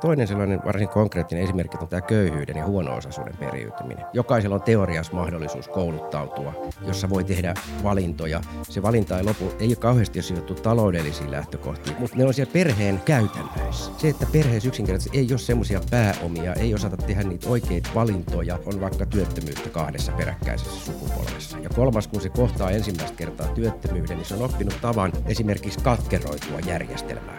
Toinen 0.00 0.26
sellainen 0.26 0.60
varsin 0.64 0.88
konkreettinen 0.88 1.44
esimerkki 1.44 1.76
on 1.80 1.88
tämä 1.88 2.00
köyhyyden 2.00 2.56
ja 2.56 2.66
huono-osaisuuden 2.66 3.36
periytyminen. 3.36 4.04
Jokaisella 4.12 4.54
on 4.54 4.62
teoriassa 4.62 5.12
mahdollisuus 5.12 5.68
kouluttautua, 5.68 6.52
jossa 6.86 7.10
voi 7.10 7.24
tehdä 7.24 7.54
valintoja. 7.82 8.40
Se 8.62 8.82
valinta 8.82 9.18
ei 9.18 9.24
lopu, 9.24 9.52
ei 9.60 9.68
ole 9.68 9.76
kauheasti 9.76 10.22
sidottu 10.22 10.54
taloudellisiin 10.54 11.30
lähtökohtiin, 11.30 11.96
mutta 11.98 12.16
ne 12.16 12.24
on 12.24 12.34
siellä 12.34 12.52
perheen 12.52 13.00
käytännöissä. 13.04 13.92
Se, 13.96 14.08
että 14.08 14.26
perheessä 14.32 14.68
yksinkertaisesti 14.68 15.18
ei 15.18 15.28
ole 15.30 15.38
semmoisia 15.38 15.80
pääomia, 15.90 16.54
ei 16.54 16.74
osata 16.74 16.96
tehdä 16.96 17.22
niitä 17.22 17.48
oikeita 17.48 17.90
valintoja, 17.94 18.58
on 18.66 18.80
vaikka 18.80 19.06
työttömyyttä 19.06 19.68
kahdessa 19.68 20.12
peräkkäisessä 20.12 20.80
sukupolvessa. 20.80 21.58
Ja 21.58 21.68
kolmas, 21.68 22.08
kun 22.08 22.20
se 22.20 22.28
kohtaa 22.28 22.70
ensimmäistä 22.70 23.16
kertaa 23.16 23.48
työttömyyden, 23.48 24.16
niin 24.16 24.26
se 24.26 24.34
on 24.34 24.42
oppinut 24.42 24.78
tavan 24.80 25.12
esimerkiksi 25.26 25.80
katkeroitua 25.80 26.60
järjestelmää. 26.66 27.37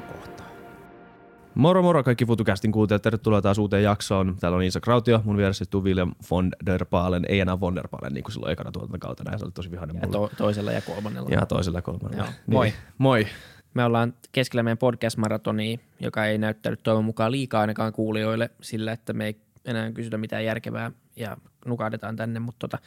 Moro 1.60 1.82
moro 1.82 2.04
kaikki 2.04 2.26
FutuCastin 2.26 2.72
kuuntelijat, 2.72 3.02
tervetuloa 3.02 3.42
taas 3.42 3.58
uuteen 3.58 3.84
jaksoon. 3.84 4.36
Täällä 4.40 4.56
on 4.56 4.64
Iisa 4.64 4.80
Krautio, 4.80 5.22
mun 5.26 5.38
vieressä 5.38 5.64
istuu 5.64 5.84
William 5.84 6.16
von 6.32 6.52
der 6.66 6.86
Paalen, 6.86 7.26
ei 7.30 7.40
enää 7.40 7.60
von 7.60 7.76
der 7.76 7.88
Paalen, 7.88 8.14
niin 8.14 8.24
kuin 8.24 8.34
silloin 8.34 8.52
ekana 8.52 8.72
tuotantokautena, 8.72 9.32
ja 9.32 9.38
se 9.38 9.46
oli 9.46 9.52
tosi 9.52 9.72
vihainen 9.72 9.96
Ja 9.96 10.08
mulle. 10.08 10.30
to, 10.30 10.36
toisella 10.38 10.72
ja 10.72 10.82
kolmannella. 10.82 11.30
Ja 11.32 11.46
toisella 11.46 11.78
ja 11.78 11.82
kolmannella. 11.82 12.26
Joo. 12.26 12.34
Moi. 12.48 12.74
Moi. 12.98 13.28
Me 13.74 13.84
ollaan 13.86 14.14
keskellä 14.32 14.64
meidän 14.64 14.78
podcast-maratonia, 14.78 15.78
joka 16.00 16.26
ei 16.26 16.38
näyttänyt 16.38 16.84
toivon 16.84 17.06
mukaan 17.06 17.32
liikaa 17.32 17.62
ainakaan 17.62 17.94
kuulijoille 17.94 18.50
sillä, 18.62 18.92
että 18.92 19.14
me 19.14 19.26
ei 19.26 19.38
enää 19.66 19.92
kysytä 19.92 20.18
mitään 20.18 20.46
järkevää 20.46 20.92
ja 21.16 21.38
nukahdetaan 21.66 22.16
tänne, 22.16 22.40
mutta 22.40 22.68
tota, 22.68 22.78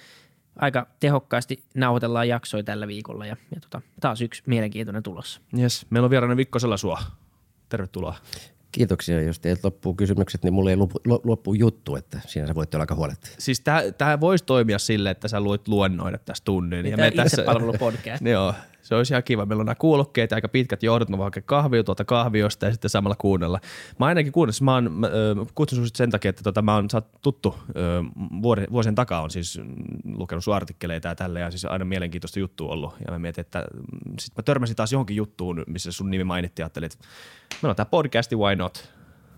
aika 0.56 0.86
tehokkaasti 1.00 1.64
nauhoitellaan 1.74 2.28
jaksoja 2.28 2.62
tällä 2.64 2.86
viikolla 2.86 3.26
ja, 3.26 3.36
ja 3.54 3.60
tota, 3.60 3.80
taas 4.00 4.20
yksi 4.20 4.42
mielenkiintoinen 4.46 5.02
tulossa. 5.02 5.40
Yes. 5.58 5.86
Meillä 5.90 6.06
on 6.06 6.10
vieraana 6.10 6.36
Vikko 6.36 6.58
Selasua. 6.58 6.98
Tervetuloa. 7.68 8.16
Kiitoksia. 8.72 9.22
Jos 9.22 9.38
teiltä 9.40 9.60
loppuu 9.64 9.94
kysymykset, 9.94 10.42
niin 10.42 10.54
mulle 10.54 10.70
ei 10.70 10.76
lopu, 10.76 11.00
lo- 11.04 11.20
loppu 11.24 11.54
juttu, 11.54 11.96
että 11.96 12.20
siinä 12.26 12.46
sä 12.46 12.54
voitte 12.54 12.76
olla 12.76 12.82
aika 12.82 12.94
huoletta. 12.94 13.28
Siis 13.38 13.62
tämä 13.98 14.20
voisi 14.20 14.44
toimia 14.44 14.78
sille, 14.78 15.10
että 15.10 15.28
sä 15.28 15.40
luit 15.40 15.68
luennoida 15.68 16.18
tässä 16.18 16.44
tunnin. 16.44 16.82
Niin 16.82 16.96
Tämä 16.96 17.24
itsepalvelupodcast. 17.24 18.24
Joo, 18.32 18.54
se 18.82 18.94
olisi 18.94 19.12
ihan 19.14 19.22
kiva. 19.22 19.46
Meillä 19.46 19.62
on 19.62 19.66
nämä 19.66 19.74
kuulokkeet 19.74 20.30
ja 20.30 20.34
aika 20.34 20.48
pitkät 20.48 20.82
johdot, 20.82 21.08
mä 21.08 21.18
voin 21.18 21.26
hakea 21.26 21.42
kahvia 21.46 21.84
tuolta 21.84 22.04
kahviosta 22.04 22.66
ja 22.66 22.72
sitten 22.72 22.90
samalla 22.90 23.16
kuunnella. 23.16 23.60
Mä 23.98 24.06
ainakin 24.06 24.32
kuunnella, 24.32 24.64
mä, 24.64 24.74
oon, 24.74 24.92
mä 24.92 25.08
kutsun 25.54 25.76
sinut 25.76 25.96
sen 25.96 26.10
takia, 26.10 26.28
että 26.28 26.42
tota, 26.42 26.62
mä 26.62 26.74
oon, 26.74 26.90
sä 26.90 26.96
oot 26.96 27.08
tuttu 27.22 27.58
vuori, 28.42 28.66
vuosien 28.72 28.94
takaa 28.94 29.22
on 29.22 29.30
siis 29.30 29.60
lukenut 30.04 30.44
sun 30.44 30.54
artikkeleita 30.54 31.08
ja 31.08 31.14
tälle 31.14 31.40
ja 31.40 31.50
siis 31.50 31.64
aina 31.64 31.84
mielenkiintoista 31.84 32.38
juttua 32.38 32.72
ollut. 32.72 32.94
Ja 33.06 33.12
mä 33.12 33.18
mietin, 33.18 33.40
että 33.40 33.66
mm, 33.74 34.14
sit 34.20 34.36
mä 34.36 34.42
törmäsin 34.42 34.76
taas 34.76 34.92
johonkin 34.92 35.16
juttuun, 35.16 35.64
missä 35.66 35.92
sun 35.92 36.10
nimi 36.10 36.24
mainittiin 36.24 36.62
ja 36.62 36.66
ajattelin, 36.66 36.86
että 36.86 36.98
meillä 37.62 37.72
on 37.72 37.76
tää 37.76 37.84
podcasti, 37.86 38.36
why 38.36 38.56
not? 38.56 38.92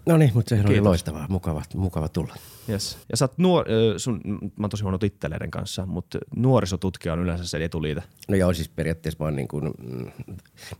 No 0.07 0.17
niin, 0.17 0.31
mutta 0.35 0.49
sehän 0.49 0.67
oli 0.67 0.75
Kiitos. 0.75 0.87
loistavaa. 0.87 1.27
Mukava, 1.29 1.63
mukava 1.75 2.09
tulla. 2.09 2.35
Yes. 2.69 2.99
Ja 3.11 3.17
sä 3.17 3.25
oot 3.25 3.39
nuor, 3.39 3.67
sun, 3.97 4.21
mä 4.57 4.65
oon 4.65 4.71
tosi 4.71 4.83
huono 4.83 4.99
titteleiden 4.99 5.51
kanssa, 5.51 5.87
mutta 5.87 6.19
nuorisotutkija 6.37 7.13
on 7.13 7.19
yleensä 7.19 7.45
se 7.47 7.65
etuliite. 7.65 8.03
No 8.29 8.37
joo, 8.37 8.53
siis 8.53 8.69
periaatteessa 8.69 9.19
mä 9.21 9.25
oon 9.25 9.37
niin 9.37 9.49
kuin, 9.49 9.65
mm, 9.65 10.07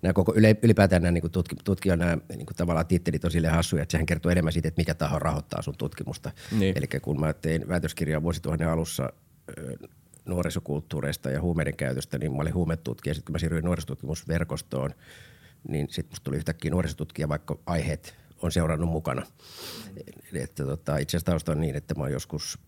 nämä 0.03 0.13
koko 0.13 0.35
ylipäätään 0.63 1.03
nämä 1.03 1.13
niin 1.13 1.23
kuin 1.23 1.31
tutki, 1.31 1.57
tutkijan 1.65 1.99
nämä 1.99 2.19
niin 2.29 2.47
kuin 2.47 2.57
tavallaan 2.57 2.87
tittelit 2.87 3.25
on 3.25 3.31
silleen 3.31 3.55
hassuja, 3.55 3.83
että 3.83 3.93
sehän 3.93 4.07
kertoo 4.07 4.33
enemmän 4.33 4.53
siitä, 4.53 4.69
että 4.69 4.81
mikä 4.81 4.95
taho 4.95 5.19
rahoittaa 5.19 5.63
sun 5.63 5.77
tutkimusta. 5.79 6.31
Niin. 6.59 6.79
Eli 6.79 6.87
kun 7.03 7.21
mä 7.21 7.33
tein 7.33 7.69
väitöskirjaa 7.69 8.23
vuosituhannen 8.23 8.69
alussa 8.69 9.09
nuorisokulttuureista 10.25 11.31
ja 11.31 11.41
huumeiden 11.41 11.77
käytöstä, 11.77 12.19
niin 12.19 12.33
mä 12.33 12.43
olin 12.43 12.55
huumetutkija. 12.55 13.15
Sitten 13.15 13.27
kun 13.27 13.33
mä 13.33 13.39
siirryin 13.39 13.65
nuorisotutkimusverkostoon, 13.65 14.91
niin 15.69 15.87
sitten 15.91 16.13
musta 16.13 16.25
tuli 16.25 16.37
yhtäkkiä 16.37 16.71
nuorisotutkija, 16.71 17.29
vaikka 17.29 17.59
aiheet 17.67 18.24
on 18.45 18.53
seurannut 18.53 18.91
mukana. 18.91 19.27
Että 20.33 20.65
tota, 20.65 20.99
itse 20.99 21.17
asiassa 21.17 21.31
tausta 21.31 21.53
on 21.53 21.61
niin, 21.61 21.77
että 21.77 21.95
mä 21.95 22.03
oon 22.03 22.13
joskus 22.13 22.59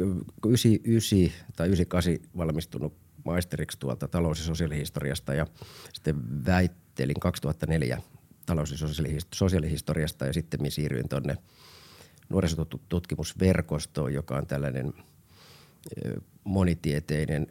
99 0.00 1.46
tai 1.56 1.66
98 1.66 2.30
valmistunut 2.36 2.96
maisteriksi 3.24 3.78
tuolta 3.78 4.08
talous- 4.08 4.38
ja 4.38 4.44
sosiaalihistoriasta 4.44 5.34
ja 5.34 5.46
sitten 5.92 6.44
väittelin 6.46 7.20
2004 7.20 8.02
talous- 8.46 8.70
ja 8.70 8.78
sosiaalihis- 8.78 9.26
sosiaalihistoriasta 9.34 10.26
ja 10.26 10.32
sitten 10.32 10.70
siirryin 10.70 11.08
tuonne 11.08 11.36
nuorisotutkimusverkostoon, 12.28 14.14
joka 14.14 14.36
on 14.36 14.46
tällainen 14.46 14.94
monitieteinen, 16.44 17.46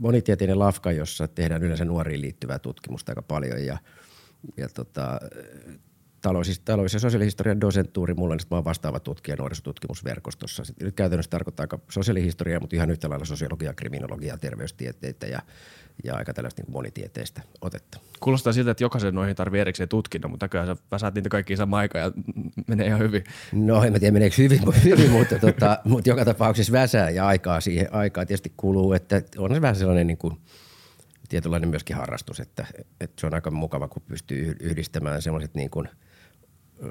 monitieteinen 0.00 0.58
lafka, 0.58 0.92
jossa 0.92 1.28
tehdään 1.28 1.62
yleensä 1.62 1.84
nuoriin 1.84 2.20
liittyvää 2.20 2.58
tutkimusta 2.58 3.12
aika 3.12 3.22
paljon 3.22 3.64
ja, 3.64 3.78
ja 4.56 4.68
tota, 4.68 5.20
talous, 6.24 6.60
talous- 6.64 6.94
ja 6.94 7.00
sosiaalihistorian 7.00 7.60
dosenttuuri 7.60 8.14
mulla 8.14 8.34
on, 8.34 8.40
mä 8.50 8.56
oon 8.56 8.64
vastaava 8.64 9.00
tutkija 9.00 9.36
nuorisotutkimusverkostossa. 9.36 10.64
Sitten 10.64 10.84
nyt 10.84 10.94
käytännössä 10.94 11.30
tarkoittaa 11.30 11.64
aika 11.64 11.78
sosiaalihistoriaa, 11.90 12.60
mutta 12.60 12.76
ihan 12.76 12.90
yhtä 12.90 13.10
lailla 13.10 13.24
sosiologiaa, 13.24 13.74
kriminologiaa, 13.74 14.38
terveystieteitä 14.38 15.26
ja, 15.26 15.38
ja 16.04 16.14
aika 16.16 16.34
tällaista 16.34 16.62
niin 16.62 16.72
monitieteistä 16.72 17.42
otetta. 17.60 17.98
Kuulostaa 18.20 18.52
siltä, 18.52 18.70
että 18.70 18.84
jokaisen 18.84 19.14
noihin 19.14 19.36
tarvii 19.36 19.60
erikseen 19.60 19.88
tutkinnon, 19.88 20.30
mutta 20.30 20.44
näköjään 20.44 20.68
sä 20.68 20.76
väsäät 20.90 21.14
niitä 21.14 21.28
kaikki 21.28 21.56
samaan 21.56 21.80
aikaan 21.80 22.04
ja 22.04 22.22
menee 22.66 22.86
ihan 22.86 23.00
hyvin. 23.00 23.24
No 23.52 23.84
en 23.84 23.92
mä 23.92 23.98
tiedä 23.98 24.12
meneekö 24.12 24.36
hyvin, 24.38 24.60
hyvin 24.84 25.10
mutta, 25.10 25.38
tota, 25.38 25.78
mutta 25.84 26.10
joka 26.10 26.24
tapauksessa 26.24 26.72
väsää 26.72 27.10
ja 27.10 27.26
aikaa 27.26 27.60
siihen 27.60 27.94
aikaa 27.94 28.26
tietysti 28.26 28.52
kuluu, 28.56 28.92
että 28.92 29.22
on 29.38 29.54
se 29.54 29.60
vähän 29.60 29.76
sellainen 29.76 30.06
niin 30.06 30.18
kuin, 30.18 30.36
tietynlainen 31.28 31.68
myöskin 31.68 31.96
harrastus, 31.96 32.40
että, 32.40 32.66
että 33.00 33.20
se 33.20 33.26
on 33.26 33.34
aika 33.34 33.50
mukava, 33.50 33.88
kun 33.88 34.02
pystyy 34.08 34.56
yhdistämään 34.60 35.22
sellaiset 35.22 35.54
niin 35.54 35.70
kuin, 35.70 35.88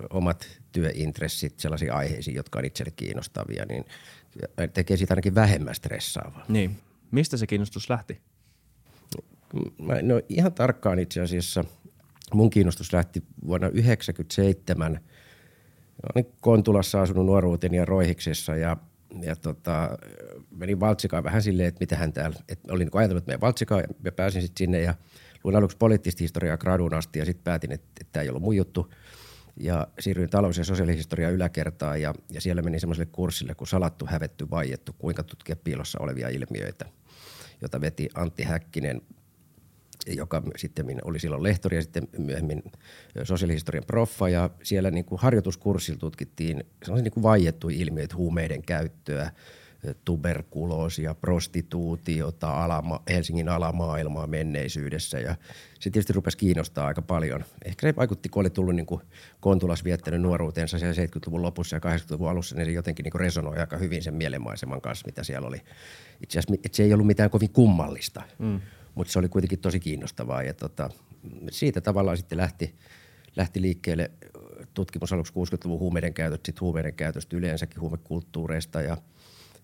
omat 0.10 0.62
työintressit 0.72 1.60
sellaisiin 1.60 1.94
aiheisiin, 1.94 2.36
jotka 2.36 2.60
on 2.60 2.66
itselle 2.66 2.92
kiinnostavia, 2.96 3.66
niin 3.66 3.86
tekee 4.74 4.98
siitä 4.98 5.14
ainakin 5.14 5.36
vähemmän 5.36 5.76
stressaavaa. 5.76 6.46
Niin. 6.48 6.78
Mistä 7.12 7.38
se 7.38 7.48
kiinnostus 7.48 7.90
lähti? 7.90 8.22
Mä, 9.82 10.02
no 10.02 10.22
ihan 10.30 10.54
tarkkaan 10.54 11.00
itse 11.00 11.22
asiassa 11.22 11.66
mun 12.34 12.50
kiinnostus 12.50 12.94
lähti 12.94 13.24
vuonna 13.46 13.68
1997. 13.68 15.00
Olin 16.16 16.32
Kontulassa 16.42 17.02
asunut 17.02 17.26
nuoruuteni 17.26 17.78
ja 17.78 17.86
Roihiksessa 17.86 18.56
ja, 18.56 18.78
ja 19.22 19.36
tota, 19.36 19.98
menin 20.52 20.80
Valtsikaan 20.80 21.24
vähän 21.24 21.42
silleen, 21.42 21.68
että 21.68 21.80
mitähän 21.80 22.14
täällä, 22.14 22.40
että 22.50 22.74
olin 22.74 22.86
niin 22.86 22.98
ajatellut, 22.98 23.22
että 23.22 23.30
menen 23.30 23.42
Valtsikaan 23.42 23.84
ja 24.04 24.12
pääsin 24.12 24.42
sitten 24.42 24.58
sinne 24.58 24.82
ja 24.82 24.96
luin 25.44 25.56
aluksi 25.56 25.78
poliittista 25.78 26.24
historiaa 26.24 26.58
graduun 26.58 26.94
asti 26.94 27.20
ja 27.20 27.26
sitten 27.26 27.44
päätin, 27.44 27.72
että, 27.72 27.88
että 28.02 28.12
tämä 28.12 28.24
ei 28.24 28.30
ollut 28.30 28.44
mun 28.44 28.56
juttu. 28.56 28.94
Ja 29.58 29.88
siirryin 30.00 30.30
talous- 30.30 30.58
ja 30.58 30.64
sosiaalihistoria 30.64 31.30
yläkertaan 31.30 32.02
ja, 32.02 32.14
ja 32.30 32.42
siellä 32.42 32.62
menin 32.62 32.80
semmoiselle 32.80 33.10
kurssille 33.12 33.56
kuin 33.56 33.68
salattu, 33.68 34.06
hävetty, 34.06 34.50
vaiettu, 34.50 34.94
kuinka 34.98 35.24
tutkia 35.24 35.56
piilossa 35.56 36.00
olevia 36.02 36.30
ilmiöitä, 36.30 36.86
jota 37.62 37.82
veti 37.82 38.10
Antti 38.14 38.44
Häkkinen 38.44 39.02
joka 40.08 40.44
sitten 40.56 40.86
oli 41.04 41.20
silloin 41.20 41.44
lehtori 41.44 41.78
ja 41.78 41.82
sitten 41.82 42.08
myöhemmin 42.18 42.64
sosiaalihistorian 43.24 43.84
proffa. 43.88 44.30
Ja 44.30 44.50
siellä 44.64 44.92
niin 44.92 45.06
kuin 45.06 45.22
harjoituskurssilla 45.22 46.00
tutkittiin 46.00 46.64
sellaisia 46.84 47.04
niin 47.04 47.12
kuin 47.12 47.24
vaiettuja 47.24 47.78
ilmiöitä, 47.80 48.16
huumeiden 48.16 48.64
käyttöä, 48.64 49.32
tuberkuloosia, 50.06 51.16
prostituutiota, 51.16 52.64
alama, 52.64 53.02
Helsingin 53.10 53.50
alamaailmaa 53.50 54.28
menneisyydessä 54.28 55.20
ja 55.20 55.36
se 55.80 55.90
tietysti 55.90 56.14
rupesi 56.14 56.38
kiinnostaa 56.38 56.88
aika 56.88 57.02
paljon. 57.02 57.46
Ehkä 57.66 57.88
se 57.88 57.96
vaikutti, 57.96 58.30
kun 58.30 58.42
oli 58.42 58.50
tullut 58.50 58.76
niin 58.76 58.86
kuin 58.86 59.02
Kontulas 59.40 59.84
viettänyt 59.84 60.22
nuoruutensa 60.22 60.80
siellä 60.80 61.06
70-luvun 61.06 61.42
lopussa 61.42 61.76
ja 61.76 61.80
80-luvun 61.80 62.30
alussa, 62.30 62.56
niin 62.56 62.66
se 62.66 62.72
jotenkin 62.72 63.04
niin 63.04 63.20
resonoi 63.20 63.58
aika 63.58 63.78
hyvin 63.78 64.04
sen 64.04 64.14
mielenmaiseman 64.14 64.82
kanssa, 64.82 65.06
mitä 65.06 65.24
siellä 65.24 65.48
oli. 65.48 65.62
Itse 66.22 66.40
asiassa 66.40 66.62
että 66.66 66.76
se 66.76 66.84
ei 66.84 66.94
ollut 66.94 67.08
mitään 67.08 67.30
kovin 67.30 67.50
kummallista, 67.50 68.22
mm. 68.40 68.62
mutta 68.96 69.14
se 69.14 69.20
oli 69.20 69.30
kuitenkin 69.30 69.60
tosi 69.60 69.80
kiinnostavaa 69.80 70.44
ja 70.44 70.54
tota, 70.54 70.90
siitä 71.52 71.82
tavallaan 71.82 72.18
sitten 72.18 72.38
lähti, 72.38 72.76
lähti 73.36 73.62
liikkeelle 73.62 74.12
tutkimus 74.74 75.14
aluksi 75.14 75.34
60-luvun 75.34 75.80
huumeiden 75.80 76.14
käytöstä, 76.14 76.46
sitten 76.46 76.62
huumeiden 76.62 76.94
käytöstä 76.94 77.38
yleensäkin 77.38 77.82
huumekulttuureista 77.82 78.82
ja, 78.82 78.98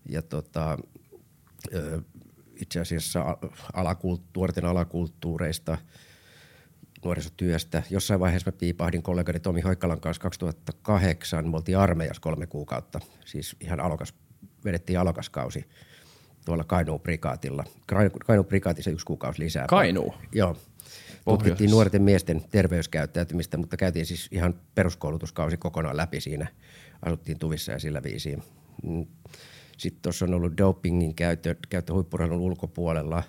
ja 0.08 0.22
tota, 0.22 0.78
itse 2.56 2.80
asiassa 2.80 3.36
alakult, 3.72 4.22
nuorten 4.36 4.64
alakulttuureista, 4.64 5.78
nuorisotyöstä. 7.04 7.82
Jossain 7.90 8.20
vaiheessa 8.20 8.50
mä 8.50 8.56
piipahdin 8.58 9.02
kollegani 9.02 9.40
Tomi 9.40 9.60
Hoikkalan 9.60 10.00
kanssa 10.00 10.22
2008. 10.22 11.48
Me 11.48 11.56
oltiin 11.56 11.78
armeijassa 11.78 12.22
kolme 12.22 12.46
kuukautta, 12.46 13.00
siis 13.24 13.56
ihan 13.60 13.80
alokas, 13.80 14.14
vedettiin 14.64 14.98
alokaskausi 14.98 15.64
tuolla 16.44 16.64
Kainuun 16.64 17.00
prikaatilla. 17.00 17.64
Kainuun 18.26 18.46
prikaatissa 18.46 18.90
yksi 18.90 19.06
kuukausi 19.06 19.42
lisää. 19.42 19.66
Kainuu? 19.66 20.14
Joo. 20.32 20.56
Tutkittiin 21.24 21.70
nuorten 21.70 22.02
miesten 22.02 22.44
terveyskäyttäytymistä, 22.50 23.56
mutta 23.56 23.76
käytiin 23.76 24.06
siis 24.06 24.28
ihan 24.30 24.54
peruskoulutuskausi 24.74 25.56
kokonaan 25.56 25.96
läpi 25.96 26.20
siinä. 26.20 26.46
Asuttiin 27.02 27.38
tuvissa 27.38 27.72
ja 27.72 27.78
sillä 27.78 28.02
viisiin. 28.02 28.42
Sitten 29.80 30.02
tuossa 30.02 30.24
on 30.24 30.34
ollut 30.34 30.58
dopingin 30.58 31.14
käyttö, 31.14 31.54
käyttö 31.68 31.92
huippurheilun 31.92 32.40
ulkopuolella, 32.40 33.22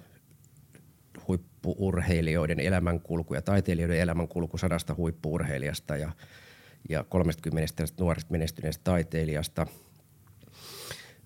huippuurheilijoiden 1.27 2.59
elämänkulku 2.59 3.33
ja 3.33 3.41
taiteilijoiden 3.41 3.99
elämänkulku 3.99 4.57
sadasta 4.57 4.95
huippuurheilijasta 4.95 5.97
ja, 5.97 6.11
ja 6.89 7.03
30 7.03 7.83
nuoresta 7.99 8.31
menestyneestä 8.31 8.83
taiteilijasta. 8.83 9.67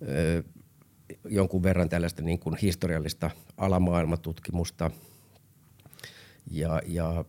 Öö, 0.07 0.43
jonkun 1.29 1.63
verran 1.63 1.89
tällaista 1.89 2.21
niin 2.21 2.39
kuin 2.39 2.57
historiallista 2.61 3.31
alamaailmatutkimusta 3.57 4.91
ja, 6.51 6.81
ja 6.85 7.25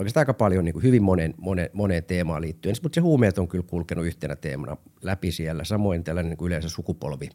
oikeastaan 0.00 0.22
aika 0.22 0.34
paljon 0.34 0.64
niin 0.64 0.72
kuin 0.72 0.82
hyvin 0.82 1.02
monen, 1.02 1.34
monen, 1.38 1.70
moneen 1.72 2.04
teemaan 2.04 2.42
liittyen, 2.42 2.76
mutta 2.82 2.94
se 2.94 3.00
huumeet 3.00 3.38
on 3.38 3.48
kyllä 3.48 3.64
kulkenut 3.68 4.06
yhtenä 4.06 4.36
teemana 4.36 4.76
läpi 5.02 5.32
siellä. 5.32 5.64
Samoin 5.64 6.04
tällainen 6.04 6.30
niin 6.30 6.38
kuin 6.38 6.46
yleensä 6.46 6.68
sukupolvi 6.68 7.28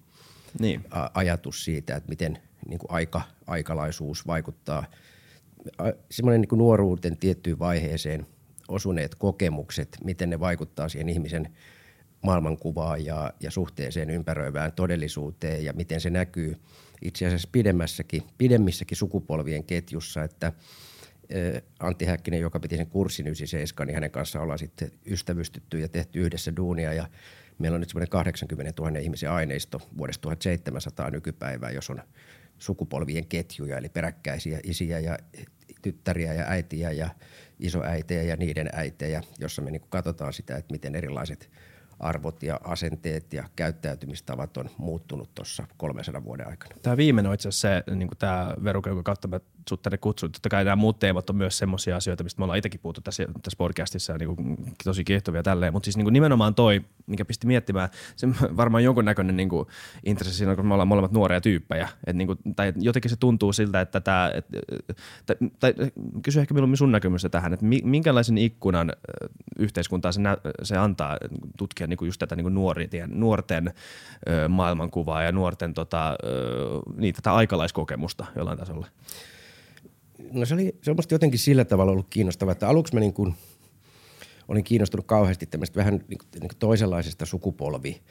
niin. 0.60 0.86
ajatus 1.14 1.66
siitä, 1.66 1.96
että 1.96 2.10
miten 2.10 2.38
niin 2.68 2.80
kuin 2.80 2.92
aika, 2.92 3.22
aikalaisuus 3.48 4.28
vaikuttaa. 4.28 4.86
Semmoinen 6.12 6.42
niin 6.42 6.50
kuin 6.50 6.60
nuoruuden 6.60 7.18
tiettyyn 7.18 7.60
vaiheeseen 7.60 8.28
osuneet 8.68 9.16
kokemukset, 9.16 9.98
miten 10.04 10.30
ne 10.30 10.40
vaikuttaa 10.40 10.90
siihen 10.90 11.10
ihmisen 11.10 11.54
maailmankuvaan 12.22 13.06
ja, 13.06 13.34
ja 13.40 13.52
suhteeseen 13.52 14.10
ympäröivään 14.10 14.72
todellisuuteen 14.72 15.66
ja 15.66 15.74
miten 15.74 16.02
se 16.02 16.10
näkyy 16.10 16.56
itse 17.02 17.26
asiassa 17.26 17.50
pidemmässäkin, 17.52 18.24
pidemmissäkin 18.38 18.98
sukupolvien 18.98 19.64
ketjussa, 19.64 20.24
että– 20.24 20.54
Antti 21.80 22.06
Häkkinen, 22.06 22.39
joka 22.39 22.60
piti 22.60 22.77
sen 22.77 22.88
kurssin 22.88 23.27
97, 23.27 23.88
niin 23.88 23.95
hänen 23.95 24.12
kanssaan 24.12 24.44
ollaan 24.44 24.60
sitten 24.60 24.92
ystävystytty 25.06 25.80
ja 25.80 25.89
tehty 25.89 26.19
yhdessä 26.19 26.56
duunia 26.56 26.94
ja 26.94 27.07
meillä 27.60 27.75
on 27.75 27.81
nyt 27.81 27.89
semmoinen 27.89 28.10
80 28.10 28.81
000 28.81 29.00
ihmisen 29.00 29.31
aineisto 29.31 29.81
vuodesta 29.98 30.22
1700 30.22 31.10
nykypäivää, 31.10 31.72
jos 31.72 31.89
on 31.89 32.01
sukupolvien 32.57 33.27
ketjuja, 33.27 33.77
eli 33.77 33.89
peräkkäisiä 33.89 34.60
isiä 34.63 35.00
ja 35.00 35.18
tyttäriä 35.81 36.33
ja 36.33 36.45
äitiä 36.48 36.92
ja 36.92 37.10
isoäitejä 37.60 38.24
ja 38.24 38.36
niiden 38.36 38.69
äitejä, 38.74 39.21
jossa 39.39 39.62
me 39.62 39.71
niin 39.71 39.81
katsotaan 39.89 40.33
sitä, 40.33 40.57
että 40.57 40.71
miten 40.71 40.95
erilaiset 40.95 41.50
arvot 42.00 42.44
ja 42.44 42.60
asenteet 42.63 43.33
ja 43.33 43.50
käyttäytymistavat 43.56 44.57
on 44.57 44.69
muuttunut 44.78 45.36
tuossa 45.36 45.68
300 45.78 46.24
vuoden 46.24 46.48
aikana. 46.48 46.75
Tämä 46.81 46.98
viimeinen 46.98 47.30
on 47.30 47.33
itse 47.33 47.50
asiassa 47.50 47.68
se, 47.86 47.95
niin 47.95 48.10
tämä 48.19 48.56
Veruka, 48.63 48.89
joka 48.89 49.04
kautta 49.66 49.74
mä 49.74 49.76
sut 49.76 49.82
tänne 49.82 49.98
kutsuin. 49.98 50.32
Totta 50.32 50.50
kai 50.50 50.64
nämä 50.64 50.76
muut 50.76 51.00
teemat 51.00 51.30
on 51.30 51.36
myös 51.36 51.58
semmoisia 51.58 51.96
asioita, 51.96 52.24
mistä 52.24 52.40
me 52.40 52.44
ollaan 52.44 52.58
itsekin 52.58 52.80
puhuttu 52.80 53.02
tässä, 53.02 53.24
tässä 53.44 53.58
podcastissa 53.58 54.18
niin 54.18 54.36
kuin, 54.36 54.58
tosi 54.84 55.04
kiehtovia 55.04 55.44
tälleen. 55.44 55.74
Mutta 55.74 55.86
siis 55.86 55.98
niin 55.98 56.06
kuin 56.06 56.14
nimenomaan 56.14 56.56
toi, 56.56 56.82
mikä 57.08 57.26
pisti 57.26 57.48
miettimään, 57.48 57.90
se 58.16 58.28
varmaan 58.58 58.84
jonkunnäköinen 58.84 59.38
niin 59.38 59.50
kuin 59.50 59.68
intressi 60.06 60.38
siinä, 60.38 60.56
kun 60.56 60.66
me 60.66 60.74
ollaan 60.74 60.88
molemmat 60.88 61.12
nuoria 61.12 61.42
tyyppejä. 61.42 61.90
Et 62.08 62.16
niin 62.16 62.28
kuin, 62.28 62.40
tai 62.56 62.74
jotenkin 62.78 63.10
se 63.12 63.18
tuntuu 63.18 63.54
siltä, 63.54 63.82
että 63.82 64.02
tämä, 64.02 64.32
et, 64.34 64.46
tai, 65.26 65.36
tai 65.60 65.74
kysy 66.24 66.40
ehkä 66.40 66.54
milloin 66.54 66.78
sun 66.78 66.92
näkemystä 66.92 67.30
tähän, 67.30 67.54
että 67.54 67.66
minkälaisen 67.84 68.38
ikkunan 68.38 68.94
yhteiskuntaa 69.60 70.12
se, 70.12 70.22
nä, 70.22 70.38
se 70.64 70.78
antaa 70.78 71.18
tutkia 71.58 71.88
niin 71.88 71.98
kuin 71.98 72.08
just 72.08 72.20
tätä 72.20 72.36
niin 72.36 72.44
kuin 72.44 72.54
nuorien, 72.54 72.90
nuorten 73.08 73.74
maailmankuvaa 74.50 75.24
ja 75.24 75.32
nuorten 75.32 75.74
tota, 75.74 76.16
niin, 76.96 77.16
tätä 77.16 77.34
aikalaiskokemusta 77.34 78.26
jollain 78.36 78.58
tasolla? 78.58 78.88
No 80.32 80.46
se 80.46 80.54
oli 80.54 80.76
se 80.82 80.92
on 80.92 80.98
jotenkin 81.12 81.40
sillä 81.40 81.66
tavalla 81.66 81.92
ollut 81.92 82.08
kiinnostavaa, 82.10 82.52
että 82.52 82.70
aluksi 82.70 82.94
mä 82.94 83.00
niin 83.00 83.14
kuin 83.14 83.36
olin 84.48 84.64
kiinnostunut 84.64 85.06
kauheasti 85.06 85.46
tämmöistä 85.46 85.76
vähän 85.76 85.94
niin 85.94 86.18
kuin, 86.18 86.28
niin 86.34 86.50
kuin 86.50 86.60
toisenlaisesta 86.60 87.26
sukupolvi 87.26 88.02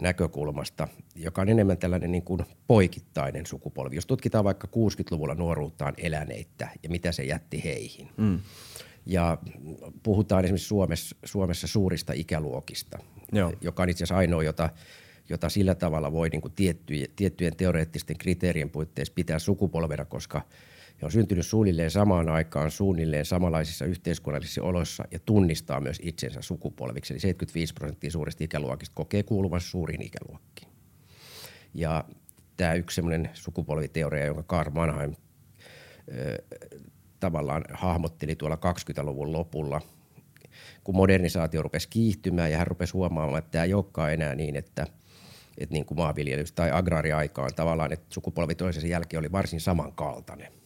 näkökulmasta, 0.00 0.88
joka 1.16 1.42
on 1.42 1.48
enemmän 1.48 1.78
tällainen 1.78 2.12
niin 2.12 2.22
kuin 2.22 2.40
poikittainen 2.66 3.46
sukupolvi. 3.46 3.96
Jos 3.96 4.06
tutkitaan 4.06 4.44
vaikka 4.44 4.68
60-luvulla 4.76 5.34
nuoruuttaan 5.34 5.94
eläneitä 5.96 6.68
ja 6.82 6.88
mitä 6.90 7.12
se 7.12 7.24
jätti 7.24 7.64
heihin. 7.64 8.08
Mm. 8.16 8.38
Ja 9.06 9.38
puhutaan 10.02 10.44
esimerkiksi 10.44 10.68
Suomessa, 10.68 11.16
Suomessa 11.24 11.66
suurista 11.66 12.12
ikäluokista, 12.12 12.98
Joo. 13.32 13.52
joka 13.60 13.82
on 13.82 13.88
itse 13.88 14.04
asiassa 14.04 14.18
ainoa, 14.18 14.42
jota, 14.42 14.70
jota 15.28 15.48
sillä 15.48 15.74
tavalla 15.74 16.12
voi 16.12 16.28
niin 16.28 16.42
kuin 16.42 16.52
tiettyjen, 16.52 17.08
tiettyjen 17.16 17.56
teoreettisten 17.56 18.18
kriteerien 18.18 18.70
puitteissa 18.70 19.14
pitää 19.14 19.38
sukupolvena, 19.38 20.04
koska– 20.04 20.42
on 21.04 21.10
syntynyt 21.10 21.46
suunnilleen 21.46 21.90
samaan 21.90 22.28
aikaan, 22.28 22.70
suunnilleen 22.70 23.24
samanlaisissa 23.24 23.84
yhteiskunnallisissa 23.84 24.62
oloissa 24.62 25.04
ja 25.10 25.18
tunnistaa 25.18 25.80
myös 25.80 25.98
itsensä 26.02 26.42
sukupolviksi. 26.42 27.12
Eli 27.12 27.20
75 27.20 27.74
prosenttia 27.74 28.10
suurista 28.10 28.44
ikäluokista 28.44 28.94
kokee 28.94 29.22
kuuluvansa 29.22 29.70
suuriin 29.70 30.02
ikäluokkiin. 30.02 30.68
Ja 31.74 32.04
tämä 32.56 32.74
yksi 32.74 32.94
semmoinen 32.94 33.30
sukupolviteoria, 33.34 34.24
jonka 34.24 34.42
Karl 34.42 34.70
Mannheim 34.70 35.14
ö, 36.12 36.42
tavallaan 37.20 37.64
hahmotteli 37.72 38.36
tuolla 38.36 38.56
20-luvun 38.56 39.32
lopulla, 39.32 39.80
kun 40.84 40.96
modernisaatio 40.96 41.62
rupesi 41.62 41.88
kiihtymään 41.88 42.50
ja 42.50 42.58
hän 42.58 42.66
rupesi 42.66 42.92
huomaamaan, 42.92 43.38
että 43.38 43.50
tämä 43.50 43.64
ei 43.64 43.74
olekaan 43.74 44.12
enää 44.12 44.34
niin, 44.34 44.56
että, 44.56 44.86
että 45.58 45.72
niin 45.72 45.84
kuin 45.84 45.98
maanviljelys 45.98 46.52
tai 46.52 46.70
agraariaikaan 46.72 47.50
tavallaan, 47.56 47.92
että 47.92 48.06
sukupolvi 48.14 48.54
toisensa 48.54 48.88
jälkeen 48.88 49.18
oli 49.18 49.32
varsin 49.32 49.60
samankaltainen– 49.60 50.52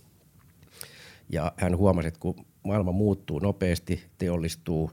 ja 1.28 1.52
hän 1.56 1.76
huomasi, 1.76 2.08
että 2.08 2.20
kun 2.20 2.46
maailma 2.64 2.92
muuttuu 2.92 3.38
nopeasti, 3.38 4.04
teollistuu, 4.18 4.90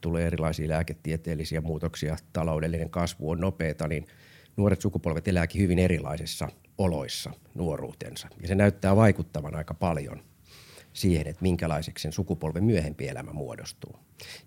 tulee 0.00 0.26
erilaisia 0.26 0.68
lääketieteellisiä 0.68 1.60
muutoksia, 1.60 2.16
taloudellinen 2.32 2.90
kasvu 2.90 3.30
on 3.30 3.40
nopeata, 3.40 3.88
niin 3.88 4.06
nuoret 4.56 4.80
sukupolvet 4.80 5.28
elääkin 5.28 5.62
hyvin 5.62 5.78
erilaisissa 5.78 6.48
oloissa 6.78 7.30
nuoruutensa. 7.54 8.28
Ja 8.42 8.48
se 8.48 8.54
näyttää 8.54 8.96
vaikuttavan 8.96 9.54
aika 9.54 9.74
paljon 9.74 10.22
siihen, 10.92 11.26
että 11.26 11.42
minkälaiseksi 11.42 12.02
sen 12.02 12.12
sukupolven 12.12 12.64
myöhempi 12.64 13.08
elämä 13.08 13.32
muodostuu. 13.32 13.96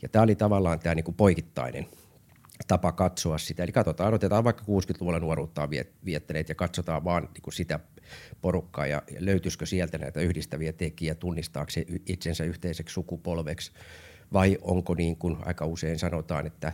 Ja 0.01 0.09
tämä 0.09 0.23
oli 0.23 0.35
tavallaan 0.35 0.79
tämä 0.79 0.95
niin 0.95 1.03
kuin 1.03 1.15
poikittainen 1.15 1.87
tapa 2.67 2.91
katsoa 2.91 3.37
sitä. 3.37 3.63
Eli 3.63 3.71
katsotaan, 3.71 4.13
otetaan 4.13 4.43
vaikka 4.43 4.63
60-luvulla 4.63 5.19
nuoruuttaan 5.19 5.69
viettäneet 6.05 6.49
ja 6.49 6.55
katsotaan 6.55 7.03
vaan 7.03 7.23
niin 7.23 7.41
kuin 7.41 7.53
sitä 7.53 7.79
porukkaa 8.41 8.87
ja 8.87 9.01
löytyisikö 9.19 9.65
sieltä 9.65 9.97
näitä 9.97 10.19
yhdistäviä 10.19 10.73
tekijä 10.73 11.15
tunnistaakseen 11.15 11.85
itsensä 12.05 12.43
yhteiseksi 12.43 12.93
sukupolveksi 12.93 13.71
vai 14.33 14.57
onko 14.61 14.95
niin 14.95 15.17
kuin 15.17 15.37
aika 15.45 15.65
usein 15.65 15.99
sanotaan, 15.99 16.47
että 16.47 16.73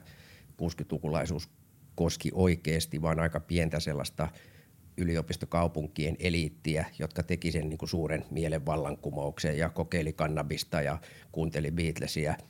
60-lukulaisuus 0.61 1.49
koski 1.95 2.29
oikeasti 2.33 3.01
vaan 3.01 3.19
aika 3.19 3.39
pientä 3.39 3.79
sellaista 3.79 4.27
yliopistokaupunkien 4.97 6.15
eliittiä, 6.19 6.85
jotka 6.99 7.23
teki 7.23 7.51
sen 7.51 7.69
niin 7.69 7.77
kuin 7.77 7.89
suuren 7.89 8.25
mielenvallankumouksen 8.31 9.57
ja 9.57 9.69
kokeili 9.69 10.13
kannabista 10.13 10.81
ja 10.81 10.97
kuunteli 11.31 11.71
Beatlesia– 11.71 12.35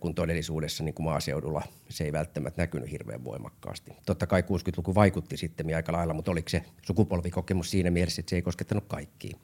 kun 0.00 0.14
todellisuudessa 0.14 0.84
niin 0.84 0.94
kuin 0.94 1.04
maaseudulla 1.04 1.62
se 1.88 2.04
ei 2.04 2.12
välttämättä 2.12 2.62
näkynyt 2.62 2.90
hirveän 2.90 3.24
voimakkaasti. 3.24 3.92
Totta 4.06 4.26
kai 4.26 4.40
60-luku 4.40 4.94
vaikutti 4.94 5.36
sitten 5.36 5.76
aika 5.76 5.92
lailla, 5.92 6.14
mutta 6.14 6.30
oliko 6.30 6.48
se 6.48 6.62
sukupolvikokemus 6.82 7.70
siinä 7.70 7.90
mielessä, 7.90 8.20
että 8.20 8.30
se 8.30 8.36
ei 8.36 8.42
koskettanut 8.42 8.84
kaikkia. 8.88 9.36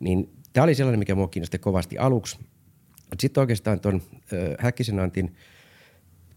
Niin 0.00 0.32
tämä 0.52 0.64
oli 0.64 0.74
sellainen, 0.74 0.98
mikä 0.98 1.14
minua 1.14 1.28
kiinnosti 1.28 1.58
kovasti 1.58 1.98
aluksi. 1.98 2.38
Sitten 3.20 3.40
oikeastaan 3.40 3.80
tuon 3.80 4.02
Häkkisen 4.58 5.00
Antin 5.00 5.36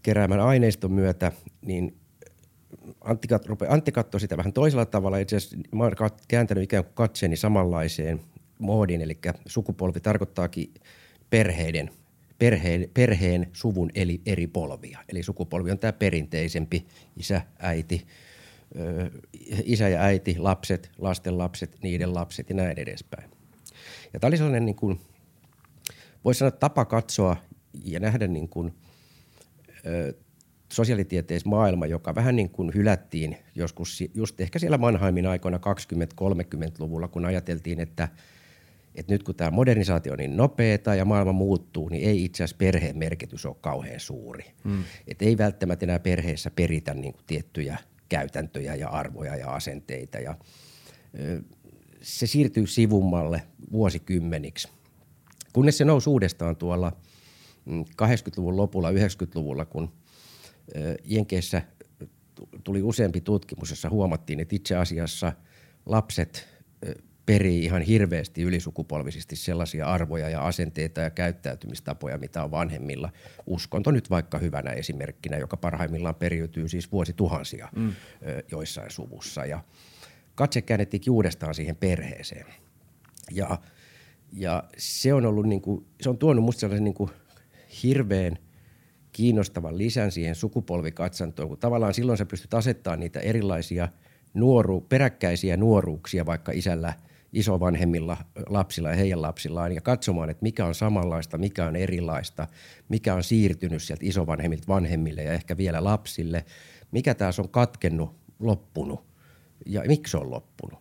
keräämän 0.02 0.40
aineiston 0.40 0.92
myötä, 0.92 1.32
niin 1.62 1.96
Antti, 3.00 3.28
Antti 3.68 3.92
katsoi 3.92 4.20
sitä 4.20 4.36
vähän 4.36 4.52
toisella 4.52 4.86
tavalla. 4.86 5.18
Itse 5.18 5.36
asiassa 5.36 5.56
mä 5.72 5.84
olen 5.84 5.96
kääntänyt 6.28 6.64
ikään 6.64 6.84
kuin 6.84 6.94
katseeni 6.94 7.36
samanlaiseen 7.36 8.20
moodiin, 8.58 9.02
eli 9.02 9.18
sukupolvi 9.46 10.00
tarkoittaakin 10.00 10.74
perheiden– 11.30 11.90
perheen, 12.42 12.90
perheen 12.94 13.50
suvun 13.52 13.90
eli 13.94 14.20
eri 14.26 14.46
polvia. 14.46 14.98
Eli 15.08 15.22
sukupolvi 15.22 15.70
on 15.70 15.78
tämä 15.78 15.92
perinteisempi 15.92 16.86
isä, 17.16 17.42
äiti, 17.58 18.06
isä 19.64 19.88
ja 19.88 20.00
äiti, 20.00 20.38
lapset, 20.38 20.90
lasten 20.98 21.38
lapset, 21.38 21.78
niiden 21.82 22.14
lapset 22.14 22.48
ja 22.48 22.54
näin 22.54 22.78
edespäin. 22.78 23.30
Ja 24.12 24.20
tämä 24.20 24.28
oli 24.28 24.36
sellainen 24.36 24.66
niin 24.66 24.76
kuin, 24.76 25.00
voisi 26.24 26.38
sanoa 26.38 26.50
tapa 26.50 26.84
katsoa 26.84 27.36
ja 27.84 28.00
nähdä 28.00 28.26
niin 28.26 28.48
kuin, 28.48 28.74
ö, 29.86 30.14
sosiaalitieteessä 30.72 31.48
maailma, 31.48 31.86
joka 31.86 32.14
vähän 32.14 32.36
niin 32.36 32.50
kuin 32.50 32.70
hylättiin 32.74 33.36
joskus 33.54 34.04
just 34.14 34.40
ehkä 34.40 34.58
siellä 34.58 34.78
Mannheimin 34.78 35.26
aikoina 35.26 35.58
20-30-luvulla, 35.58 37.08
kun 37.08 37.24
ajateltiin, 37.24 37.80
että– 37.80 38.08
että 38.94 39.12
nyt 39.12 39.22
kun 39.22 39.34
tämä 39.34 39.50
modernisaatio 39.50 40.12
on 40.12 40.18
niin 40.18 40.36
nopeata 40.36 40.94
ja 40.94 41.04
maailma 41.04 41.32
muuttuu, 41.32 41.88
niin 41.88 42.08
ei 42.08 42.24
itse 42.24 42.44
asiassa 42.44 42.56
perheen 42.56 42.98
merkitys 42.98 43.46
ole 43.46 43.56
kauhean 43.60 44.00
suuri. 44.00 44.44
Mm. 44.64 44.84
Et 45.08 45.22
ei 45.22 45.38
välttämättä 45.38 45.86
enää 45.86 45.98
perheessä 45.98 46.50
peritä 46.50 46.94
niin 46.94 47.12
kuin 47.12 47.24
tiettyjä 47.26 47.78
käytäntöjä 48.08 48.74
ja 48.74 48.88
arvoja 48.88 49.36
ja 49.36 49.54
asenteita. 49.54 50.18
Ja, 50.18 50.34
ö, 51.20 51.42
se 52.02 52.26
siirtyy 52.26 52.66
sivummalle 52.66 53.42
vuosikymmeniksi, 53.72 54.68
kunnes 55.52 55.78
se 55.78 55.84
nousi 55.84 56.10
uudestaan 56.10 56.56
tuolla 56.56 56.92
80-luvun 58.02 58.54
mm, 58.54 58.56
lopulla, 58.56 58.90
90-luvulla, 58.90 59.64
kun 59.64 59.92
Jenkeissä 61.04 61.62
tuli 62.64 62.82
useampi 62.82 63.20
tutkimus, 63.20 63.70
jossa 63.70 63.90
huomattiin, 63.90 64.40
että 64.40 64.56
itse 64.56 64.76
asiassa 64.76 65.32
lapset 65.86 66.48
perii 67.26 67.64
ihan 67.64 67.82
hirveästi 67.82 68.42
ylisukupolvisesti 68.42 69.36
sellaisia 69.36 69.86
arvoja 69.86 70.28
ja 70.28 70.46
asenteita 70.46 71.00
ja 71.00 71.10
käyttäytymistapoja, 71.10 72.18
mitä 72.18 72.44
on 72.44 72.50
vanhemmilla. 72.50 73.12
Uskonto 73.46 73.90
nyt 73.90 74.10
vaikka 74.10 74.38
hyvänä 74.38 74.70
esimerkkinä, 74.70 75.36
joka 75.36 75.56
parhaimmillaan 75.56 76.14
periytyy 76.14 76.68
siis 76.68 76.92
vuosituhansia 76.92 77.68
mm. 77.76 77.92
joissain 78.50 78.90
suvussa. 78.90 79.44
Ja 79.44 79.64
katse 80.34 80.62
käännettiin 80.62 81.02
uudestaan 81.10 81.54
siihen 81.54 81.76
perheeseen. 81.76 82.46
Ja, 83.30 83.58
ja 84.32 84.64
se 84.76 85.14
on 85.14 85.26
ollut 85.26 85.46
niin 85.46 85.60
kuin, 85.62 85.86
se 86.00 86.10
on 86.10 86.18
tuonut 86.18 86.44
musta 86.44 86.60
sellaisen 86.60 86.84
niin 86.84 86.94
kuin 86.94 87.10
hirveän 87.82 88.38
kiinnostavan 89.12 89.78
lisän 89.78 90.12
siihen 90.12 90.34
sukupolvikatsantoon, 90.34 91.48
kun 91.48 91.58
tavallaan 91.58 91.94
silloin 91.94 92.18
sä 92.18 92.26
pystyt 92.26 92.54
asettamaan 92.54 93.00
niitä 93.00 93.20
erilaisia 93.20 93.88
nuoru, 94.34 94.80
peräkkäisiä 94.80 95.56
nuoruuksia 95.56 96.26
vaikka 96.26 96.52
isällä– 96.52 96.94
isovanhemmilla 97.32 98.16
lapsilla 98.48 98.90
ja 98.90 98.96
heidän 98.96 99.22
lapsillaan 99.22 99.72
ja 99.72 99.80
katsomaan, 99.80 100.30
että 100.30 100.42
mikä 100.42 100.66
on 100.66 100.74
samanlaista, 100.74 101.38
mikä 101.38 101.66
on 101.66 101.76
erilaista, 101.76 102.46
mikä 102.88 103.14
on 103.14 103.22
siirtynyt 103.22 103.82
sieltä 103.82 104.06
isovanhemmilta 104.06 104.68
vanhemmille 104.68 105.22
ja 105.22 105.32
ehkä 105.32 105.56
vielä 105.56 105.84
lapsille, 105.84 106.44
mikä 106.90 107.14
taas 107.14 107.38
on 107.38 107.48
katkennut, 107.48 108.16
loppunut 108.40 109.04
ja 109.66 109.82
miksi 109.86 110.16
on 110.16 110.30
loppunut. 110.30 110.78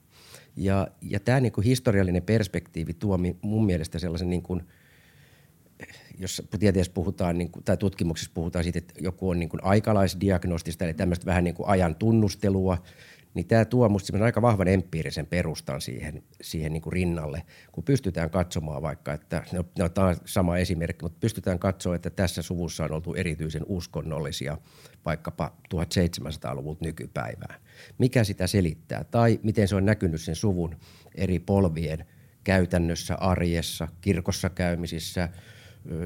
Ja, 0.55 0.87
ja 1.01 1.19
tämä 1.19 1.39
niinku 1.39 1.61
historiallinen 1.61 2.23
perspektiivi 2.23 2.93
tuo 2.93 3.19
mun 3.41 3.65
mielestä 3.65 3.99
sellaisen, 3.99 4.29
niinku, 4.29 4.61
jos 6.19 6.41
tieteessä 6.59 6.93
puhutaan, 6.93 7.37
niinku, 7.37 7.61
tai 7.61 7.77
tutkimuksessa 7.77 8.31
puhutaan 8.33 8.63
siitä, 8.63 8.79
että 8.79 8.93
joku 8.99 9.29
on 9.29 9.39
niinku 9.39 9.57
aikalaisdiagnostista, 9.61 10.85
eli 10.85 10.93
tämmöistä 10.93 11.25
vähän 11.25 11.43
niinku 11.43 11.63
ajan 11.65 11.95
tunnustelua– 11.95 12.77
niin 13.33 13.47
tämä 13.47 13.65
tuo 13.65 13.89
minusta 13.89 14.25
aika 14.25 14.41
vahvan 14.41 14.67
empiirisen 14.67 15.25
perustan 15.25 15.81
siihen, 15.81 16.23
siihen 16.41 16.73
niin 16.73 16.81
kuin 16.81 16.93
rinnalle, 16.93 17.43
kun 17.71 17.83
pystytään 17.83 18.29
katsomaan 18.29 18.81
vaikka, 18.81 19.13
että 19.13 19.43
no, 19.53 19.65
no, 19.79 19.89
tämä 19.89 20.07
on 20.07 20.15
sama 20.25 20.57
esimerkki, 20.57 21.05
mutta 21.05 21.17
pystytään 21.19 21.59
katsoa, 21.59 21.95
että 21.95 22.09
tässä 22.09 22.41
suvussa 22.41 22.83
on 22.83 22.91
oltu 22.91 23.13
erityisen 23.13 23.63
uskonnollisia 23.65 24.57
vaikkapa 25.05 25.57
1700-luvulta 25.73 26.85
nykypäivään. 26.85 27.61
Mikä 27.97 28.23
sitä 28.23 28.47
selittää 28.47 29.03
tai 29.03 29.39
miten 29.43 29.67
se 29.67 29.75
on 29.75 29.85
näkynyt 29.85 30.21
sen 30.21 30.35
suvun 30.35 30.75
eri 31.15 31.39
polvien 31.39 32.05
käytännössä, 32.43 33.15
arjessa, 33.15 33.87
kirkossa 34.01 34.49
käymisissä, 34.49 35.29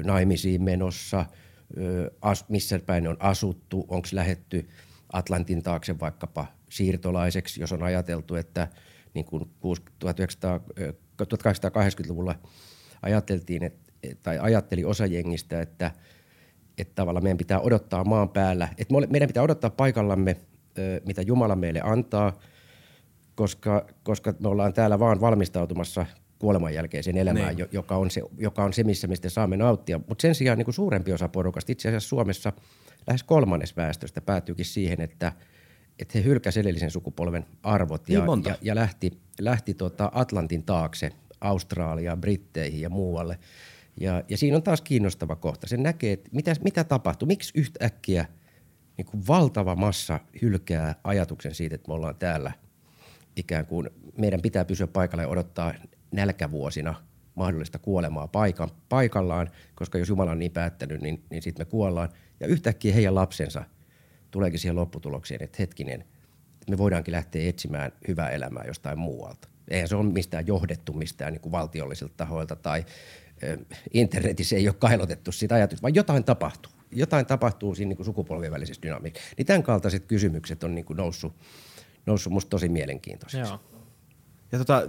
naimisiin 0.04 0.62
menossa, 0.62 1.26
missä 2.48 2.78
päin 2.78 3.08
on 3.08 3.16
asuttu, 3.18 3.86
onko 3.88 4.08
lähetty 4.12 4.68
Atlantin 5.12 5.62
taakse 5.62 6.00
vaikkapa 6.00 6.55
siirtolaiseksi, 6.68 7.60
jos 7.60 7.72
on 7.72 7.82
ajateltu, 7.82 8.34
että 8.34 8.68
niin 9.14 9.24
kuin 9.24 9.42
1880-luvulla 11.24 12.34
ajateltiin, 13.02 13.62
että, 13.62 13.92
tai 14.22 14.38
ajatteli 14.38 14.84
osa 14.84 15.06
jengistä, 15.06 15.60
että, 15.62 15.90
että 16.78 16.94
tavallaan 16.94 17.22
meidän 17.22 17.38
pitää 17.38 17.60
odottaa 17.60 18.04
maan 18.04 18.28
päällä, 18.28 18.68
että 18.78 18.94
meidän 19.10 19.26
pitää 19.26 19.42
odottaa 19.42 19.70
paikallamme, 19.70 20.36
mitä 21.06 21.22
Jumala 21.22 21.56
meille 21.56 21.80
antaa, 21.84 22.38
koska, 23.34 23.86
koska 24.02 24.34
me 24.40 24.48
ollaan 24.48 24.72
täällä 24.72 24.98
vaan 24.98 25.20
valmistautumassa 25.20 26.06
kuoleman 26.38 26.74
jälkeiseen 26.74 27.16
elämään, 27.16 27.56
niin. 27.56 27.68
joka, 27.72 27.96
on 27.96 28.10
se, 28.10 28.22
joka 28.38 28.64
on 28.64 28.72
se, 28.72 28.84
missä 28.84 29.06
mistä 29.06 29.28
saamme 29.28 29.56
nauttia. 29.56 30.00
Mutta 30.08 30.22
sen 30.22 30.34
sijaan 30.34 30.58
niin 30.58 30.64
kuin 30.64 30.74
suurempi 30.74 31.12
osa 31.12 31.28
porukasta, 31.28 31.72
itse 31.72 31.88
asiassa 31.88 32.08
Suomessa 32.08 32.52
lähes 33.06 33.22
kolmannes 33.22 33.76
väestöstä 33.76 34.20
päätyykin 34.20 34.64
siihen, 34.64 35.00
että– 35.00 35.32
että 35.98 36.18
he 36.18 36.24
hylkäsivät 36.24 36.64
edellisen 36.64 36.90
sukupolven 36.90 37.46
arvot 37.62 38.08
ja, 38.08 38.26
niin 38.26 38.44
ja, 38.44 38.56
ja 38.62 38.74
lähti, 38.74 39.20
lähti 39.40 39.74
tota 39.74 40.10
Atlantin 40.14 40.62
taakse 40.62 41.12
Australiaan, 41.40 42.20
Britteihin 42.20 42.80
ja 42.80 42.90
muualle. 42.90 43.38
Ja, 44.00 44.22
ja 44.28 44.38
siinä 44.38 44.56
on 44.56 44.62
taas 44.62 44.80
kiinnostava 44.80 45.36
kohta. 45.36 45.66
Se 45.66 45.76
näkee, 45.76 46.12
että 46.12 46.30
mitä, 46.32 46.54
mitä 46.64 46.84
tapahtuu, 46.84 47.26
miksi 47.26 47.52
yhtäkkiä 47.56 48.26
niin 48.96 49.06
kuin 49.06 49.26
valtava 49.28 49.76
massa 49.76 50.20
hylkää 50.42 50.94
ajatuksen 51.04 51.54
siitä, 51.54 51.74
että 51.74 51.88
me 51.88 51.94
ollaan 51.94 52.16
täällä 52.16 52.52
ikään 53.36 53.66
kuin 53.66 53.90
meidän 54.18 54.42
pitää 54.42 54.64
pysyä 54.64 54.86
paikalla 54.86 55.22
ja 55.22 55.28
odottaa 55.28 55.74
nälkävuosina 56.12 56.94
mahdollista 57.34 57.78
kuolemaa 57.78 58.28
paikan, 58.28 58.70
paikallaan, 58.88 59.50
koska 59.74 59.98
jos 59.98 60.08
Jumala 60.08 60.30
on 60.30 60.38
niin 60.38 60.52
päättänyt, 60.52 61.00
niin, 61.00 61.24
niin 61.30 61.42
sitten 61.42 61.66
me 61.66 61.70
kuollaan. 61.70 62.08
Ja 62.40 62.46
yhtäkkiä 62.46 62.94
heidän 62.94 63.14
lapsensa– 63.14 63.64
tuleekin 64.30 64.60
siihen 64.60 64.76
lopputulokseen, 64.76 65.42
että 65.42 65.56
hetkinen, 65.58 66.00
että 66.52 66.70
me 66.70 66.78
voidaankin 66.78 67.12
lähteä 67.12 67.48
etsimään 67.48 67.92
hyvää 68.08 68.30
elämää 68.30 68.64
jostain 68.66 68.98
muualta. 68.98 69.48
Eihän 69.68 69.88
se 69.88 69.96
ole 69.96 70.12
mistään 70.12 70.46
johdettu 70.46 70.92
mistään 70.92 71.32
niin 71.32 71.40
kuin 71.40 71.52
valtiollisilta 71.52 72.14
tahoilta 72.16 72.56
tai 72.56 72.84
ö, 73.42 73.58
internetissä 73.94 74.56
ei 74.56 74.68
ole 74.68 74.76
kailotettu 74.78 75.32
sitä 75.32 75.54
ajatusta, 75.54 75.82
vaan 75.82 75.94
jotain 75.94 76.24
tapahtuu. 76.24 76.72
Jotain 76.90 77.26
tapahtuu 77.26 77.74
siinä 77.74 77.88
niin 77.88 77.96
kuin 77.96 78.06
sukupolvien 78.06 78.52
välisessä 78.52 78.82
dynamiikassa. 78.82 79.28
Niin 79.36 79.46
tämän 79.46 79.62
kaltaiset 79.62 80.04
kysymykset 80.06 80.64
on 80.64 80.74
niin 80.74 80.84
kuin 80.84 80.96
noussut, 80.96 81.32
noussut 82.06 82.32
musta 82.32 82.50
tosi 82.50 82.68
mielenkiintoisiksi. 82.68 83.50
Joo. 83.50 83.60
Ja 84.52 84.58
tota, 84.58 84.82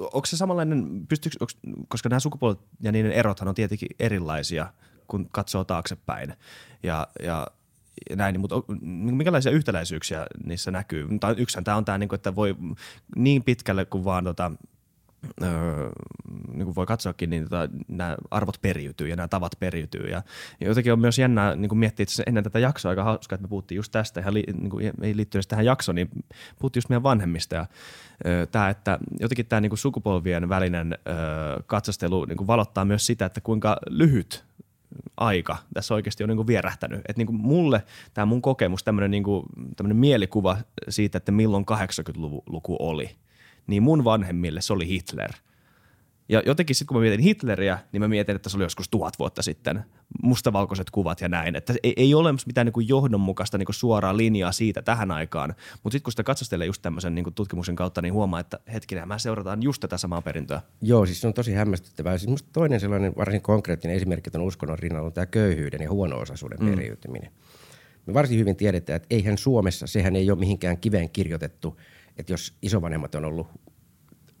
onko 0.00 0.26
se 0.26 0.36
samanlainen, 0.36 1.06
pystyykö, 1.08 1.36
onks, 1.40 1.56
koska 1.88 2.08
nämä 2.08 2.20
sukupuolet 2.20 2.58
ja 2.80 2.92
niiden 2.92 3.12
erothan 3.12 3.48
on 3.48 3.54
tietenkin 3.54 3.88
erilaisia, 3.98 4.72
kun 5.06 5.28
katsoo 5.32 5.64
taaksepäin. 5.64 6.34
Ja, 6.82 7.08
ja 7.22 7.46
näin, 8.16 8.32
niin, 8.32 8.40
mutta 8.40 8.62
minkälaisia 8.82 9.52
yhtäläisyyksiä 9.52 10.26
niissä 10.44 10.70
näkyy? 10.70 11.08
Tai 11.20 11.34
yksihän 11.38 11.64
tämä 11.64 11.76
on 11.76 11.84
tämä, 11.84 11.98
niin 11.98 12.14
että 12.14 12.34
voi 12.34 12.56
niin 13.16 13.42
pitkälle 13.42 13.84
kuin 13.84 14.04
vaan 14.04 14.24
tota, 14.24 14.52
öö, 15.42 15.90
niin 16.52 16.64
kuin 16.64 16.74
voi 16.74 16.86
katsoakin, 16.86 17.30
niin 17.30 17.42
tota, 17.42 17.68
nämä 17.88 18.16
arvot 18.30 18.58
periytyy 18.62 19.08
ja 19.08 19.16
nämä 19.16 19.28
tavat 19.28 19.52
periytyy. 19.60 20.06
Ja, 20.06 20.22
jotenkin 20.60 20.92
on 20.92 21.00
myös 21.00 21.18
jännää 21.18 21.56
niin 21.56 21.68
kuin 21.68 21.78
miettiä 21.78 22.02
itse 22.02 22.22
ennen 22.26 22.44
tätä 22.44 22.58
jaksoa 22.58 22.90
aika 22.90 23.04
hauska, 23.04 23.34
että 23.34 23.42
me 23.42 23.48
puhuttiin 23.48 23.76
just 23.76 23.92
tästä, 23.92 24.20
ihan 24.20 24.34
li, 24.34 24.44
niin 24.60 24.70
kuin, 24.70 24.92
ei 25.02 25.16
liittynyt 25.16 25.48
tähän 25.48 25.64
jaksoon, 25.64 25.96
niin 25.96 26.10
puhuttiin 26.58 26.78
just 26.78 26.88
meidän 26.88 27.02
vanhemmista. 27.02 27.54
Ja, 27.54 27.66
öö, 28.26 28.46
tämä, 28.46 28.68
että 28.68 28.98
jotenkin 29.20 29.46
tämä 29.46 29.60
niin 29.60 29.70
kuin 29.70 29.78
sukupolvien 29.78 30.48
välinen 30.48 30.98
öö, 31.08 31.16
katsastelu 31.66 32.24
niin 32.24 32.36
kuin 32.36 32.46
valottaa 32.46 32.84
myös 32.84 33.06
sitä, 33.06 33.26
että 33.26 33.40
kuinka 33.40 33.76
lyhyt 33.90 34.44
aika 35.16 35.56
tässä 35.74 35.94
oikeasti 35.94 36.24
on 36.24 36.28
niin 36.28 36.36
kuin 36.36 36.46
vierähtänyt. 36.46 36.98
Että 36.98 37.14
niin 37.16 37.26
kuin 37.26 37.40
mulle 37.40 37.82
tämä 38.14 38.26
mun 38.26 38.42
kokemus, 38.42 38.84
tämmöinen 38.84 39.10
niin 39.10 39.24
mielikuva 39.92 40.56
siitä, 40.88 41.18
että 41.18 41.32
milloin 41.32 41.66
80-luku 41.70 42.76
oli, 42.78 43.10
niin 43.66 43.82
mun 43.82 44.04
vanhemmille 44.04 44.60
se 44.60 44.72
oli 44.72 44.88
Hitler– 44.88 45.30
ja 46.28 46.42
jotenkin 46.46 46.76
sitten 46.76 46.86
kun 46.86 46.96
mä 46.96 47.00
mietin 47.00 47.20
Hitleriä, 47.20 47.78
niin 47.92 48.00
mä 48.00 48.08
mietin, 48.08 48.36
että 48.36 48.48
se 48.48 48.56
oli 48.56 48.64
joskus 48.64 48.88
tuhat 48.88 49.18
vuotta 49.18 49.42
sitten. 49.42 49.84
Mustavalkoiset 50.22 50.90
kuvat 50.90 51.20
ja 51.20 51.28
näin. 51.28 51.56
Että 51.56 51.74
ei, 51.82 51.92
ei 51.96 52.14
ole 52.14 52.32
mitään 52.46 52.64
niin 52.64 52.72
kuin 52.72 52.88
johdonmukaista 52.88 53.58
niin 53.58 53.66
kuin 53.66 53.74
suoraa 53.74 54.16
linjaa 54.16 54.52
siitä 54.52 54.82
tähän 54.82 55.10
aikaan. 55.10 55.54
Mutta 55.82 55.94
sitten 55.94 56.02
kun 56.02 56.12
sitä 56.12 56.22
katsastelee 56.22 56.66
just 56.66 56.82
tämmöisen 56.82 57.14
niin 57.14 57.24
kuin 57.24 57.34
tutkimuksen 57.34 57.76
kautta, 57.76 58.02
niin 58.02 58.14
huomaa, 58.14 58.40
että 58.40 58.58
hetkinen, 58.72 59.08
mä 59.08 59.18
seurataan 59.18 59.62
just 59.62 59.80
tätä 59.80 59.98
samaa 59.98 60.22
perintöä. 60.22 60.62
Joo, 60.82 61.06
siis 61.06 61.20
se 61.20 61.26
on 61.26 61.34
tosi 61.34 61.52
hämmästyttävää. 61.52 62.18
Siis 62.18 62.44
toinen 62.52 62.80
sellainen 62.80 63.12
varsin 63.16 63.42
konkreettinen 63.42 63.96
esimerkki 63.96 64.30
on 64.34 64.40
uskonnon 64.40 64.78
rinnalla 64.78 65.06
on 65.06 65.12
tämä 65.12 65.26
köyhyyden 65.26 65.82
ja 65.82 65.90
huono-osaisuuden 65.90 66.58
mm. 66.60 66.70
periytyminen. 66.70 67.32
Me 68.06 68.14
varsin 68.14 68.38
hyvin 68.38 68.56
tiedetään, 68.56 68.96
että 68.96 69.06
eihän 69.10 69.38
Suomessa, 69.38 69.86
sehän 69.86 70.16
ei 70.16 70.30
ole 70.30 70.38
mihinkään 70.38 70.78
kiveen 70.78 71.10
kirjoitettu, 71.10 71.80
että 72.16 72.32
jos 72.32 72.56
isovanhemmat 72.62 73.14
on 73.14 73.24
ollut 73.24 73.46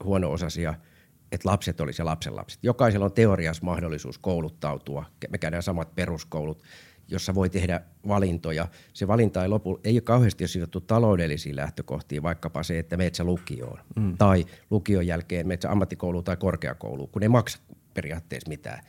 huono-osaisia– 0.04 0.74
että 1.32 1.48
lapset 1.48 1.80
olisi 1.80 2.02
ja 2.02 2.06
lapsenlapset. 2.06 2.64
Jokaisella 2.64 3.04
on 3.04 3.12
teoriassa 3.12 3.64
mahdollisuus 3.64 4.18
kouluttautua. 4.18 5.04
Me 5.30 5.38
käydään 5.38 5.62
samat 5.62 5.94
peruskoulut, 5.94 6.62
jossa 7.08 7.34
voi 7.34 7.50
tehdä 7.50 7.80
valintoja. 8.08 8.68
Se 8.92 9.08
valinta 9.08 9.42
ei, 9.42 9.48
lopu, 9.48 9.80
ei 9.84 9.94
ole 9.94 10.00
kauheasti 10.00 10.48
sidottu 10.48 10.80
taloudellisiin 10.80 11.56
lähtökohtiin, 11.56 12.22
vaikkapa 12.22 12.62
se, 12.62 12.78
että 12.78 12.96
meet 12.96 13.14
sä 13.14 13.24
lukioon. 13.24 13.78
Mm. 13.96 14.16
Tai 14.16 14.44
lukion 14.70 15.06
jälkeen 15.06 15.48
meet 15.48 15.62
sä 15.62 15.70
ammattikouluun 15.70 16.24
tai 16.24 16.36
korkeakouluun, 16.36 17.08
kun 17.08 17.22
ei 17.22 17.28
maksa 17.28 17.58
periaatteessa 17.94 18.48
mitään. 18.48 18.84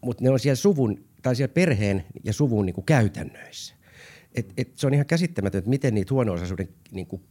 Mutta 0.00 0.24
ne 0.24 0.30
on 0.30 0.38
siellä 0.38 0.56
suvun 0.56 1.04
tai 1.22 1.36
siellä 1.36 1.52
perheen 1.52 2.04
ja 2.24 2.32
suvun 2.32 2.66
niin 2.66 2.74
kuin 2.74 2.84
käytännöissä. 2.84 3.74
Et, 4.34 4.52
et 4.56 4.78
se 4.78 4.86
on 4.86 4.94
ihan 4.94 5.06
käsittämätöntä, 5.06 5.68
miten 5.68 5.94
niitä 5.94 6.14
huono-osaisuuden 6.14 6.68
niin 6.90 7.06
kuin 7.06 7.22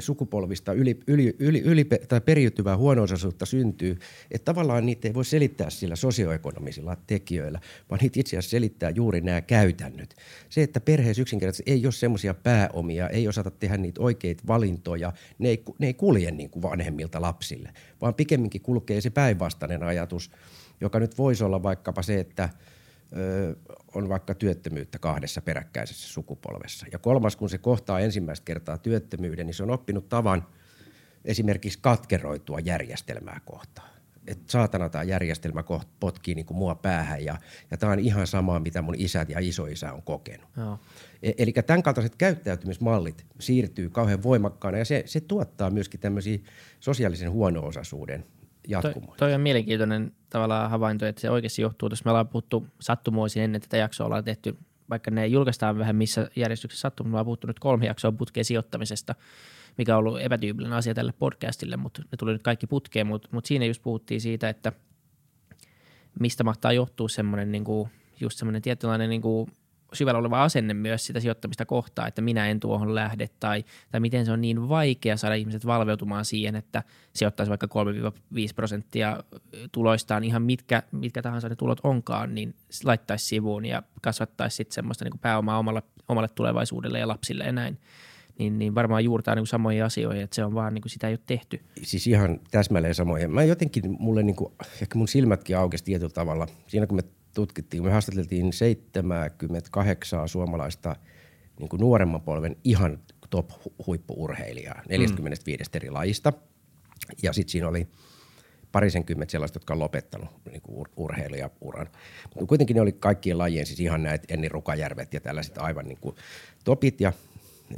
sukupolvista 0.00 0.72
yli, 0.72 1.00
yli, 1.06 1.36
yli, 1.38 1.60
yli 1.60 1.84
tai 2.08 2.20
periytyvää 2.20 2.76
huono 2.76 3.02
syntyy, 3.44 3.98
että 4.30 4.44
tavallaan 4.44 4.86
niitä 4.86 5.08
ei 5.08 5.14
voi 5.14 5.24
selittää 5.24 5.70
sillä 5.70 5.96
sosioekonomisilla 5.96 6.96
tekijöillä, 7.06 7.60
vaan 7.90 7.98
niitä 8.02 8.20
itse 8.20 8.36
asiassa 8.36 8.50
selittää 8.50 8.90
juuri 8.90 9.20
nämä 9.20 9.40
käytännöt. 9.40 10.16
Se, 10.48 10.62
että 10.62 10.80
perheessä 10.80 11.22
yksinkertaisesti 11.22 11.70
ei 11.72 11.86
ole 11.86 11.92
semmoisia 11.92 12.34
pääomia, 12.34 13.08
ei 13.08 13.28
osata 13.28 13.50
tehdä 13.50 13.76
niitä 13.76 14.02
oikeita 14.02 14.42
valintoja, 14.46 15.12
ne 15.38 15.48
ei, 15.48 15.62
ne 15.78 15.86
ei 15.86 15.94
kulje 15.94 16.30
niin 16.30 16.50
kuin 16.50 16.62
vanhemmilta 16.62 17.20
lapsille, 17.20 17.72
vaan 18.00 18.14
pikemminkin 18.14 18.60
kulkee 18.60 19.00
se 19.00 19.10
päinvastainen 19.10 19.82
ajatus, 19.82 20.30
joka 20.80 20.98
nyt 21.00 21.18
voisi 21.18 21.44
olla 21.44 21.62
vaikkapa 21.62 22.02
se, 22.02 22.20
että– 22.20 22.48
on 23.94 24.08
vaikka 24.08 24.34
työttömyyttä 24.34 24.98
kahdessa 24.98 25.42
peräkkäisessä 25.42 26.08
sukupolvessa. 26.08 26.86
Ja 26.92 26.98
kolmas, 26.98 27.36
kun 27.36 27.50
se 27.50 27.58
kohtaa 27.58 28.00
ensimmäistä 28.00 28.44
kertaa 28.44 28.78
työttömyyden, 28.78 29.46
niin 29.46 29.54
se 29.54 29.62
on 29.62 29.70
oppinut 29.70 30.08
tavan 30.08 30.46
esimerkiksi 31.24 31.78
katkeroitua 31.82 32.60
järjestelmää 32.60 33.40
kohtaan. 33.44 33.92
Että 34.26 34.52
saatana 34.52 34.88
tämä 34.88 35.04
järjestelmä 35.04 35.62
kohta 35.62 35.90
potkii 36.00 36.34
niin 36.34 36.46
kuin 36.46 36.58
mua 36.58 36.74
päähän 36.74 37.24
ja, 37.24 37.38
ja 37.70 37.76
tämä 37.76 37.92
on 37.92 37.98
ihan 37.98 38.26
samaa, 38.26 38.60
mitä 38.60 38.82
mun 38.82 38.94
isät 38.98 39.28
ja 39.28 39.38
isoisä 39.40 39.92
on 39.92 40.02
kokenut. 40.02 40.48
Joo. 40.56 40.78
E- 41.22 41.32
eli 41.38 41.52
tämän 41.52 41.82
kaltaiset 41.82 42.16
käyttäytymismallit 42.16 43.26
siirtyy 43.40 43.90
kauhean 43.90 44.22
voimakkaana 44.22 44.78
ja 44.78 44.84
se, 44.84 45.02
se 45.06 45.20
tuottaa 45.20 45.70
myöskin 45.70 46.00
tämmöisiä 46.00 46.38
sosiaalisen 46.80 47.30
huono-osaisuuden 47.30 48.24
jatkumoja. 48.68 49.06
Toi, 49.06 49.16
toi 49.16 49.34
on 49.34 49.40
mielenkiintoinen 49.40 50.12
tavallaan 50.30 50.70
havainto, 50.70 51.06
että 51.06 51.20
se 51.20 51.30
oikeasti 51.30 51.62
johtuu, 51.62 51.88
jos 51.88 52.04
me 52.04 52.10
ollaan 52.10 52.28
puhuttu 52.28 52.66
sattumoisin 52.80 53.42
ennen 53.42 53.60
tätä 53.60 53.76
jaksoa, 53.76 54.06
ollaan 54.06 54.24
tehty, 54.24 54.56
vaikka 54.90 55.10
ne 55.10 55.26
julkaistaan 55.26 55.78
vähän 55.78 55.96
missä 55.96 56.30
järjestyksessä 56.36 56.82
sattuu, 56.82 57.06
me 57.06 57.10
ollaan 57.10 57.24
puhuttu 57.24 57.46
nyt 57.46 57.58
kolme 57.58 57.86
jaksoa 57.86 58.12
putkeen 58.12 58.44
sijoittamisesta, 58.44 59.14
mikä 59.78 59.96
on 59.96 59.98
ollut 59.98 60.20
epätyypillinen 60.20 60.78
asia 60.78 60.94
tälle 60.94 61.12
podcastille, 61.18 61.76
mutta 61.76 62.02
ne 62.02 62.16
tuli 62.18 62.32
nyt 62.32 62.42
kaikki 62.42 62.66
putkeen, 62.66 63.06
mutta, 63.06 63.28
mutta 63.32 63.48
siinä 63.48 63.64
just 63.64 63.82
puhuttiin 63.82 64.20
siitä, 64.20 64.48
että 64.48 64.72
mistä 66.20 66.44
mahtaa 66.44 66.72
johtua 66.72 67.08
semmoinen 67.08 67.52
niin 67.52 67.64
kuin, 67.64 67.90
just 68.20 68.38
semmoinen 68.38 68.62
tietynlainen 68.62 69.10
niin 69.10 69.22
kuin 69.22 69.52
syvällä 69.92 70.18
oleva 70.18 70.42
asenne 70.42 70.74
myös 70.74 71.06
sitä 71.06 71.20
sijoittamista 71.20 71.66
kohtaan, 71.66 72.08
että 72.08 72.22
minä 72.22 72.48
en 72.48 72.60
tuohon 72.60 72.94
lähde 72.94 73.28
tai, 73.40 73.64
tai 73.90 74.00
miten 74.00 74.26
se 74.26 74.32
on 74.32 74.40
niin 74.40 74.68
vaikea 74.68 75.16
saada 75.16 75.34
ihmiset 75.34 75.66
valveutumaan 75.66 76.24
siihen, 76.24 76.56
että 76.56 76.82
sijoittaisi 77.14 77.50
vaikka 77.50 77.68
3-5 78.34 78.38
prosenttia 78.54 79.24
tuloistaan 79.72 80.24
ihan 80.24 80.42
mitkä, 80.42 80.82
mitkä 80.92 81.22
tahansa 81.22 81.48
ne 81.48 81.56
tulot 81.56 81.80
onkaan, 81.82 82.34
niin 82.34 82.54
laittaisi 82.84 83.26
sivuun 83.26 83.64
ja 83.64 83.82
kasvattaisi 84.02 84.56
sitten 84.56 84.74
semmoista 84.74 85.04
niin 85.04 85.12
kuin 85.12 85.20
pääomaa 85.20 85.58
omalle, 85.58 85.82
omalle 86.08 86.28
tulevaisuudelle 86.28 86.98
ja 86.98 87.08
lapsille 87.08 87.44
ja 87.44 87.52
näin. 87.52 87.78
Niin, 88.38 88.58
niin 88.58 88.74
varmaan 88.74 89.04
juurtaa 89.04 89.34
niin 89.34 89.46
samoihin 89.46 89.84
asioihin, 89.84 90.22
että 90.22 90.36
se 90.36 90.44
on 90.44 90.54
vaan 90.54 90.74
niin 90.74 90.82
kuin 90.82 90.90
sitä 90.90 91.08
ei 91.08 91.12
ole 91.12 91.20
tehty. 91.26 91.60
Siis 91.82 92.06
ihan 92.06 92.40
täsmälleen 92.50 92.94
samoja. 92.94 93.28
Mä 93.28 93.44
jotenkin, 93.44 93.96
mulle 93.98 94.22
niin 94.22 94.36
kuin, 94.36 94.52
ehkä 94.82 94.98
mun 94.98 95.08
silmätkin 95.08 95.58
aukesi 95.58 95.84
tietyllä 95.84 96.12
tavalla. 96.12 96.46
Siinä 96.66 96.86
kun 96.86 96.96
me 96.96 97.02
tutkittiin, 97.34 97.82
me 97.82 97.90
haastateltiin 97.90 98.52
78 98.52 100.28
suomalaista 100.28 100.96
niin 101.58 101.68
kuin 101.68 101.80
nuoremman 101.80 102.20
polven 102.20 102.56
ihan 102.64 102.98
top 103.30 103.50
huippuurheilijaa 103.86 104.82
45 104.88 105.70
mm. 105.70 105.76
eri 105.76 105.90
lajista. 105.90 106.32
Ja 107.22 107.32
sitten 107.32 107.52
siinä 107.52 107.68
oli 107.68 107.88
parisenkymmentä 108.72 109.32
sellaista, 109.32 109.56
jotka 109.56 109.74
on 109.74 109.78
lopettanut 109.78 110.28
niin 110.50 110.62
kuin 110.62 110.86
urheilijauran. 110.96 111.88
Mutta 112.34 112.48
kuitenkin 112.48 112.74
ne 112.74 112.80
oli 112.80 112.92
kaikkien 112.92 113.38
lajien, 113.38 113.66
siis 113.66 113.80
ihan 113.80 114.02
näitä 114.02 114.34
Enni 114.34 114.48
Rukajärvet 114.48 115.14
ja 115.14 115.20
tällaiset 115.20 115.58
aivan 115.58 115.84
niin 115.84 115.98
kuin 116.00 116.16
topit. 116.64 117.00
Ja 117.00 117.12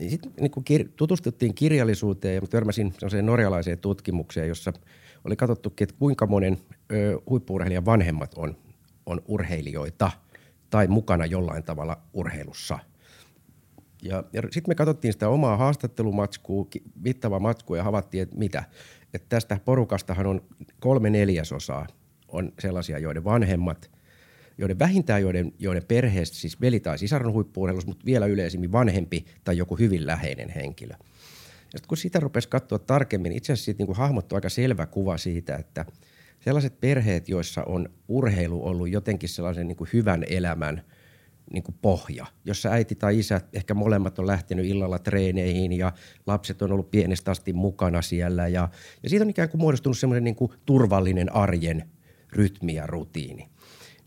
sitten 0.09 0.33
niin 0.41 0.51
kuin 0.51 0.65
kir- 0.71 0.89
tutustuttiin 0.97 1.55
kirjallisuuteen 1.55 2.35
ja 2.35 2.41
törmäsin 2.41 2.93
sellaiseen 2.93 3.27
norjalaiseen 3.27 3.79
tutkimukseen, 3.79 4.49
jossa 4.49 4.73
oli 5.25 5.37
katsottu, 5.37 5.73
että 5.81 5.95
kuinka 5.99 6.27
monen 6.27 6.59
ö, 6.93 7.21
huippuurheilijan 7.31 7.85
vanhemmat 7.85 8.35
on 8.37 8.57
on 9.07 9.23
urheilijoita 9.29 10.11
tai 10.71 10.87
mukana 10.87 11.27
jollain 11.27 11.63
tavalla 11.63 12.01
urheilussa. 12.13 12.79
Ja, 14.03 14.25
ja 14.33 14.43
sitten 14.43 14.71
me 14.71 14.75
katsottiin 14.75 15.13
sitä 15.13 15.29
omaa 15.29 15.57
haastattelumatskua, 15.57 16.67
mittavaa 17.01 17.41
matskua 17.41 17.77
ja 17.77 17.83
havaittiin, 17.83 18.23
että 18.23 18.37
mitä. 18.37 18.65
Että 19.15 19.27
tästä 19.29 19.61
porukastahan 19.65 20.27
on 20.27 20.43
kolme 20.81 21.11
neljäsosaa 21.11 21.87
on 22.29 22.53
sellaisia, 22.59 22.99
joiden 22.99 23.25
vanhemmat, 23.25 23.91
joiden 24.59 24.79
vähintään 24.79 25.23
joiden, 25.23 25.53
joiden 25.59 25.85
perheestä, 25.89 26.37
siis 26.37 26.61
veli 26.61 26.81
tai 26.81 26.99
sisar 26.99 27.27
on 27.27 27.33
huippuurheilussa, 27.33 27.89
mutta 27.89 28.05
vielä 28.05 28.27
yleisimmin 28.27 28.73
vanhempi 28.73 29.25
tai 29.45 29.57
joku 29.57 29.77
hyvin 29.77 30.07
läheinen 30.07 30.49
henkilö. 30.49 30.95
Ja 31.73 31.79
sitten 31.79 31.89
kun 31.89 31.97
sitä 31.97 32.21
rupesi 32.21 32.49
katsoa 32.49 32.79
tarkemmin, 32.79 33.33
itse 33.33 33.53
asiassa 33.53 33.65
siitä 33.65 33.85
niin 33.85 33.97
hahmottui 33.97 34.37
aika 34.37 34.49
selvä 34.49 34.87
kuva 34.87 35.19
siitä, 35.19 35.57
että– 35.57 35.85
sellaiset 36.45 36.81
perheet, 36.81 37.29
joissa 37.29 37.63
on 37.65 37.89
urheilu 38.09 38.67
ollut 38.67 38.89
jotenkin 38.89 39.29
sellaisen 39.29 39.69
niin 39.69 39.77
kuin 39.77 39.91
hyvän 39.93 40.25
elämän 40.29 40.83
niin 41.53 41.63
kuin 41.63 41.77
pohja, 41.83 42.27
jossa 42.45 42.69
äiti 42.69 42.95
tai 42.95 43.19
isä, 43.19 43.41
ehkä 43.53 43.75
molemmat 43.75 44.19
on 44.19 44.27
lähtenyt 44.27 44.67
illalla 44.67 44.99
treeneihin 44.99 45.73
ja 45.73 45.93
lapset 46.27 46.63
on 46.63 46.73
ollut 46.73 46.91
pienestä 46.91 47.31
asti 47.31 47.53
mukana 47.53 48.03
siellä 48.03 48.49
ja, 48.49 48.69
ja 49.03 49.11
siitä 49.11 49.25
on 49.25 49.31
ikään 49.31 49.49
kuin 49.49 49.61
muodostunut 49.61 49.99
semmoinen 49.99 50.25
niin 50.25 50.37
kuin 50.37 50.53
turvallinen 50.67 51.35
arjen 51.35 51.91
rytmi 52.33 52.75
ja 52.75 52.87
rutiini 52.87 53.49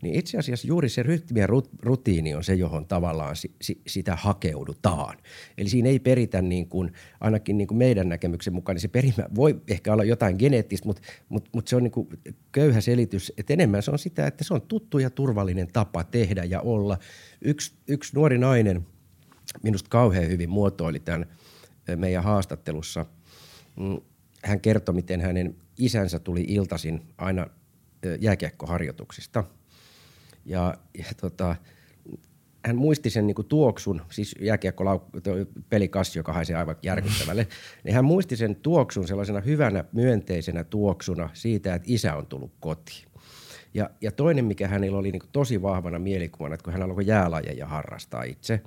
niin 0.02 0.14
itse 0.14 0.38
asiassa 0.38 0.66
juuri 0.66 0.88
se 0.88 1.02
rytmi 1.02 1.40
ja 1.40 1.46
rutiini 1.82 2.34
on 2.34 2.44
se, 2.44 2.54
johon 2.54 2.86
tavallaan 2.86 3.36
si, 3.36 3.52
si, 3.60 3.80
sitä 3.86 4.16
hakeudutaan. 4.16 5.16
Eli 5.58 5.68
siinä 5.68 5.88
ei 5.88 5.98
peritä 5.98 6.42
niin 6.42 6.68
kuin, 6.68 6.92
ainakin 7.20 7.58
niin 7.58 7.68
kuin 7.68 7.78
meidän 7.78 8.08
näkemyksen 8.08 8.52
mukaan, 8.52 8.74
niin 8.74 8.80
se 8.82 8.88
perimä 8.88 9.28
voi 9.34 9.60
ehkä 9.68 9.92
olla 9.92 10.04
jotain 10.04 10.36
geneettistä, 10.38 10.86
mutta, 10.86 11.02
mutta, 11.28 11.50
mutta 11.54 11.68
se 11.68 11.76
on 11.76 11.82
niin 11.82 11.92
kuin 11.92 12.08
köyhä 12.52 12.80
selitys, 12.80 13.32
että 13.38 13.52
enemmän 13.52 13.82
se 13.82 13.90
on 13.90 13.98
sitä, 13.98 14.26
että 14.26 14.44
se 14.44 14.54
on 14.54 14.62
tuttu 14.62 14.98
ja 14.98 15.10
turvallinen 15.10 15.68
tapa 15.72 16.04
tehdä 16.04 16.44
ja 16.44 16.60
olla. 16.60 16.98
Yksi, 17.42 17.72
yksi 17.88 18.14
nuori 18.14 18.38
nainen 18.38 18.86
minusta 19.62 19.90
kauhean 19.90 20.28
hyvin 20.28 20.50
muotoili 20.50 21.00
tämän 21.00 21.26
meidän 21.96 22.24
haastattelussa. 22.24 23.06
Mm, 23.76 23.98
hän 24.44 24.60
kertoi, 24.60 24.94
miten 24.94 25.20
hänen 25.20 25.56
isänsä 25.78 26.18
tuli 26.18 26.44
iltasin 26.48 27.02
aina 27.18 27.46
jääkiekkoharjoituksista– 28.20 29.44
ja, 30.44 30.74
ja 30.98 31.04
tota, 31.20 31.56
hän 32.66 32.76
muisti 32.76 33.10
sen 33.10 33.26
niinku 33.26 33.42
tuoksun, 33.42 34.02
siis 34.10 34.34
jääkiekko 34.40 35.10
pelikassi, 35.68 36.18
joka 36.18 36.32
haisi 36.32 36.54
aivan 36.54 36.76
järkyttävälle, 36.82 37.46
niin 37.84 37.94
hän 37.94 38.04
muisti 38.04 38.36
sen 38.36 38.56
tuoksun 38.56 39.08
sellaisena 39.08 39.40
hyvänä 39.40 39.84
myönteisenä 39.92 40.64
tuoksuna 40.64 41.30
siitä, 41.32 41.74
että 41.74 41.88
isä 41.90 42.14
on 42.14 42.26
tullut 42.26 42.52
kotiin. 42.60 43.08
Ja, 43.74 43.90
ja 44.00 44.12
toinen, 44.12 44.44
mikä 44.44 44.68
hänellä 44.68 44.98
oli 44.98 45.12
niinku 45.12 45.26
tosi 45.32 45.62
vahvana 45.62 45.98
mielikuvana, 45.98 46.54
että 46.54 46.64
kun 46.64 46.72
hän 46.72 46.82
alkoi 46.82 47.06
jäälajeja 47.06 47.66
harrastaa 47.66 48.22
itse, 48.22 48.60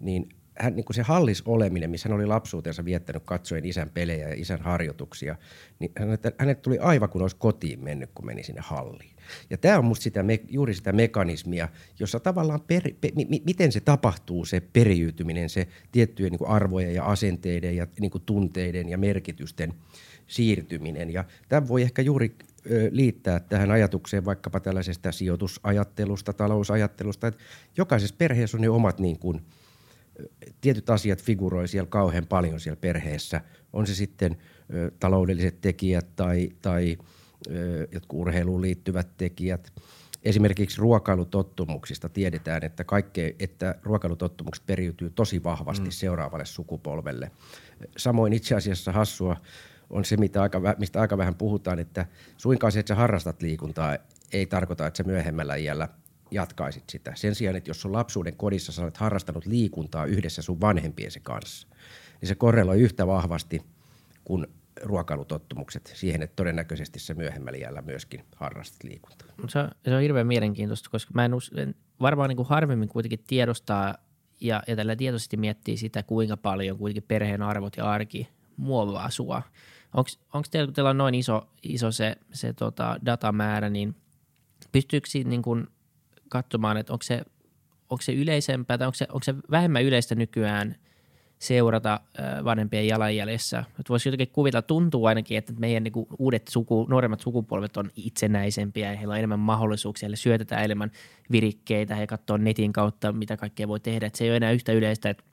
niin 0.00 0.28
hän, 0.58 0.76
niin 0.76 0.84
kuin 0.84 0.94
se 0.94 1.02
hallis 1.02 1.42
oleminen, 1.46 1.90
missä 1.90 2.08
hän 2.08 2.16
oli 2.16 2.26
lapsuutensa 2.26 2.84
viettänyt 2.84 3.22
katsoen 3.24 3.64
isän 3.64 3.90
pelejä 3.90 4.28
ja 4.28 4.34
isän 4.34 4.60
harjoituksia, 4.60 5.36
niin 5.78 5.92
hänet, 5.98 6.20
hänet 6.38 6.62
tuli 6.62 6.78
aivan 6.78 7.08
kuin 7.08 7.22
olisi 7.22 7.36
kotiin 7.36 7.84
mennyt, 7.84 8.10
kun 8.14 8.26
meni 8.26 8.42
sinne 8.42 8.60
halliin. 8.64 9.10
Ja 9.50 9.58
tämä 9.58 9.78
on 9.78 9.84
musta 9.84 10.02
sitä, 10.02 10.24
juuri 10.48 10.74
sitä 10.74 10.92
mekanismia, 10.92 11.68
jossa 11.98 12.20
tavallaan 12.20 12.60
per, 12.60 12.82
pe, 13.00 13.12
mi, 13.14 13.42
miten 13.44 13.72
se 13.72 13.80
tapahtuu, 13.80 14.44
se 14.44 14.60
periytyminen, 14.60 15.48
se 15.48 15.68
tiettyjen 15.92 16.32
niin 16.32 16.48
arvojen 16.48 16.94
ja 16.94 17.04
asenteiden 17.04 17.76
ja 17.76 17.86
niin 18.00 18.12
tunteiden 18.26 18.88
ja 18.88 18.98
merkitysten 18.98 19.74
siirtyminen. 20.26 21.12
Ja 21.12 21.24
tämä 21.48 21.68
voi 21.68 21.82
ehkä 21.82 22.02
juuri 22.02 22.34
liittää 22.90 23.40
tähän 23.40 23.70
ajatukseen 23.70 24.24
vaikkapa 24.24 24.60
tällaisesta 24.60 25.12
sijoitusajattelusta, 25.12 26.32
talousajattelusta, 26.32 27.26
että 27.26 27.44
jokaisessa 27.76 28.14
perheessä 28.18 28.56
on 28.56 28.60
ne 28.60 28.68
omat 28.68 29.00
niin 29.00 29.18
kuin– 29.18 29.40
tietyt 30.60 30.90
asiat 30.90 31.22
figuroi 31.22 31.68
siellä 31.68 31.88
kauhean 31.90 32.26
paljon 32.26 32.60
siellä 32.60 32.80
perheessä. 32.80 33.40
On 33.72 33.86
se 33.86 33.94
sitten 33.94 34.36
taloudelliset 35.00 35.60
tekijät 35.60 36.16
tai, 36.16 36.48
tai 36.62 36.98
jotkut 37.92 38.20
urheiluun 38.20 38.62
liittyvät 38.62 39.08
tekijät. 39.16 39.72
Esimerkiksi 40.22 40.80
ruokailutottumuksista 40.80 42.08
tiedetään, 42.08 42.64
että, 42.64 42.84
kaikke, 42.84 43.36
että 43.38 43.74
ruokailutottumukset 43.82 44.66
periytyy 44.66 45.10
tosi 45.10 45.44
vahvasti 45.44 45.84
mm. 45.84 45.90
seuraavalle 45.90 46.44
sukupolvelle. 46.44 47.30
Samoin 47.96 48.32
itse 48.32 48.54
asiassa 48.54 48.92
hassua 48.92 49.36
on 49.90 50.04
se, 50.04 50.16
mitä 50.16 50.42
aika, 50.42 50.60
mistä 50.78 51.00
aika 51.00 51.18
vähän 51.18 51.34
puhutaan, 51.34 51.78
että 51.78 52.06
suinkaan 52.36 52.72
se, 52.72 52.80
että 52.80 52.88
sä 52.88 52.94
harrastat 52.94 53.42
liikuntaa, 53.42 53.96
ei 54.32 54.46
tarkoita, 54.46 54.86
että 54.86 54.96
sä 54.96 55.02
myöhemmällä 55.02 55.56
iällä 55.56 55.88
jatkaisit 56.30 56.84
sitä. 56.90 57.12
Sen 57.14 57.34
sijaan, 57.34 57.56
että 57.56 57.70
jos 57.70 57.80
sun 57.80 57.92
lapsuuden 57.92 58.36
kodissa 58.36 58.72
sä 58.72 58.82
olet 58.82 58.96
harrastanut 58.96 59.46
liikuntaa 59.46 60.04
yhdessä 60.04 60.42
sun 60.42 60.60
vanhempiesi 60.60 61.20
kanssa, 61.20 61.68
niin 62.20 62.28
se 62.28 62.34
korreloi 62.34 62.80
yhtä 62.80 63.06
vahvasti 63.06 63.62
kuin 64.24 64.46
ruokailutottumukset 64.82 65.92
siihen, 65.94 66.22
että 66.22 66.36
todennäköisesti 66.36 66.98
se 66.98 67.14
myöhemmällä 67.14 67.58
iällä 67.58 67.82
myöskin 67.82 68.24
harrastat 68.36 68.84
liikuntaa. 68.84 69.28
Se 69.48 69.58
on, 69.58 69.70
se 69.84 69.94
on 69.94 70.02
hirveän 70.02 70.26
mielenkiintoista, 70.26 70.90
koska 70.90 71.10
mä 71.14 71.24
en 71.24 71.34
us, 71.34 71.50
varmaan 72.00 72.28
niin 72.28 72.36
kuin 72.36 72.48
harvemmin 72.48 72.88
kuitenkin 72.88 73.24
tiedostaa 73.26 73.94
ja, 74.40 74.62
ja 74.66 74.76
tällä 74.76 74.96
tietoisesti 74.96 75.36
miettii 75.36 75.76
sitä, 75.76 76.02
kuinka 76.02 76.36
paljon 76.36 76.78
kuitenkin 76.78 77.08
perheen 77.08 77.42
arvot 77.42 77.76
ja 77.76 77.90
arki 77.90 78.28
muovaa 78.56 79.10
sua. 79.10 79.42
Onko 79.94 80.48
teillä, 80.50 80.66
kun 80.66 80.74
teillä 80.74 80.90
on 80.90 80.98
noin 80.98 81.14
iso, 81.14 81.48
iso 81.62 81.92
se, 81.92 82.16
se 82.32 82.52
tota 82.52 82.98
datamäärä, 83.06 83.70
niin 83.70 83.94
pystyykö 84.72 85.08
siinä 85.08 85.30
niin 85.30 85.42
kuin 85.42 85.66
katsomaan, 86.28 86.76
että 86.76 86.92
onko 86.92 87.02
se, 87.02 87.22
onko 87.90 88.02
se 88.02 88.12
yleisempää 88.12 88.78
tai 88.78 88.86
onko 88.86 88.94
se, 88.94 89.06
onko 89.08 89.24
se 89.24 89.34
vähemmän 89.50 89.84
yleistä 89.84 90.14
nykyään 90.14 90.76
seurata 91.38 92.00
vanhempien 92.44 92.86
jalanjäljessä. 92.86 93.58
Että 93.58 93.88
voisi 93.88 94.08
jotenkin 94.08 94.28
kuvitella, 94.32 94.62
tuntuu 94.62 95.06
ainakin, 95.06 95.38
että 95.38 95.52
meidän 95.58 95.82
niin 95.82 96.06
uudet 96.18 96.48
suku, 96.48 96.86
nuoremmat 96.90 97.20
sukupolvet 97.20 97.76
on 97.76 97.90
itsenäisempiä 97.96 98.90
ja 98.90 98.98
heillä 98.98 99.12
on 99.12 99.18
enemmän 99.18 99.38
mahdollisuuksia, 99.38 100.06
heille 100.06 100.16
syötetään 100.16 100.64
enemmän 100.64 100.90
virikkeitä 101.30 101.96
ja 101.96 102.06
katsoo 102.06 102.36
netin 102.36 102.72
kautta, 102.72 103.12
mitä 103.12 103.36
kaikkea 103.36 103.68
voi 103.68 103.80
tehdä. 103.80 104.06
Että 104.06 104.18
se 104.18 104.24
ei 104.24 104.30
ole 104.30 104.36
enää 104.36 104.52
yhtä 104.52 104.72
yleistä, 104.72 105.10
että, 105.10 105.24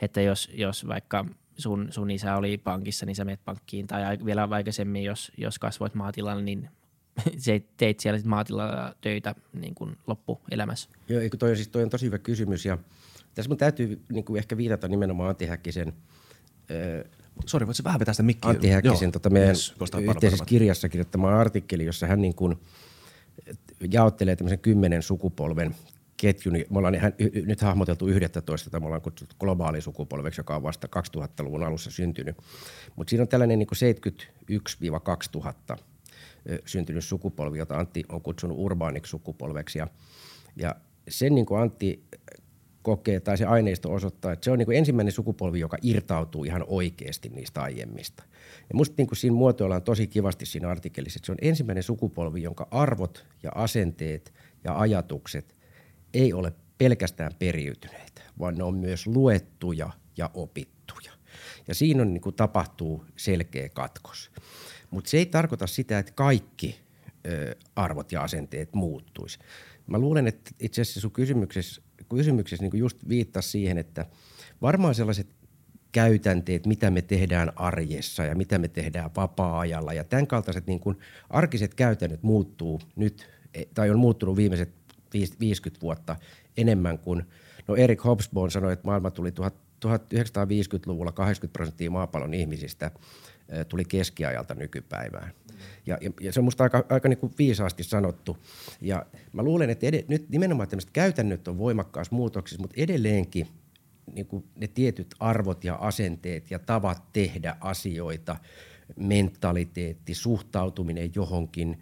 että 0.00 0.20
jos, 0.20 0.50
jos 0.54 0.86
vaikka 0.88 1.24
sun, 1.58 1.88
sun 1.90 2.10
isä 2.10 2.36
oli 2.36 2.58
pankissa, 2.58 3.06
niin 3.06 3.16
sä 3.16 3.24
menet 3.24 3.44
pankkiin. 3.44 3.86
Tai 3.86 4.18
vielä 4.24 4.48
aikaisemmin, 4.50 5.04
jos, 5.04 5.32
jos 5.38 5.58
kasvoit 5.58 5.94
maatilalla, 5.94 6.42
niin 6.42 6.70
se 7.38 7.62
teit 7.76 8.00
siellä 8.00 8.18
sit 8.18 8.26
maatilalla 8.26 8.94
töitä 9.00 9.34
niin 9.52 9.74
kuin 9.74 9.96
loppuelämässä. 10.06 10.90
Joo, 11.08 11.20
toi, 11.38 11.56
siis 11.56 11.68
toi 11.68 11.82
on 11.82 11.90
tosi 11.90 12.06
hyvä 12.06 12.18
kysymys 12.18 12.64
ja 12.64 12.78
tässä 13.36 13.48
mun 13.48 13.58
täytyy 13.58 14.02
niin 14.12 14.24
kuin 14.24 14.38
ehkä 14.38 14.56
viitata 14.56 14.88
nimenomaan 14.88 15.28
Antti 15.28 15.46
Häkkisen 15.46 15.92
Sori, 17.46 17.66
voitko 17.66 17.84
vähän 17.84 17.98
vetää 18.00 18.14
sitä 18.14 18.22
mikkiä? 18.22 18.50
Antti 18.50 18.68
Häkkisen 18.68 19.12
tota 19.12 19.30
meidän 19.30 19.48
yes, 19.48 19.74
yhteisessä 20.10 20.44
kirjassa 20.44 20.88
kirjoittama 20.88 21.40
artikkeli, 21.40 21.84
jossa 21.84 22.06
hän 22.06 22.22
niin 22.22 22.34
kuin 22.34 22.56
jaottelee 23.90 24.36
tämmöisen 24.36 24.58
kymmenen 24.58 25.02
sukupolven 25.02 25.74
ketjun. 26.16 26.54
Me 26.54 26.78
ollaan 26.78 26.94
ihan, 26.94 27.12
nyt 27.46 27.60
hahmoteltu 27.60 28.08
11, 28.08 28.70
tai 28.70 28.80
me 28.80 28.86
ollaan 28.86 29.02
kutsuttu 29.02 29.36
globaalisukupolveksi, 29.40 30.40
joka 30.40 30.56
on 30.56 30.62
vasta 30.62 30.88
2000-luvun 31.18 31.64
alussa 31.64 31.90
syntynyt. 31.90 32.36
Mutta 32.96 33.10
siinä 33.10 33.22
on 33.22 33.28
tällainen 33.28 33.58
niin 33.58 33.68
71-2000 35.74 35.78
syntynyt 36.66 37.04
sukupolvi, 37.04 37.58
jota 37.58 37.78
Antti 37.78 38.04
on 38.08 38.22
kutsunut 38.22 38.58
urbaaniksi 38.58 39.10
sukupolveksi. 39.10 39.78
Ja, 39.78 39.88
ja 40.56 40.74
sen 41.08 41.34
niin 41.34 41.46
kuin 41.46 41.60
Antti 41.60 42.04
kokee 42.86 43.20
tai 43.20 43.38
se 43.38 43.44
aineisto 43.44 43.92
osoittaa, 43.92 44.32
että 44.32 44.44
se 44.44 44.50
on 44.50 44.58
niin 44.58 44.66
kuin 44.66 44.78
ensimmäinen 44.78 45.12
sukupolvi, 45.12 45.60
joka 45.60 45.76
irtautuu 45.82 46.44
ihan 46.44 46.64
oikeasti 46.66 47.28
niistä 47.28 47.62
aiemmista. 47.62 48.22
Ja 48.68 48.74
musta 48.74 48.94
niin 48.98 49.06
kuin 49.06 49.18
siinä 49.18 49.36
muotoillaan 49.36 49.82
tosi 49.82 50.06
kivasti 50.06 50.46
siinä 50.46 50.68
artikkelissa, 50.68 51.18
että 51.18 51.26
se 51.26 51.32
on 51.32 51.38
ensimmäinen 51.42 51.82
sukupolvi, 51.82 52.42
jonka 52.42 52.68
arvot 52.70 53.26
ja 53.42 53.50
asenteet 53.54 54.34
ja 54.64 54.78
ajatukset 54.78 55.56
ei 56.14 56.32
ole 56.32 56.52
pelkästään 56.78 57.32
periytyneitä, 57.38 58.22
vaan 58.38 58.54
ne 58.54 58.64
on 58.64 58.74
myös 58.74 59.06
luettuja 59.06 59.90
ja 60.16 60.30
opittuja. 60.34 61.12
Ja 61.68 61.74
siinä 61.74 62.02
on, 62.02 62.14
niin 62.14 62.20
kuin 62.20 62.36
tapahtuu 62.36 63.04
selkeä 63.16 63.68
katkos. 63.68 64.30
Mutta 64.90 65.10
se 65.10 65.18
ei 65.18 65.26
tarkoita 65.26 65.66
sitä, 65.66 65.98
että 65.98 66.12
kaikki 66.12 66.80
ö, 67.26 67.56
arvot 67.76 68.12
ja 68.12 68.22
asenteet 68.22 68.74
muuttuisi. 68.74 69.38
Mä 69.86 69.98
luulen, 69.98 70.26
että 70.26 70.50
itse 70.60 70.82
asiassa 70.82 71.00
sun 71.00 71.10
kysymyksessä, 71.10 71.82
kysymyksessä 72.08 72.64
niin 72.64 72.78
just 72.78 73.08
viittasi 73.08 73.50
siihen, 73.50 73.78
että 73.78 74.06
varmaan 74.62 74.94
sellaiset 74.94 75.26
käytänteet, 75.92 76.66
mitä 76.66 76.90
me 76.90 77.02
tehdään 77.02 77.52
arjessa 77.56 78.24
ja 78.24 78.34
mitä 78.34 78.58
me 78.58 78.68
tehdään 78.68 79.10
vapaa-ajalla 79.16 79.92
ja 79.92 80.04
tämän 80.04 80.26
kaltaiset 80.26 80.66
niin 80.66 80.80
kuin 80.80 80.98
arkiset 81.30 81.74
käytännöt 81.74 82.22
muuttuu 82.22 82.80
nyt 82.96 83.28
tai 83.74 83.90
on 83.90 83.98
muuttunut 83.98 84.36
viimeiset 84.36 84.70
50 85.40 85.82
vuotta 85.82 86.16
enemmän 86.56 86.98
kuin, 86.98 87.22
no 87.68 87.76
Erik 87.76 88.04
Hobsbawm 88.04 88.50
sanoi, 88.50 88.72
että 88.72 88.86
maailma 88.86 89.10
tuli 89.10 89.30
1950-luvulla 89.30 91.12
80 91.12 91.52
prosenttia 91.52 91.90
maapallon 91.90 92.34
ihmisistä 92.34 92.90
tuli 93.68 93.84
keskiajalta 93.84 94.54
nykypäivään. 94.54 95.32
Ja, 95.86 95.98
ja, 96.00 96.10
ja 96.20 96.32
se 96.32 96.40
on 96.40 96.44
minusta 96.44 96.64
aika, 96.64 96.84
aika 96.88 97.08
niin 97.08 97.18
kuin 97.18 97.32
viisaasti 97.38 97.84
sanottu. 97.84 98.36
Ja 98.80 99.06
mä 99.32 99.42
luulen, 99.42 99.70
että 99.70 99.86
ed- 99.86 100.04
nyt 100.08 100.28
nimenomaan 100.28 100.68
tämmöiset 100.68 100.90
käytännöt 100.90 101.48
on 101.48 101.58
voimakkaassa 101.58 102.14
muutoksissa, 102.14 102.62
mutta 102.62 102.80
edelleenkin 102.80 103.48
niin 104.14 104.26
kuin 104.26 104.44
ne 104.56 104.66
tietyt 104.66 105.14
arvot 105.20 105.64
ja 105.64 105.74
asenteet 105.74 106.50
ja 106.50 106.58
tavat 106.58 107.12
tehdä 107.12 107.56
asioita, 107.60 108.36
mentaliteetti, 108.96 110.14
suhtautuminen 110.14 111.10
johonkin, 111.14 111.80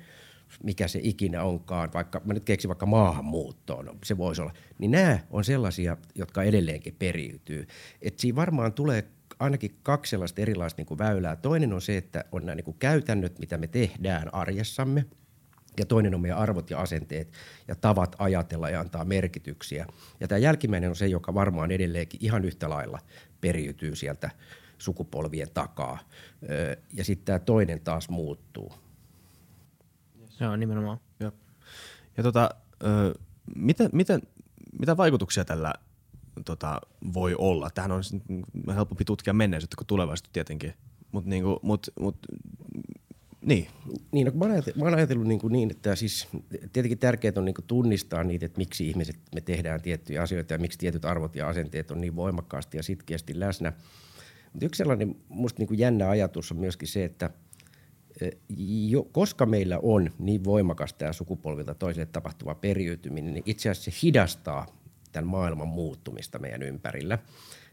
mikä 0.62 0.88
se 0.88 1.00
ikinä 1.03 1.42
onkaan, 1.42 1.90
vaikka 1.94 2.20
mä 2.24 2.35
nyt 2.35 2.44
keksin 2.44 2.68
vaikka 2.68 2.87
maahanmuuttoon, 2.87 3.98
se 4.05 4.18
voisi 4.18 4.42
olla, 4.42 4.53
niin 4.79 4.90
nämä 4.90 5.18
on 5.31 5.44
sellaisia, 5.44 5.96
jotka 6.14 6.42
edelleenkin 6.42 6.96
periytyy. 6.98 7.66
Et 8.03 8.18
siinä 8.18 8.37
varmaan 8.37 8.72
tulee 8.72 9.05
ainakin 9.38 9.79
kaksi 9.83 10.11
sellaista 10.11 10.40
erilaista 10.40 10.81
niin 10.81 10.87
kuin 10.87 10.99
väylää. 10.99 11.37
Toinen 11.37 11.73
on 11.73 11.83
se, 11.83 11.97
että 11.97 12.25
on 12.33 12.47
nämä 12.47 12.55
niin 12.55 12.64
kuin 12.64 12.77
käytännöt, 12.79 13.38
mitä 13.38 13.59
me 13.59 13.66
tehdään 13.66 14.35
arjessamme, 14.35 15.05
ja 15.79 15.87
toinen 15.87 16.14
on 16.14 16.20
meidän 16.20 16.38
arvot 16.38 16.70
ja 16.70 16.81
asenteet 16.81 17.33
ja 17.68 17.75
tavat 17.75 18.16
ajatella 18.18 18.70
ja 18.70 18.81
antaa 18.81 19.05
merkityksiä. 19.05 19.87
Ja 20.20 20.29
tämä 20.29 20.38
jälkimmäinen 20.38 20.90
on 20.90 20.97
se, 20.97 21.07
joka 21.07 21.35
varmaan 21.35 21.70
edelleenkin 21.70 22.20
ihan 22.25 22.44
yhtä 22.44 22.70
lailla 22.70 22.99
periytyy 23.40 23.97
sieltä 23.97 24.31
sukupolvien 24.79 25.49
takaa. 25.55 25.99
Ja 26.92 27.05
sitten 27.05 27.25
tämä 27.25 27.38
toinen 27.38 27.81
taas 27.81 28.09
muuttuu. 28.09 28.73
Joo, 30.40 30.57
nimenomaan. 30.57 30.99
Ja, 31.20 31.33
ja 32.16 32.23
tota, 32.23 32.51
miten, 33.57 33.90
miten, 33.92 34.23
mitä 34.79 34.97
vaikutuksia 34.97 35.44
tällä 35.44 35.75
tota, 36.44 36.81
voi 37.14 37.35
olla. 37.38 37.70
Tähän 37.70 37.92
on 37.92 38.03
helpompi 38.75 39.05
tutkia 39.05 39.33
menneisyyttä 39.33 39.77
kuin 39.77 39.87
tulevaisuutta 39.87 40.31
tietenkin. 40.33 40.75
Mutta 41.12 41.31
niinku, 41.31 41.61
mut, 41.62 41.87
mut, 42.01 42.16
niin. 43.40 43.66
Niin, 44.12 44.27
no, 44.27 44.33
mä, 44.35 44.44
oon 44.44 44.62
mä 44.77 44.85
oon 44.85 44.94
ajatellut 44.94 45.27
niin, 45.27 45.40
niin 45.49 45.70
että 45.70 45.94
siis 45.94 46.29
tietenkin 46.73 46.99
tärkeää 46.99 47.33
on 47.37 47.44
niin 47.44 47.55
tunnistaa 47.66 48.25
niitä, 48.25 48.47
että 48.47 48.59
miksi 48.59 48.88
ihmiset 48.88 49.16
me 49.35 49.40
tehdään 49.40 49.83
tiettyjä 49.83 50.23
asioita 50.23 50.53
ja 50.53 50.59
miksi 50.59 50.79
tietyt 50.79 51.05
arvot 51.05 51.37
ja 51.37 51.49
asenteet 51.49 51.90
on 51.90 52.01
niin 52.01 52.16
voimakkaasti 52.16 52.77
ja 52.77 52.83
sitkeästi 52.83 53.40
läsnä. 53.40 53.73
Mutta 54.53 54.66
yksi 54.66 54.79
sellainen 54.79 55.16
musta 55.29 55.62
niin 55.62 55.79
jännä 55.79 56.09
ajatus 56.09 56.53
on 56.53 56.59
myöskin 56.59 56.88
se, 56.88 57.05
että 57.05 57.31
jo, 58.88 59.03
koska 59.03 59.47
meillä 59.47 59.79
on 59.83 60.11
niin 60.18 60.44
voimakas 60.44 60.94
tämä 60.94 61.12
sukupolvilta 61.12 61.75
toiselle 61.75 62.07
tapahtuva 62.07 62.55
periytyminen, 62.55 63.35
niin 63.35 63.44
itse 63.47 63.70
asiassa 63.70 63.90
se 63.90 63.97
hidastaa 64.03 64.66
tämän 65.14 65.31
maailman 65.31 65.68
muuttumista 65.68 66.38
meidän 66.38 66.62
ympärillä. 66.62 67.18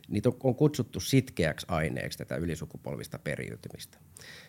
Niitä 0.10 0.30
on, 0.30 0.36
on 0.44 0.56
kutsuttu 0.56 1.00
sitkeäksi 1.00 1.66
aineeksi 1.70 2.18
tätä 2.18 2.36
ylisukupolvista 2.36 3.20
periytymistä. 3.20 3.98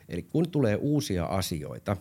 Eli 0.08 0.22
kun 0.22 0.50
tulee 0.50 0.76
uusia 0.76 1.24
asioita, 1.24 1.96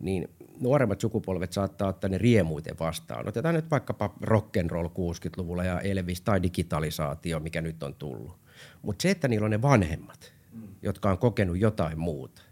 niin 0.00 0.28
nuoremmat 0.60 1.00
sukupolvet 1.00 1.52
saattaa 1.52 1.88
ottaa 1.88 2.10
ne 2.10 2.18
riemuiten 2.18 2.78
vastaan. 2.80 3.28
Otetaan 3.28 3.54
nyt 3.54 3.70
vaikkapa 3.70 4.14
rock'n'roll 4.24 4.88
60-luvulla 4.88 5.64
ja 5.64 5.80
Elvis 5.80 6.20
tai 6.20 6.42
digitalisaatio, 6.42 7.40
mikä 7.40 7.62
nyt 7.62 7.82
on 7.82 7.94
tullut. 7.94 8.36
Mutta 8.82 9.02
se, 9.02 9.10
että 9.10 9.28
niillä 9.28 9.44
on 9.44 9.50
ne 9.50 9.62
vanhemmat, 9.62 10.32
jotka 10.82 11.10
on 11.10 11.18
kokenut 11.18 11.58
jotain 11.58 11.98
muuta, 11.98 12.42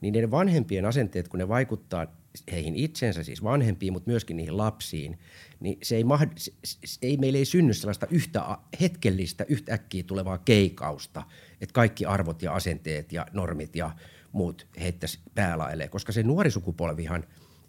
niin 0.00 0.14
ne 0.14 0.30
vanhempien 0.30 0.84
asenteet, 0.84 1.28
kun 1.28 1.38
ne 1.38 1.48
vaikuttaa 1.48 2.06
heihin 2.52 2.74
itsensä, 2.74 3.22
siis 3.22 3.42
vanhempiin, 3.42 3.92
mutta 3.92 4.10
myöskin 4.10 4.36
niihin 4.36 4.56
lapsiin, 4.56 5.18
niin 5.60 5.78
se 5.82 5.96
ei, 5.96 6.02
mahd- 6.02 6.32
se, 6.36 6.52
se 6.84 6.98
ei, 7.02 7.16
meillä 7.16 7.38
ei 7.38 7.44
synny 7.44 7.74
sellaista 7.74 8.06
yhtä 8.10 8.42
hetkellistä, 8.80 9.44
yhtäkkiä 9.48 10.02
tulevaa 10.02 10.38
keikausta, 10.38 11.22
että 11.60 11.72
kaikki 11.72 12.06
arvot 12.06 12.42
ja 12.42 12.54
asenteet 12.54 13.12
ja 13.12 13.26
normit 13.32 13.76
ja 13.76 13.90
muut 14.32 14.66
heittäisi 14.80 15.18
päälailleen, 15.34 15.90
koska 15.90 16.12
se 16.12 16.22
nuori 16.22 16.50
sukupolvihan, 16.50 17.24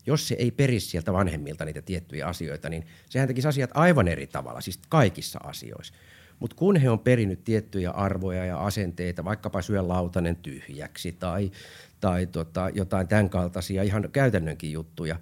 jos 0.06 0.28
se 0.28 0.36
ei 0.36 0.52
perisi 0.52 0.88
sieltä 0.88 1.14
vanhemmilta 1.14 1.66
niitä 1.66 1.82
tiettyjä 1.82 2.28
asioita, 2.28 2.70
niin 2.70 2.86
sehän 3.10 3.28
tekisi 3.28 3.48
asiat 3.48 3.70
aivan 3.74 4.08
eri 4.08 4.28
tavalla, 4.28 4.62
siis 4.62 4.80
kaikissa 4.90 5.40
asioissa. 5.44 5.94
Mutta 6.40 6.56
kun 6.56 6.76
he 6.76 6.90
on 6.90 7.00
perinyt 7.00 7.44
tiettyjä 7.44 7.92
arvoja 7.92 8.46
ja 8.46 8.66
asenteita, 8.66 9.26
vaikkapa 9.26 9.62
syö 9.62 9.88
lautanen 9.88 10.36
tyhjäksi 10.36 11.12
tai, 11.12 11.52
tai 12.00 12.28
tota, 12.28 12.70
jotain 12.74 13.08
tämän 13.08 13.30
kaltaisia 13.30 13.84
ihan 13.84 14.10
käytännönkin 14.12 14.72
juttuja, 14.72 15.20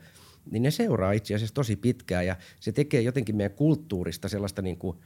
niin 0.52 0.64
ne 0.64 0.72
seuraa 0.72 1.12
itse 1.12 1.36
asiassa 1.36 1.54
tosi 1.56 1.76
pitkään 1.76 2.26
ja 2.26 2.36
se 2.60 2.72
tekee 2.72 3.02
jotenkin 3.02 3.36
meidän 3.36 3.58
kulttuurista 3.58 4.30
sellaista 4.30 4.62
niin 4.62 4.78
kuin 4.78 4.98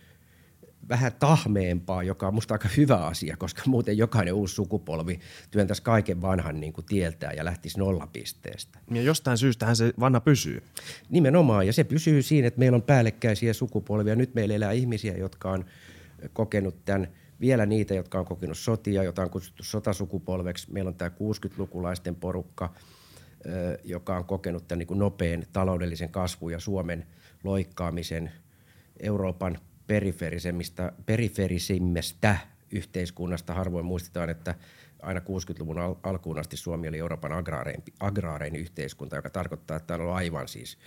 vähän 0.89 1.11
tahmeempaa, 1.19 2.03
joka 2.03 2.27
on 2.27 2.33
musta 2.33 2.53
aika 2.53 2.69
hyvä 2.77 2.97
asia, 2.97 3.37
koska 3.37 3.61
muuten 3.65 3.97
jokainen 3.97 4.33
uusi 4.33 4.55
sukupolvi 4.55 5.19
työntäisi 5.51 5.81
kaiken 5.81 6.21
vanhan 6.21 6.59
niin 6.59 6.73
kuin 6.73 6.85
tieltään 6.85 7.37
ja 7.37 7.45
lähtisi 7.45 7.79
nollapisteestä. 7.79 8.79
Ja 8.91 9.01
jostain 9.01 9.37
syystähän 9.37 9.75
se 9.75 9.93
vanha 9.99 10.19
pysyy. 10.19 10.63
Nimenomaan, 11.09 11.67
ja 11.67 11.73
se 11.73 11.83
pysyy 11.83 12.21
siinä, 12.21 12.47
että 12.47 12.59
meillä 12.59 12.75
on 12.75 12.81
päällekkäisiä 12.81 13.53
sukupolvia. 13.53 14.15
Nyt 14.15 14.35
meillä 14.35 14.55
elää 14.55 14.71
ihmisiä, 14.71 15.17
jotka 15.17 15.51
on 15.51 15.65
kokenut 16.33 16.85
tämän– 16.85 17.07
vielä 17.41 17.65
niitä, 17.65 17.93
jotka 17.93 18.19
on 18.19 18.25
kokenut 18.25 18.57
sotia, 18.57 19.03
jota 19.03 19.21
on 19.21 19.29
kutsuttu 19.29 19.63
sotasukupolveksi. 19.63 20.71
Meillä 20.71 20.89
on 20.89 20.95
tämä 20.95 21.09
60-lukulaisten 21.09 22.15
porukka, 22.15 22.73
joka 23.83 24.17
on 24.17 24.25
kokenut 24.25 24.67
tämän 24.67 24.85
niin 24.89 24.99
nopean 24.99 25.43
taloudellisen 25.53 26.09
kasvun 26.09 26.51
ja 26.51 26.59
Suomen 26.59 27.07
loikkaamisen 27.43 28.31
Euroopan 28.99 29.57
periferisemmistä, 29.87 30.91
periferisimmästä 31.05 32.37
yhteiskunnasta. 32.71 33.53
Harvoin 33.53 33.85
muistetaan, 33.85 34.29
että 34.29 34.55
aina 35.01 35.19
60-luvun 35.19 35.79
al- 35.79 35.95
alkuun 36.03 36.39
asti 36.39 36.57
Suomi 36.57 36.87
oli 36.87 36.99
Euroopan 36.99 37.31
agraarein, 37.31 37.83
agraarein 37.99 38.55
yhteiskunta, 38.55 39.15
joka 39.15 39.29
tarkoittaa, 39.29 39.77
että 39.77 39.87
täällä 39.87 40.05
on 40.05 40.15
aivan 40.15 40.47
siis 40.47 40.77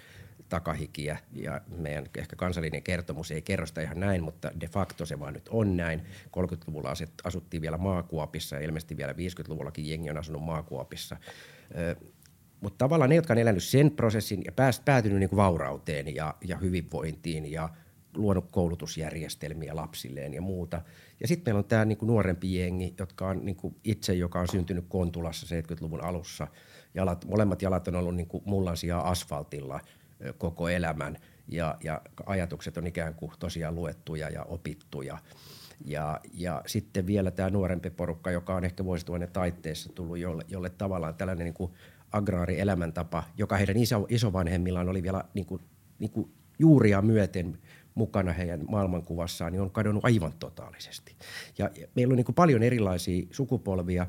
takahikiä 0.48 1.18
ja 1.32 1.60
meidän 1.76 2.04
ehkä 2.18 2.36
kansallinen 2.36 2.82
kertomus 2.82 3.30
ei 3.30 3.42
kerro 3.42 3.66
sitä 3.66 3.80
ihan 3.80 4.00
näin, 4.00 4.22
mutta 4.22 4.50
de 4.60 4.68
facto 4.68 5.06
se 5.06 5.20
vaan 5.20 5.34
nyt 5.34 5.48
on 5.48 5.76
näin. 5.76 6.02
30-luvulla 6.26 6.92
asuttiin 7.24 7.62
vielä 7.62 7.78
maakuopissa 7.78 8.56
ja 8.56 8.62
ilmeisesti 8.62 8.96
vielä 8.96 9.12
50-luvullakin 9.12 9.88
jengi 9.88 10.10
on 10.10 10.18
asunut 10.18 10.42
maakuopissa. 10.42 11.16
Mutta 12.60 12.78
tavallaan 12.78 13.10
ne, 13.10 13.16
jotka 13.16 13.32
on 13.32 13.38
elänyt 13.38 13.64
sen 13.64 13.90
prosessin 13.90 14.42
ja 14.44 14.52
pääst, 14.52 14.84
päätynyt 14.84 15.18
niin 15.18 15.28
kuin 15.28 15.36
vaurauteen 15.36 16.14
ja, 16.14 16.34
ja 16.44 16.56
hyvinvointiin 16.56 17.52
ja 17.52 17.68
luonut 18.16 18.50
koulutusjärjestelmiä 18.50 19.76
lapsilleen 19.76 20.34
ja 20.34 20.40
muuta. 20.40 20.82
Ja 21.20 21.28
sitten 21.28 21.50
meillä 21.52 21.58
on 21.58 21.64
tämä 21.64 21.84
niin 21.84 21.98
nuorempi 22.02 22.58
jengi, 22.58 22.94
jotka 22.98 23.28
on 23.28 23.44
niin 23.44 23.56
kuin 23.56 23.76
itse, 23.84 24.14
joka 24.14 24.40
on 24.40 24.48
syntynyt 24.48 24.84
Kontulassa 24.88 25.56
70-luvun 25.56 26.04
alussa. 26.04 26.46
Jalat, 26.94 27.24
molemmat 27.24 27.62
jalat 27.62 27.88
on 27.88 27.96
ollut 27.96 28.16
niin 28.16 28.26
kuin 28.26 28.42
mullansia 28.46 28.98
asfaltilla 28.98 29.80
koko 30.38 30.68
elämän 30.68 31.16
ja, 31.48 31.76
ja 31.84 32.02
ajatukset 32.26 32.76
on 32.76 32.86
ikään 32.86 33.14
kuin 33.14 33.32
tosiaan 33.38 33.74
luettuja 33.74 34.30
ja 34.30 34.42
opittuja. 34.42 35.18
Ja, 35.84 36.20
ja 36.34 36.62
sitten 36.66 37.06
vielä 37.06 37.30
tämä 37.30 37.50
nuorempi 37.50 37.90
porukka, 37.90 38.30
joka 38.30 38.54
on 38.54 38.64
ehkä 38.64 38.84
vuosituhannen 38.84 39.32
taitteessa 39.32 39.92
tullut, 39.92 40.18
jolle, 40.18 40.44
jolle 40.48 40.70
tavallaan 40.70 41.14
tällainen 41.14 41.44
niin 41.44 41.54
kuin 41.54 41.72
agraarielämäntapa, 42.12 43.24
joka 43.36 43.56
heidän 43.56 43.76
iso, 43.76 44.06
isovanhemmillaan 44.08 44.88
oli 44.88 45.02
vielä 45.02 45.24
niin 45.34 45.46
kuin, 45.46 45.62
niin 45.98 46.10
kuin 46.10 46.32
juuria 46.58 47.02
myöten 47.02 47.58
mukana 47.94 48.32
heidän 48.32 48.64
maailmankuvassaan, 48.68 49.52
niin 49.52 49.60
on 49.60 49.70
kadonnut 49.70 50.04
aivan 50.04 50.32
totaalisesti. 50.38 51.16
Ja, 51.58 51.70
meillä 51.94 52.12
on 52.12 52.16
niin 52.16 52.24
kuin 52.24 52.34
paljon 52.34 52.62
erilaisia 52.62 53.26
sukupolvia, 53.30 54.06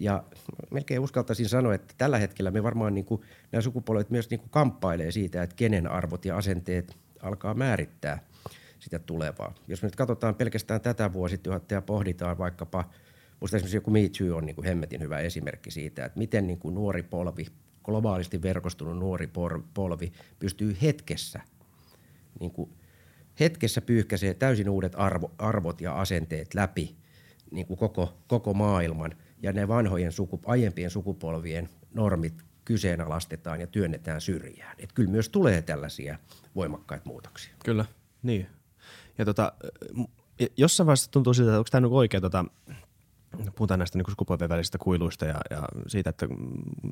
ja 0.00 0.24
melkein 0.70 1.00
uskaltaisin 1.00 1.48
sanoa, 1.48 1.74
että 1.74 1.94
tällä 1.98 2.18
hetkellä 2.18 2.50
me 2.50 2.62
varmaan 2.62 2.94
niin 2.94 3.04
kuin, 3.04 3.20
nämä 3.52 3.62
sukupolvet 3.62 4.10
myös 4.10 4.30
niin 4.30 4.40
kuin 4.40 4.50
kamppailee 4.50 5.10
siitä, 5.10 5.42
että 5.42 5.56
kenen 5.56 5.86
arvot 5.86 6.24
ja 6.24 6.36
asenteet 6.36 6.96
alkaa 7.22 7.54
määrittää 7.54 8.18
sitä 8.78 8.98
tulevaa. 8.98 9.54
Jos 9.68 9.82
me 9.82 9.86
nyt 9.86 9.96
katsotaan 9.96 10.34
pelkästään 10.34 10.80
tätä 10.80 11.12
vuosituhatta 11.12 11.74
ja 11.74 11.82
pohditaan 11.82 12.38
vaikkapa, 12.38 12.84
minusta 13.40 13.56
esimerkiksi 13.56 13.76
joku 13.76 13.90
Me 13.90 14.00
Too 14.18 14.36
on 14.36 14.46
niin 14.46 14.56
kuin 14.56 14.66
hemmetin 14.66 15.00
hyvä 15.00 15.18
esimerkki 15.18 15.70
siitä, 15.70 16.04
että 16.04 16.18
miten 16.18 16.46
niin 16.46 16.58
kuin 16.58 16.74
nuori 16.74 17.02
polvi, 17.02 17.46
globaalisti 17.84 18.42
verkostunut 18.42 18.98
nuori 18.98 19.30
polvi 19.74 20.12
pystyy 20.38 20.76
hetkessä, 20.82 21.40
niin 22.40 22.50
kuin 22.50 22.70
hetkessä 23.40 23.80
pyyhkäisee 23.80 24.34
täysin 24.34 24.70
uudet 24.70 24.92
arvo, 24.96 25.30
arvot 25.38 25.80
ja 25.80 26.00
asenteet 26.00 26.54
läpi 26.54 26.96
niin 27.50 27.66
kuin 27.66 27.78
koko, 27.78 28.18
koko 28.26 28.54
maailman– 28.54 29.14
ja 29.42 29.52
ne 29.52 29.68
vanhojen 29.68 30.12
suku, 30.12 30.40
aiempien 30.46 30.90
sukupolvien 30.90 31.68
normit 31.94 32.34
kyseenalaistetaan 32.64 33.60
ja 33.60 33.66
työnnetään 33.66 34.20
syrjään. 34.20 34.76
Et 34.78 34.92
kyllä 34.92 35.10
myös 35.10 35.28
tulee 35.28 35.62
tällaisia 35.62 36.18
voimakkaita 36.54 37.08
muutoksia. 37.08 37.54
Kyllä, 37.64 37.84
niin. 38.22 38.46
Ja 39.18 39.24
tota, 39.24 39.52
jossain 40.56 40.86
vaiheessa 40.86 41.10
tuntuu 41.10 41.34
siltä, 41.34 41.50
että 41.50 41.58
onko 41.58 41.68
tämä 41.70 41.86
oikea 41.86 42.20
tota, 42.20 42.44
puhutaan 43.56 43.78
näistä 43.78 43.98
niin 43.98 44.10
sukupolvien 44.10 44.48
välisistä 44.48 44.78
kuiluista 44.78 45.24
ja, 45.24 45.40
ja 45.50 45.62
siitä, 45.86 46.10
että 46.10 46.28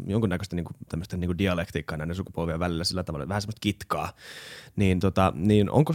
jonkunnäköistä 0.06 0.56
niin 0.56 0.64
kuin, 0.64 0.76
tämmöistä 0.88 1.16
niin 1.16 1.28
kuin 1.28 1.38
dialektiikkaa 1.38 1.98
näiden 1.98 2.16
sukupolvien 2.16 2.58
välillä 2.58 2.84
sillä 2.84 3.04
tavalla, 3.04 3.28
vähän 3.28 3.42
semmoista 3.42 3.60
kitkaa, 3.60 4.12
niin, 4.76 5.00
tota, 5.00 5.32
niin 5.36 5.70
onko, 5.70 5.94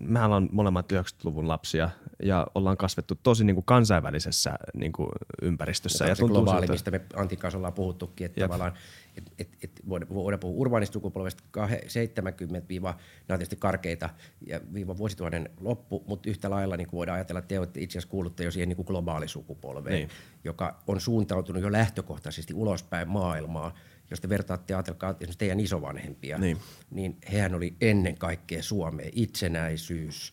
mehän 0.00 0.26
ollaan 0.26 0.48
molemmat 0.52 0.92
90-luvun 0.92 1.48
lapsia 1.48 1.90
ja 2.22 2.46
ollaan 2.54 2.76
kasvettu 2.76 3.14
tosi 3.22 3.44
niin 3.44 3.56
kuin 3.56 3.64
kansainvälisessä 3.64 4.58
niin 4.74 4.92
kuin 4.92 5.08
ympäristössä. 5.42 6.04
Ja, 6.04 6.08
ja 6.08 6.16
tuntuu 6.16 6.36
globaali, 6.36 6.60
siltä, 6.60 6.72
mistä 6.72 6.90
me 6.90 7.00
Antin 7.16 7.38
kanssa 7.38 7.58
ollaan 7.58 7.72
puhuttukin, 7.72 8.24
että 8.24 8.40
Jep. 8.40 8.50
tavallaan 8.50 8.72
et, 9.18 9.32
et, 9.38 9.56
et 9.62 9.82
voidaan 9.88 10.40
puhua 10.40 10.60
urbaanista 10.60 10.92
sukupolvesta 10.92 11.42
70 11.86 12.68
viiva, 12.68 12.88
nämä 12.88 12.98
on 13.34 13.38
tietysti 13.38 13.56
karkeita, 13.56 14.10
ja 14.46 14.60
viiva 14.74 14.96
vuosituhannen 14.96 15.50
loppu, 15.60 16.04
mutta 16.06 16.30
yhtä 16.30 16.50
lailla 16.50 16.76
niin 16.76 16.88
voidaan 16.92 17.14
ajatella, 17.14 17.38
että 17.38 17.48
te 17.48 17.58
olette 17.58 17.80
itse 17.80 17.98
asiassa 17.98 18.10
kuulutte 18.10 18.44
jo 18.44 18.50
siihen 18.50 18.68
niin 18.68 18.84
globaalisukupolveen, 18.86 19.94
niin. 19.94 20.08
joka 20.44 20.82
on 20.86 21.00
suuntautunut 21.00 21.62
jo 21.62 21.72
lähtökohtaisesti 21.72 22.54
ulospäin 22.54 23.08
maailmaa, 23.08 23.74
jos 24.10 24.20
te 24.20 24.28
vertaatte, 24.28 24.74
ajatelkaa 24.74 25.10
esimerkiksi 25.10 25.38
teidän 25.38 25.60
isovanhempia, 25.60 26.38
niin, 26.38 26.58
niin 26.90 27.16
hehän 27.32 27.54
oli 27.54 27.76
ennen 27.80 28.18
kaikkea 28.18 28.62
Suomeen 28.62 29.10
itsenäisyys, 29.12 30.32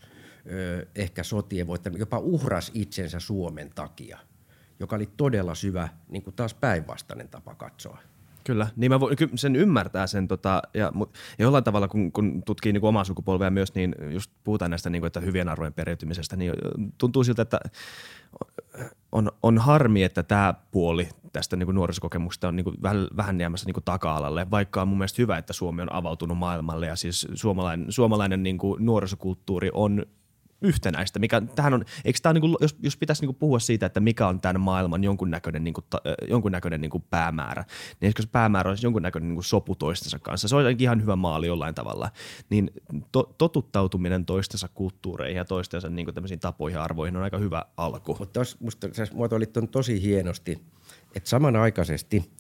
ehkä 0.95 1.23
sotien 1.23 1.67
voittaminen, 1.67 1.99
jopa 1.99 2.19
uhras 2.19 2.71
itsensä 2.73 3.19
Suomen 3.19 3.69
takia, 3.75 4.19
joka 4.79 4.95
oli 4.95 5.09
todella 5.17 5.55
syvä, 5.55 5.89
niin 6.09 6.23
kuin 6.23 6.35
taas 6.35 6.53
päinvastainen 6.53 7.29
tapa 7.29 7.55
katsoa. 7.55 7.99
Kyllä, 8.45 8.67
niin 8.75 8.91
mä 8.91 8.99
voin, 8.99 9.17
sen 9.35 9.55
ymmärtää 9.55 10.07
sen, 10.07 10.27
tota, 10.27 10.61
ja, 10.73 10.91
ja 11.37 11.45
jollain 11.45 11.63
tavalla 11.63 11.87
kun, 11.87 12.11
kun 12.11 12.43
tutkii 12.45 12.73
niin 12.73 12.81
kuin 12.81 12.89
omaa 12.89 13.03
sukupolvea 13.03 13.51
myös, 13.51 13.75
niin 13.75 13.95
just 14.09 14.31
puhutaan 14.43 14.71
näistä 14.71 14.89
niin 14.89 15.01
kuin, 15.01 15.07
että 15.07 15.19
hyvien 15.19 15.49
arvojen 15.49 15.73
periytymisestä, 15.73 16.35
niin 16.35 16.53
tuntuu 16.97 17.23
siltä, 17.23 17.41
että 17.41 17.59
on, 19.11 19.31
on 19.43 19.57
harmi, 19.57 20.03
että 20.03 20.23
tämä 20.23 20.53
puoli 20.71 21.09
tästä 21.33 21.55
niin 21.55 21.67
kuin 21.67 21.75
nuorisokokemuksesta 21.75 22.47
on 22.47 22.55
niin 22.55 22.63
kuin 22.63 22.75
vähän, 22.81 23.07
vähän 23.17 23.41
jäämässä 23.41 23.65
niin 23.65 23.73
kuin 23.73 23.83
taka-alalle, 23.83 24.51
vaikka 24.51 24.81
on 24.81 24.87
mun 24.87 24.97
mielestä 24.97 25.21
hyvä, 25.21 25.37
että 25.37 25.53
Suomi 25.53 25.81
on 25.81 25.93
avautunut 25.93 26.37
maailmalle 26.37 26.87
ja 26.87 26.95
siis 26.95 27.27
suomalainen, 27.33 27.91
suomalainen 27.91 28.43
niin 28.43 28.57
kuin 28.57 28.85
nuorisokulttuuri 28.85 29.69
on 29.73 30.05
yhtenäistä. 30.61 31.19
Mikä, 31.19 31.41
tähän 31.55 31.73
on, 31.73 31.85
eikö 32.05 32.19
tämä 32.21 32.33
niin 32.33 32.55
jos, 32.61 32.75
jos 32.81 32.97
pitäisi 32.97 33.21
niin 33.21 33.27
kuin 33.27 33.35
puhua 33.35 33.59
siitä, 33.59 33.85
että 33.85 33.99
mikä 33.99 34.27
on 34.27 34.41
tämän 34.41 34.61
maailman 34.61 35.03
jonkunnäköinen, 35.03 35.63
niin 35.63 35.73
kuin, 35.73 35.85
ta, 35.89 36.01
jonkunnäköinen 36.29 36.81
niin 36.81 36.91
kuin 36.91 37.03
päämäärä, 37.09 37.65
niin 38.01 38.07
eikö 38.07 38.21
se 38.21 38.27
päämäärä 38.31 38.69
olisi 38.69 38.85
jonkunnäköinen 38.85 39.29
niin 39.29 39.35
kuin 39.35 39.43
sopu 39.43 39.75
toistensa 39.75 40.19
kanssa. 40.19 40.47
Se 40.47 40.55
on 40.55 40.75
ihan 40.79 41.01
hyvä 41.01 41.15
maali 41.15 41.47
jollain 41.47 41.75
tavalla. 41.75 42.11
Niin 42.49 42.71
to, 43.11 43.35
totuttautuminen 43.37 44.25
toistensa 44.25 44.67
kulttuureihin 44.73 45.37
ja 45.37 45.45
toistensa 45.45 45.89
niin 45.89 46.05
kuin 46.05 46.39
tapoihin 46.39 46.77
ja 46.77 46.83
arvoihin 46.83 47.17
on 47.17 47.23
aika 47.23 47.37
hyvä 47.37 47.65
alku. 47.77 48.17
Mutta 48.19 48.45
sä 48.93 49.07
muotoilit 49.13 49.53
tosi 49.71 50.01
hienosti, 50.01 50.61
että 51.15 51.29
samanaikaisesti 51.29 52.31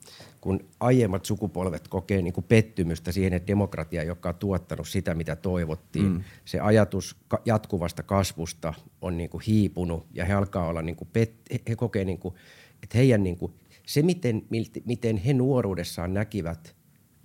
kun 0.45 0.59
aiemmat 0.79 1.25
sukupolvet 1.25 1.87
kokee 1.87 2.21
niin 2.21 2.33
kuin 2.33 2.43
pettymystä 2.43 3.11
siihen, 3.11 3.33
että 3.33 3.47
demokratia, 3.47 4.03
joka 4.03 4.29
on 4.29 4.35
tuottanut 4.35 4.87
sitä, 4.87 5.15
mitä 5.15 5.35
toivottiin, 5.35 6.05
mm. 6.05 6.23
se 6.45 6.59
ajatus 6.59 7.15
jatkuvasta 7.45 8.03
kasvusta 8.03 8.73
on 9.01 9.17
niin 9.17 9.29
kuin 9.29 9.43
hiipunut 9.47 10.05
ja 10.13 10.25
he 10.25 10.33
alkaa 10.33 10.67
olla, 10.67 10.81
niin 10.81 10.95
kuin 10.95 11.07
pet- 11.07 11.59
he 11.69 11.75
kokee, 11.75 12.05
niin 12.05 12.17
kuin, 12.17 12.35
että 12.83 12.97
heidän 12.97 13.23
niin 13.23 13.37
kuin, 13.37 13.53
se 13.85 14.01
miten, 14.01 14.41
miten 14.85 15.17
he 15.17 15.33
nuoruudessaan 15.33 16.13
näkivät 16.13 16.75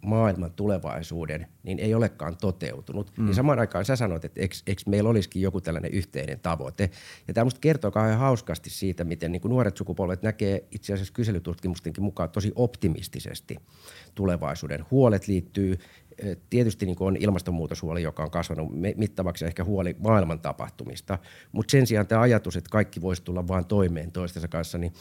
maailman 0.03 0.53
tulevaisuuden, 0.53 1.47
niin 1.63 1.79
ei 1.79 1.95
olekaan 1.95 2.37
toteutunut. 2.37 3.13
Mm. 3.17 3.25
Niin 3.25 3.35
samaan 3.35 3.59
aikaan 3.59 3.85
sä 3.85 3.97
sanoit, 3.97 4.25
että 4.25 4.41
eikö, 4.41 4.83
meillä 4.87 5.11
olisikin 5.11 5.43
joku 5.43 5.61
tällainen 5.61 5.93
yhteinen 5.93 6.41
tavoite. 6.41 6.91
Ja 7.29 7.35
tämä 7.35 7.45
musta 7.45 7.61
kertoo 7.61 7.91
kauhean 7.91 8.19
hauskasti 8.19 8.71
siitä, 8.71 9.05
miten 9.05 9.33
niin 9.33 9.43
kuin 9.43 9.51
nuoret 9.51 9.77
sukupolvet 9.77 10.23
näkee 10.23 10.65
itse 10.71 10.93
asiassa 10.93 11.13
kyselytutkimustenkin 11.13 12.05
mukaan 12.05 12.31
tosi 12.31 12.53
optimistisesti 12.55 13.57
tulevaisuuden. 14.15 14.85
Huolet 14.91 15.29
liittyy 15.29 15.79
tietysti 16.51 16.87
niin 16.87 16.97
on 17.01 17.17
ilmastonmuutoshuoli, 17.17 18.03
joka 18.03 18.23
on 18.23 18.31
kasvanut 18.31 18.69
mittavaksi 18.97 19.45
ehkä 19.45 19.65
huoli 19.65 19.97
maailman 19.99 20.41
tapahtumista, 20.41 21.19
mutta 21.53 21.71
sen 21.71 21.87
sijaan 21.87 22.07
tämä 22.07 22.21
ajatus, 22.21 22.57
että 22.57 22.71
kaikki 22.71 23.01
voisi 23.01 23.23
tulla 23.23 23.49
vain 23.49 23.65
toimeen 23.65 24.13
toistensa 24.13 24.49
kanssa, 24.49 24.79
niin 24.79 24.93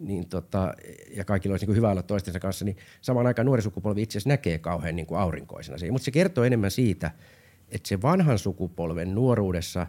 niin 0.00 0.28
tota, 0.28 0.74
ja 1.10 1.24
kaikilla 1.24 1.52
olisi 1.52 1.66
niin 1.66 1.76
hyvä 1.76 1.90
olla 1.90 2.02
toistensa 2.02 2.40
kanssa, 2.40 2.64
niin 2.64 2.76
samaan 3.00 3.26
aikaan 3.26 3.46
nuori 3.46 3.62
sukupolvi 3.62 4.02
itse 4.02 4.18
asiassa 4.18 4.28
näkee 4.28 4.58
kauhean 4.58 4.96
niin 4.96 5.06
kuin 5.06 5.18
aurinkoisena 5.18 5.78
Mutta 5.90 6.04
se 6.04 6.10
kertoo 6.10 6.44
enemmän 6.44 6.70
siitä, 6.70 7.10
että 7.68 7.88
se 7.88 8.02
vanhan 8.02 8.38
sukupolven 8.38 9.14
nuoruudessa, 9.14 9.86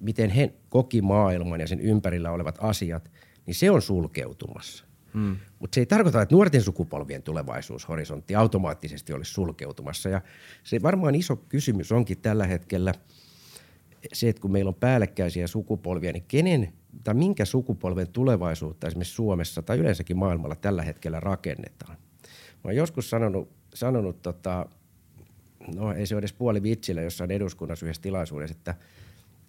miten 0.00 0.30
he 0.30 0.54
koki 0.68 1.02
maailman 1.02 1.60
ja 1.60 1.66
sen 1.66 1.80
ympärillä 1.80 2.30
olevat 2.30 2.58
asiat, 2.60 3.10
niin 3.46 3.54
se 3.54 3.70
on 3.70 3.82
sulkeutumassa. 3.82 4.84
Hmm. 5.14 5.36
Mutta 5.58 5.74
se 5.74 5.80
ei 5.80 5.86
tarkoita, 5.86 6.22
että 6.22 6.34
nuorten 6.34 6.62
sukupolvien 6.62 7.22
tulevaisuushorisontti 7.22 8.34
automaattisesti 8.34 9.12
olisi 9.12 9.32
sulkeutumassa. 9.32 10.08
Ja 10.08 10.20
se 10.64 10.82
varmaan 10.82 11.14
iso 11.14 11.36
kysymys 11.36 11.92
onkin 11.92 12.18
tällä 12.18 12.46
hetkellä 12.46 12.94
se, 14.12 14.28
että 14.28 14.42
kun 14.42 14.52
meillä 14.52 14.68
on 14.68 14.74
päällekkäisiä 14.74 15.46
sukupolvia, 15.46 16.12
niin 16.12 16.24
kenen 16.28 16.72
tai 17.04 17.14
minkä 17.14 17.44
sukupolven 17.44 18.08
tulevaisuutta 18.08 18.86
esimerkiksi 18.86 19.14
Suomessa 19.14 19.62
tai 19.62 19.78
yleensäkin 19.78 20.16
maailmalla 20.16 20.56
tällä 20.56 20.82
hetkellä 20.82 21.20
rakennetaan. 21.20 21.96
Mä 22.64 22.68
oon 22.68 22.76
joskus 22.76 23.10
sanonut, 23.10 23.48
sanonut 23.74 24.22
tota, 24.22 24.66
no 25.74 25.92
ei 25.92 26.06
se 26.06 26.14
ole 26.14 26.18
edes 26.18 26.32
puoli 26.32 26.62
vitsillä 26.62 27.02
jossain 27.02 27.30
eduskunnassa 27.30 27.86
yhdessä 27.86 28.02
tilaisuudessa, 28.02 28.56
että, 28.58 28.74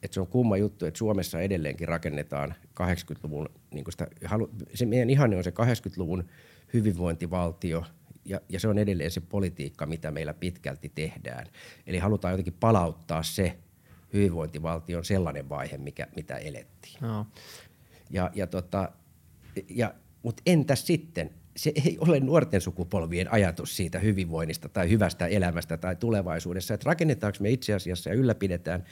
että 0.04 0.14
se 0.14 0.22
on 0.22 0.28
kumma 0.28 0.58
juttu, 0.58 0.86
että 0.86 0.98
Suomessa 0.98 1.42
edelleenkin 1.42 1.88
rakennetaan 1.88 2.54
80-luvun, 2.82 3.50
niin 3.74 3.86
sitä, 3.90 4.08
se 4.74 4.86
meidän 4.86 5.10
ihanne 5.10 5.38
on 5.38 5.44
se 5.44 5.50
80-luvun 5.50 6.24
hyvinvointivaltio, 6.74 7.84
ja, 8.26 8.42
ja 8.50 8.60
se 8.60 8.68
on 8.68 8.78
edelleen 8.78 9.12
se 9.12 9.22
politiikka, 9.22 9.86
mitä 9.86 10.12
meillä 10.12 10.34
pitkälti 10.34 10.92
tehdään. 10.96 11.48
Eli 11.88 11.98
halutaan 11.98 12.32
jotenkin 12.32 12.58
palauttaa 12.60 13.24
se 13.24 13.58
hyvinvointivaltion 14.14 15.06
sellainen 15.06 15.50
vaihe, 15.50 15.78
mikä, 15.78 16.08
mitä 16.16 16.36
elettiin. 16.36 16.98
No. 17.02 17.28
Ja, 18.10 18.32
ja 18.36 18.48
tota, 18.48 18.92
ja, 19.70 19.94
Mutta 20.24 20.44
entäs 20.46 20.88
sitten? 20.88 21.30
Se 21.56 21.72
ei 21.86 21.98
ole 22.00 22.20
nuorten 22.20 22.62
sukupolvien 22.62 23.34
ajatus 23.34 23.78
siitä 23.78 24.00
hyvinvoinnista 24.00 24.70
tai 24.70 24.90
hyvästä 24.90 25.28
elämästä 25.28 25.78
tai 25.78 25.96
tulevaisuudessa, 25.96 26.74
että 26.74 26.90
rakennetaanko 26.90 27.38
me 27.42 27.50
itse 27.50 27.74
asiassa 27.74 28.10
ja 28.10 28.16
ylläpidetään 28.16 28.84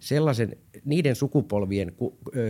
sellaisen 0.00 0.56
niiden 0.84 1.16
sukupolvien 1.16 1.92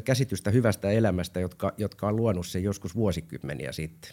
käsitystä 0.04 0.50
hyvästä 0.50 0.90
elämästä, 0.90 1.40
jotka, 1.40 1.72
jotka 1.76 2.08
on 2.08 2.16
luonut 2.16 2.46
sen 2.46 2.62
joskus 2.62 2.94
vuosikymmeniä 2.94 3.72
sitten. 3.72 4.10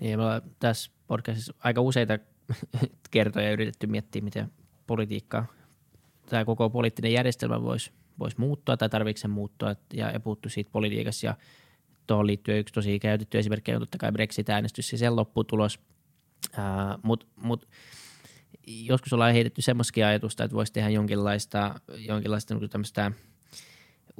Niin, 0.00 0.18
me 0.18 0.22
ollaan 0.22 0.42
tässä 0.58 0.90
podcastissa 1.06 1.54
aika 1.58 1.80
useita 1.80 2.18
kertoja 3.10 3.52
yritetty 3.52 3.86
miettiä, 3.86 4.22
miten 4.22 4.50
politiikkaa 4.86 5.46
tämä 6.30 6.44
koko 6.44 6.70
poliittinen 6.70 7.12
järjestelmä 7.12 7.62
voisi 7.62 7.92
vois 8.18 8.38
muuttua 8.38 8.76
tai 8.76 8.88
tarvitseeko 8.88 9.22
se 9.22 9.28
muuttua. 9.28 9.74
Ja, 9.94 10.10
ja 10.10 10.20
puuttu 10.20 10.48
siitä 10.48 10.70
politiikassa 10.72 11.26
ja 11.26 11.34
tuohon 12.06 12.26
liittyy 12.26 12.58
yksi 12.58 12.74
tosi 12.74 12.98
käytetty 12.98 13.38
esimerkki 13.38 13.74
on 13.74 13.80
totta 13.80 13.98
kai 13.98 14.12
Brexit-äänestys 14.12 14.92
ja 14.92 14.98
sen 14.98 15.16
lopputulos, 15.16 15.80
mutta 17.02 17.26
mut, 17.36 17.68
joskus 18.66 19.12
ollaan 19.12 19.32
heitetty 19.32 19.62
semmoisia 19.62 20.08
ajatusta, 20.08 20.44
että 20.44 20.56
voisi 20.56 20.72
tehdä 20.72 20.88
jonkinlaista, 20.88 21.80
jonkinlaista 21.96 22.54
niin 22.54 22.70
tämmöistä 22.70 23.12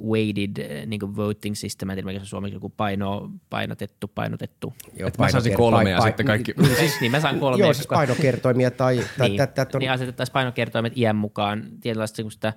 weighted 0.09 0.57
eh, 0.57 0.85
niin 0.85 0.99
kuin 0.99 1.15
voting 1.15 1.55
system, 1.55 1.89
en 1.89 2.05
tiedä 2.05 2.19
suomeksi, 2.23 2.55
joku 2.55 2.69
paino, 2.69 3.31
painotettu, 3.49 4.07
painotettu. 4.07 4.73
Joo, 4.99 5.07
että 5.07 5.23
mä 5.23 5.31
saisin 5.31 5.53
kolme 5.53 5.89
ja 5.89 6.01
sitten 6.01 6.25
kaikki. 6.25 6.53
Niin, 6.57 6.75
siis, 6.79 7.01
niin 7.01 7.11
mä 7.11 7.19
saan 7.19 7.39
kolme. 7.39 7.63
Joo, 7.63 7.73
siis 7.73 7.87
painokertoimia 7.87 8.71
tai... 8.71 9.03
tai 9.17 9.29
niin, 9.29 9.37
tät, 9.37 9.53
tät 9.53 9.75
on... 9.75 9.79
niin 9.79 9.91
asetettaisiin 9.91 10.33
painokertoimet 10.33 10.97
iän 10.97 11.15
mukaan 11.15 11.63
tietynlaista 11.81 12.15
semmoista 12.15 12.53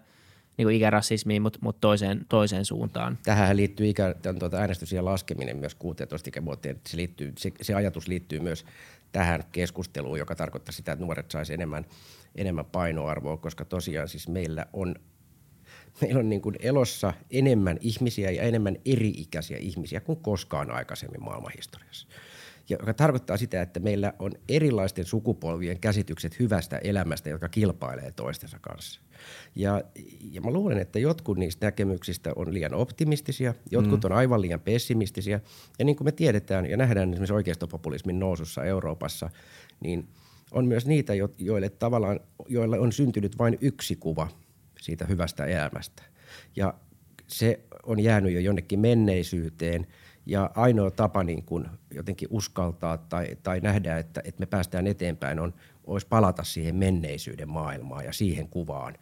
niin 0.57 0.66
kuin 0.66 0.76
ikärasismiin, 0.76 1.42
mutta, 1.42 1.59
mutta 1.62 1.80
toiseen, 1.80 2.26
toiseen 2.28 2.64
suuntaan. 2.64 3.18
Tähän 3.22 3.57
liittyy 3.57 3.88
ikä, 3.88 4.14
tämän, 4.22 4.38
tuota, 4.38 4.57
äänestysiän 4.57 5.04
laskeminen 5.04 5.57
myös 5.57 5.74
16 5.74 6.28
ikävuoteen. 6.28 6.80
Se, 6.87 6.96
liittyy, 6.96 7.33
se, 7.38 7.52
se 7.62 7.74
ajatus 7.74 8.09
liittyy 8.09 8.40
myös 8.40 8.64
tähän 9.12 9.44
keskusteluun, 9.52 10.18
joka 10.18 10.35
tarkoittaa 10.35 10.72
sitä, 10.72 10.92
että 10.92 11.04
nuoret 11.04 11.30
saisi 11.30 11.54
enemmän, 11.54 11.85
enemmän 12.37 12.64
painoarvoa, 12.64 13.37
koska 13.37 13.64
tosiaan 13.64 14.09
siis 14.09 14.28
meillä 14.28 14.66
on 14.72 14.94
meillä 16.00 16.20
on 16.20 16.28
niin 16.28 16.42
kuin 16.42 16.57
elossa 16.61 17.12
enemmän 17.30 17.78
ihmisiä 17.80 18.30
ja 18.30 18.42
enemmän 18.42 18.76
eri-ikäisiä 18.85 19.59
ihmisiä 19.59 20.00
kuin 20.00 20.20
koskaan 20.20 20.70
aikaisemmin 20.70 21.24
maailmanhistoriassa. 21.24 22.09
Ja 22.68 22.76
joka 22.80 22.94
tarkoittaa 22.94 23.37
sitä, 23.37 23.62
että 23.62 23.80
meillä 23.80 24.12
on 24.18 24.33
erilaisten 24.48 25.04
sukupolvien 25.04 25.80
käsitykset 25.80 26.38
hyvästä 26.38 26.78
elämästä, 26.78 27.30
jotka 27.30 27.48
kilpailee 27.48 28.12
toistensa 28.16 28.59
kanssa. 28.61 29.00
Ja, 29.54 29.83
ja 30.30 30.40
mä 30.40 30.50
luulen, 30.50 30.78
että 30.78 30.98
jotkut 30.98 31.38
niistä 31.38 31.66
näkemyksistä 31.66 32.33
on 32.37 32.54
liian 32.54 32.74
optimistisia, 32.74 33.54
jotkut 33.70 34.02
mm. 34.02 34.07
on 34.11 34.12
aivan 34.12 34.40
liian 34.40 34.61
pessimistisiä. 34.61 35.40
Ja 35.78 35.85
niin 35.85 35.96
kuin 35.96 36.07
me 36.07 36.12
tiedetään 36.12 36.70
ja 36.70 36.76
nähdään 36.76 37.11
esimerkiksi 37.11 37.35
oikeistopopulismin 37.35 38.18
nousussa 38.18 38.64
Euroopassa, 38.64 39.30
niin 39.80 40.09
on 40.52 40.66
myös 40.66 40.87
niitä, 40.87 41.12
joille 41.38 41.68
tavallaan, 41.68 42.20
joilla 42.48 42.76
on 42.76 42.92
syntynyt 42.92 43.38
vain 43.38 43.59
yksi 43.61 43.96
kuva 43.96 44.28
siitä 44.84 45.04
hyvästä 45.04 45.44
elämästä. 45.44 46.02
Ja 46.56 46.74
se 47.26 47.60
on 47.82 48.00
jäänyt 48.00 48.32
jo 48.32 48.40
jonnekin 48.40 48.80
menneisyyteen– 48.80 49.86
ja 50.26 50.50
ainoa 50.54 50.90
tapa 50.90 51.24
niin 51.24 51.44
kuin 51.44 51.66
jotenkin 51.90 52.28
uskaltaa 52.30 52.98
tai, 52.98 53.26
tai 53.42 53.60
nähdä, 53.60 53.98
että, 53.98 54.20
että 54.24 54.40
me 54.40 54.46
päästään 54.46 54.86
eteenpäin, 54.86 55.40
on, 55.40 55.54
olisi 55.86 56.06
palata 56.06 56.44
siihen 56.44 56.74
menneisyyden 56.74 57.48
maailmaan 57.48 58.04
ja 58.04 58.12
siihen 58.12 58.48
kuvaan, 58.48 58.94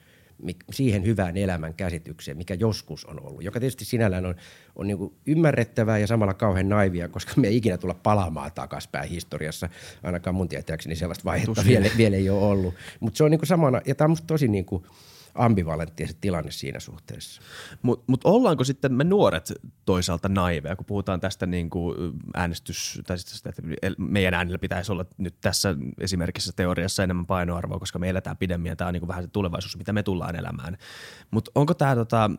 siihen 0.72 1.04
hyvään 1.04 1.36
elämän 1.36 1.74
käsitykseen, 1.74 2.36
mikä 2.36 2.54
joskus 2.54 3.04
on 3.04 3.26
ollut, 3.26 3.42
joka 3.42 3.60
tietysti 3.60 3.84
sinällään 3.84 4.26
on, 4.26 4.34
on 4.76 4.86
niin 4.86 4.98
kuin 4.98 5.14
ymmärrettävää 5.26 5.98
ja 5.98 6.06
samalla 6.06 6.34
kauhean 6.34 6.68
naivia, 6.68 7.08
koska 7.08 7.32
me 7.36 7.48
ei 7.48 7.56
ikinä 7.56 7.78
tulla 7.78 7.94
palaamaan 7.94 8.52
takaspäin 8.54 9.08
historiassa. 9.08 9.68
Ainakaan 10.02 10.34
mun 10.34 10.48
tietääkseni 10.48 10.96
sellaista 10.96 11.24
vaihetta 11.24 11.64
vielä, 11.66 11.86
vielä 11.96 12.16
ei 12.16 12.30
ole 12.30 12.44
ollut. 12.44 12.74
Mutta 13.00 13.16
se 13.16 13.24
on 13.24 13.30
niin 13.30 13.38
kuin 13.38 13.48
samana, 13.48 13.80
ja 13.86 13.94
tämä 13.94 14.10
on 14.10 14.16
tosi 14.26 14.48
niin 14.48 14.64
kuin– 14.64 14.82
ambivalentti 15.34 16.06
se 16.06 16.12
tilanne 16.20 16.50
siinä 16.50 16.80
suhteessa. 16.80 17.42
Mutta 17.82 18.04
mut 18.06 18.20
ollaanko 18.24 18.64
sitten 18.64 18.92
me 18.92 19.04
nuoret 19.04 19.52
toisaalta 19.84 20.28
naiveja, 20.28 20.76
kun 20.76 20.86
puhutaan 20.86 21.20
tästä 21.20 21.46
niin 21.46 21.70
kuin 21.70 21.96
äänestys, 22.34 23.00
tai 23.06 23.18
sitä, 23.18 23.50
että 23.50 23.62
meidän 23.98 24.34
äänellä 24.34 24.58
pitäisi 24.58 24.92
olla 24.92 25.04
nyt 25.18 25.34
tässä 25.40 25.76
esimerkiksi 26.00 26.52
teoriassa 26.56 27.02
enemmän 27.02 27.26
painoarvoa, 27.26 27.78
koska 27.78 27.98
me 27.98 28.08
eletään 28.08 28.36
pidemmin 28.36 28.70
ja 28.70 28.76
tämä 28.76 28.88
on 28.88 28.94
niin 28.94 29.00
kuin 29.00 29.08
vähän 29.08 29.24
se 29.24 29.28
tulevaisuus, 29.28 29.76
mitä 29.76 29.92
me 29.92 30.02
tullaan 30.02 30.36
elämään. 30.36 30.76
Mutta 31.30 31.50
onko 31.54 31.74
tämä 31.74 31.94
tota, 31.94 32.30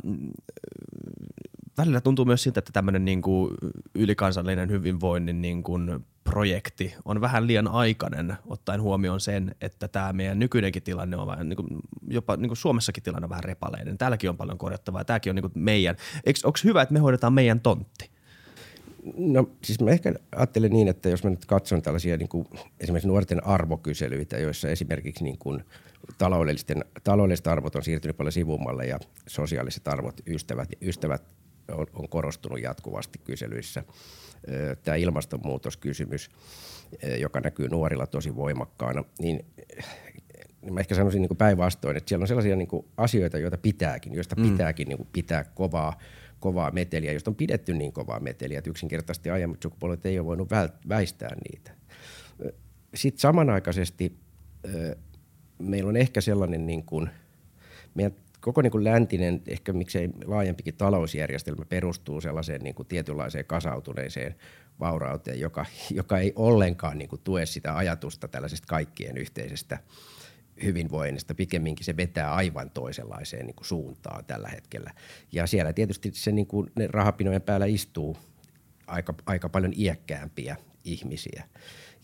välillä 1.78 2.02
tuntuu 2.02 2.26
myös 2.26 2.44
siltä, 2.44 2.60
että 2.60 2.72
tämmöinen 2.72 3.06
niin 3.06 3.22
kuin 3.22 3.54
ylikansallinen 3.96 4.70
hyvinvoinnin 4.70 5.42
niin 5.42 5.64
kuin 5.64 6.06
projekti 6.24 6.96
on 7.06 7.22
vähän 7.22 7.48
liian 7.48 7.68
aikainen, 7.68 8.38
ottaen 8.46 8.82
huomioon 8.82 9.20
sen, 9.20 9.56
että 9.62 9.88
tämä 9.88 10.14
meidän 10.14 10.40
nykyinenkin 10.40 10.84
tilanne 10.84 11.18
on 11.18 11.28
vähän, 11.28 11.50
niin 11.50 11.58
kuin, 11.58 11.68
jopa 12.08 12.38
niin 12.38 12.50
kuin 12.50 12.58
Suomessakin 12.58 13.04
tilanne 13.04 13.26
on 13.26 13.30
vähän 13.30 13.44
repaleinen. 13.44 13.98
Täälläkin 13.98 14.30
on 14.30 14.38
paljon 14.38 14.58
korjattavaa. 14.58 15.06
Tämäkin 15.06 15.32
on 15.32 15.36
niin 15.36 15.52
kuin 15.52 15.64
meidän. 15.64 15.96
Onko 16.44 16.60
hyvä, 16.64 16.82
että 16.82 16.94
me 16.94 17.00
hoidetaan 17.00 17.34
meidän 17.34 17.60
tontti? 17.60 18.10
No 19.18 19.50
siis 19.64 19.80
mä 19.82 19.90
ehkä 19.90 20.14
ajattelen 20.36 20.72
niin, 20.72 20.88
että 20.88 21.10
jos 21.10 21.24
mä 21.24 21.30
nyt 21.30 21.46
katson 21.46 21.82
tällaisia 21.82 22.18
niin 22.18 22.30
kuin 22.30 22.48
esimerkiksi 22.80 23.08
nuorten 23.08 23.48
arvokyselyitä, 23.48 24.38
joissa 24.38 24.70
esimerkiksi 24.70 25.24
niin 25.24 25.38
kuin 25.38 25.64
taloudelliset 27.04 27.48
arvot 27.48 27.76
on 27.76 27.84
siirtynyt 27.84 28.18
paljon 28.18 28.32
sivummalle 28.32 28.86
ja 28.86 29.00
sosiaaliset 29.28 29.88
arvot, 29.88 30.22
ystävät, 30.28 30.70
ystävät 30.82 31.24
on, 31.72 31.88
on 31.94 32.10
korostunut 32.10 32.62
jatkuvasti 32.62 33.20
kyselyissä. 33.24 33.84
Tämä 34.84 34.96
ilmastonmuutoskysymys, 34.96 36.30
joka 37.20 37.40
näkyy 37.40 37.70
nuorilla 37.70 38.08
tosi 38.08 38.36
voimakkaana, 38.36 39.04
niin 39.20 39.46
mä 40.72 40.80
ehkä 40.80 40.96
sanoisin 40.96 41.22
niin 41.22 41.38
päinvastoin, 41.38 41.98
että 41.98 42.10
siellä 42.10 42.24
on 42.24 42.28
sellaisia 42.28 42.56
niin 42.56 42.70
asioita, 42.98 43.38
joita 43.38 43.58
pitääkin, 43.58 44.14
joista 44.14 44.36
mm. 44.36 44.52
pitääkin 44.52 44.88
niin 44.88 45.08
pitää 45.12 45.44
kovaa, 45.44 45.98
kovaa 46.40 46.72
meteliä, 46.72 47.12
josta 47.12 47.32
on 47.32 47.36
pidetty 47.36 47.74
niin 47.74 47.94
kovaa 47.94 48.20
meteliä, 48.20 48.58
että 48.58 48.70
yksinkertaisesti 48.70 49.30
aiemmat 49.30 49.62
sukupolvet 49.64 50.06
ei 50.06 50.20
ole 50.20 50.28
voinut 50.28 50.50
väistää 50.90 51.36
niitä. 51.50 51.72
Sitten 52.96 53.22
samanaikaisesti 53.22 54.20
meillä 55.60 55.90
on 55.90 55.98
ehkä 55.98 56.22
sellainen, 56.22 56.68
niin 56.68 56.84
kuin, 56.84 57.10
meidän 57.96 58.14
koko 58.44 58.62
niin 58.62 58.72
kuin 58.72 58.84
läntinen, 58.84 59.42
ehkä 59.48 59.74
miksei 59.74 60.10
laajempikin 60.26 60.74
talousjärjestelmä 60.76 61.66
perustuu 61.66 62.22
sellaiseen 62.22 62.62
niin 62.62 62.76
kuin 62.76 62.88
tietynlaiseen 62.88 63.46
kasautuneeseen 63.46 64.36
vaurauteen, 64.80 65.40
joka, 65.40 65.66
joka 65.92 66.18
ei 66.18 66.34
ollenkaan 66.36 66.98
niin 66.98 67.10
kuin 67.10 67.22
tue 67.24 67.46
sitä 67.46 67.78
ajatusta 67.78 68.28
tällaisesta 68.28 68.68
kaikkien 68.68 69.18
yhteisestä 69.18 69.80
hyvinvoinnista. 70.64 71.36
Pikemminkin 71.36 71.86
se 71.86 71.98
vetää 71.98 72.34
aivan 72.34 72.70
toisenlaiseen 72.70 73.46
niin 73.46 73.56
kuin 73.56 73.68
suuntaan 73.68 74.26
tällä 74.26 74.48
hetkellä. 74.48 74.92
Ja 75.32 75.48
siellä 75.48 75.74
tietysti 75.74 76.12
se 76.14 76.32
niin 76.32 76.48
kuin, 76.48 76.72
ne 76.76 76.88
rahapinojen 76.88 77.42
päällä 77.42 77.66
istuu 77.66 78.18
aika, 78.88 79.14
aika 79.26 79.50
paljon 79.50 79.74
iäkkäämpiä 79.78 80.56
ihmisiä. 80.84 81.44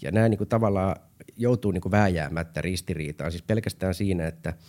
Ja 0.02 0.12
nämä 0.12 0.30
niin 0.30 0.38
kuin 0.38 0.50
tavallaan 0.50 0.96
joutuu 1.38 1.72
niin 1.72 1.82
kuin 1.82 1.92
vääjäämättä 1.92 2.62
ristiriitaan, 2.62 3.32
siis 3.32 3.44
pelkästään 3.44 3.94
siinä, 3.94 4.28
että– 4.28 4.54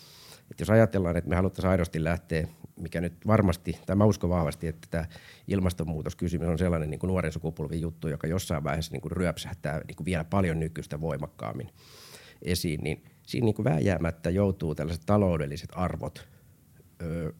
että 0.50 0.62
jos 0.62 0.70
ajatellaan, 0.70 1.16
että 1.16 1.30
me 1.30 1.36
haluttaisiin 1.36 1.70
aidosti 1.70 2.04
lähteä, 2.04 2.48
mikä 2.76 3.00
nyt 3.00 3.12
varmasti, 3.26 3.78
tai 3.86 3.96
mä 3.96 4.04
uskon 4.04 4.30
vahvasti, 4.30 4.66
että 4.66 4.88
tämä 4.90 5.04
ilmastonmuutoskysymys 5.48 6.48
on 6.48 6.58
sellainen 6.58 6.90
niin 6.90 6.98
kuin 6.98 7.08
nuoren 7.08 7.32
sukupolvin 7.32 7.80
juttu, 7.80 8.08
joka 8.08 8.26
jossain 8.26 8.64
vaiheessa 8.64 8.92
niin 8.92 9.00
kuin 9.00 9.12
ryöpsähtää 9.12 9.80
niin 9.86 9.96
kuin 9.96 10.04
vielä 10.04 10.24
paljon 10.24 10.60
nykyistä 10.60 11.00
voimakkaammin 11.00 11.70
esiin, 12.42 12.80
niin 12.80 13.04
siinä 13.26 13.44
niin 13.44 13.54
kuin 13.54 13.64
vääjäämättä 13.64 14.30
joutuu 14.30 14.74
tällaiset 14.74 15.06
taloudelliset 15.06 15.70
arvot 15.74 16.28
ö, 17.02 17.32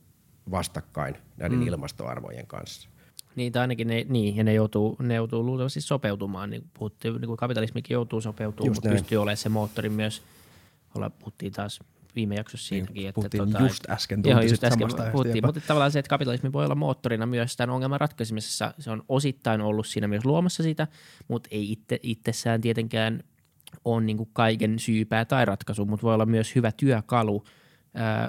vastakkain 0.51 1.17
näiden 1.37 1.59
mm. 1.59 1.67
ilmastoarvojen 1.67 2.47
kanssa. 2.47 2.89
Niin, 3.37 3.53
tai 3.53 3.61
ainakin 3.61 3.89
ne, 3.89 4.07
niin, 4.09 4.37
ja 4.37 4.45
ne 4.45 4.55
joutuu, 4.55 4.97
ne 5.03 5.15
joutuu 5.15 5.45
luultavasti 5.45 5.81
sopeutumaan. 5.81 6.51
Niin 6.51 6.65
puhuttiin, 6.79 7.15
niin 7.15 7.27
kuin 7.27 7.37
kapitalismikin 7.37 7.95
joutuu 7.95 8.21
sopeutumaan, 8.21 8.71
Just 8.71 8.77
mutta 8.77 8.89
näin. 8.89 8.99
pystyy 9.03 9.19
olemaan 9.19 9.37
se 9.37 9.49
moottori 9.49 9.89
myös. 9.89 10.23
Olla, 10.95 11.11
puhuttiin 11.11 11.53
taas 11.53 11.81
viime 12.17 12.35
jaksossa 12.35 12.69
siitäkin. 12.69 12.95
Niin, 12.95 13.09
että 13.09 13.29
tuota, 13.37 13.63
just 13.63 13.91
äsken, 13.91 14.23
joo, 14.25 14.41
just 14.41 14.65
äsken 14.65 14.89
puhuttiin, 15.13 15.47
mutta 15.47 15.61
tavallaan 15.61 15.93
se, 15.93 15.99
että 15.99 16.11
kapitalismi 16.11 16.53
voi 16.53 16.65
olla 16.65 16.75
moottorina 16.75 17.27
myös 17.27 17.57
tämän 17.57 17.75
ongelman 17.75 18.01
ratkaisemisessa. 18.01 18.75
Se 18.79 18.91
on 18.91 19.03
osittain 19.09 19.61
ollut 19.61 19.87
siinä 19.87 20.09
myös 20.09 20.25
luomassa 20.25 20.63
sitä, 20.63 20.87
mutta 21.29 21.49
ei 21.53 21.73
itse, 21.73 21.99
itsessään 22.03 22.61
tietenkään 22.61 23.23
ole 23.85 24.03
niin 24.03 24.17
kuin 24.17 24.31
kaiken 24.33 24.79
syypää 24.79 25.25
tai 25.25 25.45
ratkaisu, 25.45 25.85
mutta 25.85 26.07
voi 26.07 26.15
olla 26.15 26.27
myös 26.27 26.55
hyvä 26.55 26.73
työkalu, 26.73 27.45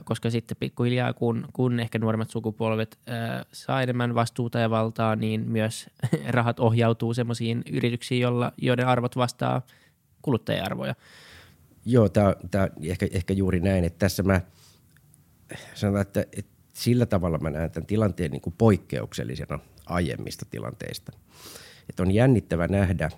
koska 0.03 0.29
sitten 0.29 0.57
pikkuhiljaa, 0.59 1.13
kun, 1.13 1.47
kun 1.53 1.79
ehkä 1.79 1.99
nuoremmat 1.99 2.29
sukupolvet 2.29 2.99
ää, 3.07 3.45
saa 3.53 3.81
enemmän 3.81 4.15
vastuuta 4.15 4.59
ja 4.59 4.69
valtaa, 4.69 5.15
niin 5.15 5.51
myös 5.51 5.89
rahat 6.27 6.59
ohjautuu 6.59 7.13
semmoisiin 7.13 7.63
yrityksiin, 7.71 8.21
jolla, 8.21 8.51
joiden 8.57 8.87
arvot 8.87 9.15
vastaa 9.15 9.61
kuluttaja-arvoja. 10.21 10.95
Joo, 11.85 12.09
tämä, 12.09 12.35
ehkä, 12.81 13.07
ehkä 13.11 13.33
juuri 13.33 13.59
näin, 13.59 13.83
että 13.83 13.99
tässä 13.99 14.23
mä 14.23 14.41
sanon, 15.73 16.01
että, 16.01 16.21
että 16.21 16.51
sillä 16.73 17.05
tavalla 17.05 17.37
mä 17.37 17.49
näen 17.49 17.71
tämän 17.71 17.87
tilanteen 17.87 18.31
niin 18.31 18.41
kuin 18.41 18.55
poikkeuksellisena 18.57 19.59
aiemmista 19.85 20.45
tilanteista. 20.51 21.11
Että 21.89 22.03
on 22.03 22.11
jännittävä 22.11 22.67
nähdä, 22.67 23.09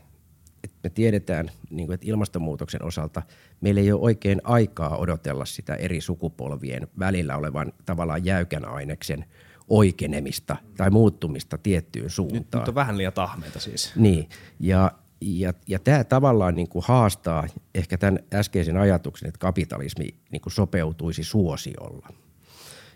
että 0.64 0.78
me 0.84 0.90
tiedetään, 0.90 1.52
niin 1.70 1.88
kuin, 1.88 1.94
että 1.94 2.08
ilmastonmuutoksen 2.08 2.84
osalta 2.84 3.22
meillä 3.62 3.82
ei 3.82 3.92
ole 3.92 4.02
oikein 4.02 4.42
aikaa 4.44 4.98
odotella 4.98 5.46
sitä 5.46 5.76
eri 5.76 6.02
sukupolvien 6.02 6.88
välillä 7.00 7.38
olevan 7.38 7.74
tavallaan 7.86 8.26
jäykän 8.26 8.66
aineksen 8.66 9.26
oikeenemista 9.68 10.56
tai 10.78 10.90
muuttumista 10.90 11.58
tiettyyn 11.58 12.10
suuntaan. 12.10 12.42
Nyt, 12.42 12.54
nyt 12.54 12.68
on 12.68 12.76
vähän 12.76 12.98
liian 12.98 13.14
tahmeita 13.14 13.60
siis. 13.60 13.92
Niin, 13.96 14.30
ja 14.60 14.92
ja, 15.24 15.54
ja 15.68 15.80
tämä 15.80 16.04
tavallaan 16.04 16.56
niin 16.56 16.70
kuin 16.70 16.86
haastaa 16.88 17.48
ehkä 17.76 17.98
tämän 17.98 18.20
äskeisen 18.34 18.78
ajatuksen, 18.78 19.28
että 19.28 19.40
kapitalismi 19.40 20.16
niin 20.32 20.42
kuin 20.42 20.54
sopeutuisi 20.54 21.24
suosiolla. 21.24 22.10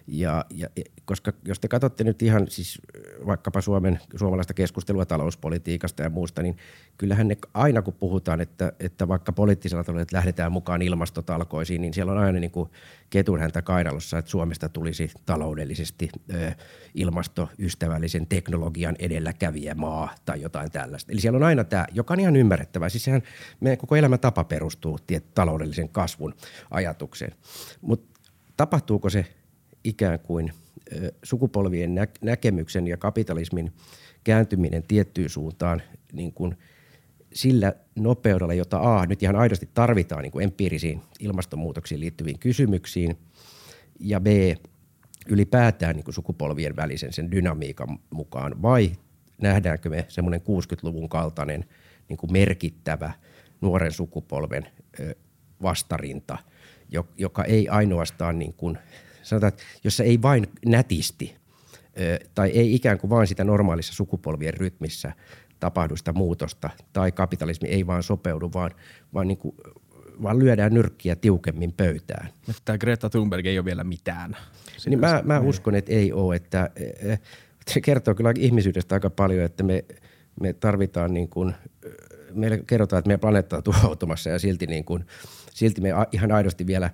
Ja, 0.07 0.45
ja, 0.49 0.67
koska 1.05 1.33
jos 1.45 1.59
te 1.59 1.67
katsotte 1.67 2.03
nyt 2.03 2.21
ihan 2.21 2.47
siis 2.49 2.81
vaikkapa 3.25 3.61
Suomen, 3.61 3.99
suomalaista 4.15 4.53
keskustelua 4.53 5.05
talouspolitiikasta 5.05 6.03
ja 6.03 6.09
muusta, 6.09 6.41
niin 6.41 6.57
kyllähän 6.97 7.27
ne 7.27 7.37
aina 7.53 7.81
kun 7.81 7.93
puhutaan, 7.93 8.41
että, 8.41 8.73
että 8.79 9.07
vaikka 9.07 9.31
poliittisella 9.31 9.83
tavalla 9.83 10.01
että 10.01 10.15
lähdetään 10.15 10.51
mukaan 10.51 10.81
ilmastotalkoisiin, 10.81 11.81
niin 11.81 11.93
siellä 11.93 12.11
on 12.11 12.17
aina 12.17 12.39
niin 12.39 12.51
kuin 12.51 12.69
ketun 13.09 13.39
häntä 13.39 13.61
kainalossa, 13.61 14.17
että 14.17 14.31
Suomesta 14.31 14.69
tulisi 14.69 15.11
taloudellisesti 15.25 16.09
ö, 16.33 16.51
ilmastoystävällisen 16.93 18.27
teknologian 18.27 18.95
edelläkävijä 18.99 19.75
maa 19.75 20.15
tai 20.25 20.41
jotain 20.41 20.71
tällaista. 20.71 21.11
Eli 21.11 21.21
siellä 21.21 21.37
on 21.37 21.43
aina 21.43 21.63
tämä, 21.63 21.85
joka 21.91 22.13
on 22.13 22.19
ihan 22.19 22.35
ymmärrettävää. 22.35 22.89
Siis 22.89 23.03
sehän 23.03 23.21
meidän 23.59 23.77
koko 23.77 23.95
elämäntapa 23.95 24.43
perustuu 24.43 24.99
tiet, 25.07 25.33
taloudellisen 25.33 25.89
kasvun 25.89 26.33
ajatukseen. 26.71 27.35
Mutta 27.81 28.19
tapahtuuko 28.57 29.09
se 29.09 29.25
ikään 29.83 30.19
kuin 30.19 30.51
sukupolvien 31.23 31.95
nä- 31.95 32.07
näkemyksen 32.21 32.87
ja 32.87 32.97
kapitalismin 32.97 33.71
kääntyminen 34.23 34.83
tiettyyn 34.87 35.29
suuntaan 35.29 35.81
niin 36.13 36.33
kuin 36.33 36.57
sillä 37.33 37.73
nopeudella, 37.95 38.53
jota 38.53 38.99
A, 38.99 39.05
nyt 39.05 39.23
ihan 39.23 39.35
aidosti 39.35 39.69
tarvitaan 39.73 40.21
niin 40.21 40.31
kuin 40.31 40.43
empiirisiin 40.43 41.01
ilmastonmuutoksiin 41.19 41.99
liittyviin 41.99 42.39
kysymyksiin, 42.39 43.17
ja 43.99 44.19
B, 44.19 44.27
ylipäätään 45.29 45.95
niin 45.95 46.03
kuin 46.03 46.15
sukupolvien 46.15 46.75
välisen 46.75 47.13
sen 47.13 47.31
dynamiikan 47.31 47.99
mukaan, 48.09 48.61
vai 48.61 48.91
nähdäänkö 49.41 49.89
me 49.89 50.05
semmoinen 50.07 50.41
60-luvun 50.41 51.09
kaltainen 51.09 51.65
niin 52.09 52.17
kuin 52.17 52.31
merkittävä 52.31 53.13
nuoren 53.61 53.91
sukupolven 53.91 54.67
vastarinta, 55.61 56.37
joka 57.17 57.43
ei 57.43 57.69
ainoastaan 57.69 58.39
niin 58.39 58.53
kuin 58.53 58.77
sanotaan, 59.29 59.47
että 59.47 59.63
jos 59.83 59.97
se 59.97 60.03
ei 60.03 60.21
vain 60.21 60.47
nätisti 60.65 61.35
tai 62.35 62.49
ei 62.49 62.75
ikään 62.75 62.97
kuin 62.97 63.09
vain 63.09 63.27
sitä 63.27 63.43
normaalissa 63.43 63.93
sukupolvien 63.93 64.53
rytmissä 64.53 65.13
tapahdu 65.59 65.95
sitä 65.95 66.13
muutosta 66.13 66.69
tai 66.93 67.11
kapitalismi 67.11 67.67
ei 67.67 67.87
vaan 67.87 68.03
sopeudu, 68.03 68.51
vaan, 68.53 68.71
vaan, 69.13 69.27
niin 69.27 69.37
kuin, 69.37 69.55
vaan 70.23 70.39
lyödään 70.39 70.73
nyrkkiä 70.73 71.15
tiukemmin 71.15 71.73
pöytään. 71.73 72.29
Tämä 72.65 72.77
Greta 72.77 73.09
Thunberg 73.09 73.45
ei 73.45 73.59
ole 73.59 73.65
vielä 73.65 73.83
mitään. 73.83 74.37
niin 74.85 74.99
mä, 74.99 75.21
mä 75.25 75.39
uskon, 75.39 75.75
että 75.75 75.91
ei 75.91 76.13
ole. 76.13 76.35
Että, 76.35 76.69
se 77.67 77.81
kertoo 77.81 78.15
kyllä 78.15 78.33
ihmisyydestä 78.37 78.95
aika 78.95 79.09
paljon, 79.09 79.45
että 79.45 79.63
me, 79.63 79.85
me 80.41 80.53
tarvitaan 80.53 81.13
niin 81.13 81.29
kuin, 81.29 81.55
meille 82.33 82.63
kerrotaan, 82.67 82.99
että 82.99 83.07
meidän 83.07 83.19
planeetta 83.19 83.57
on 83.57 83.63
tuhoutumassa 83.63 84.29
ja 84.29 84.39
silti, 84.39 84.67
niin 84.67 84.85
kuin, 84.85 85.05
silti 85.53 85.81
me 85.81 85.89
ihan 86.11 86.31
aidosti 86.31 86.67
vielä, 86.67 86.89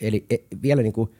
eli 0.00 0.26
e, 0.30 0.36
vielä 0.62 0.82
niin 0.82 0.92
kuin– 0.92 1.10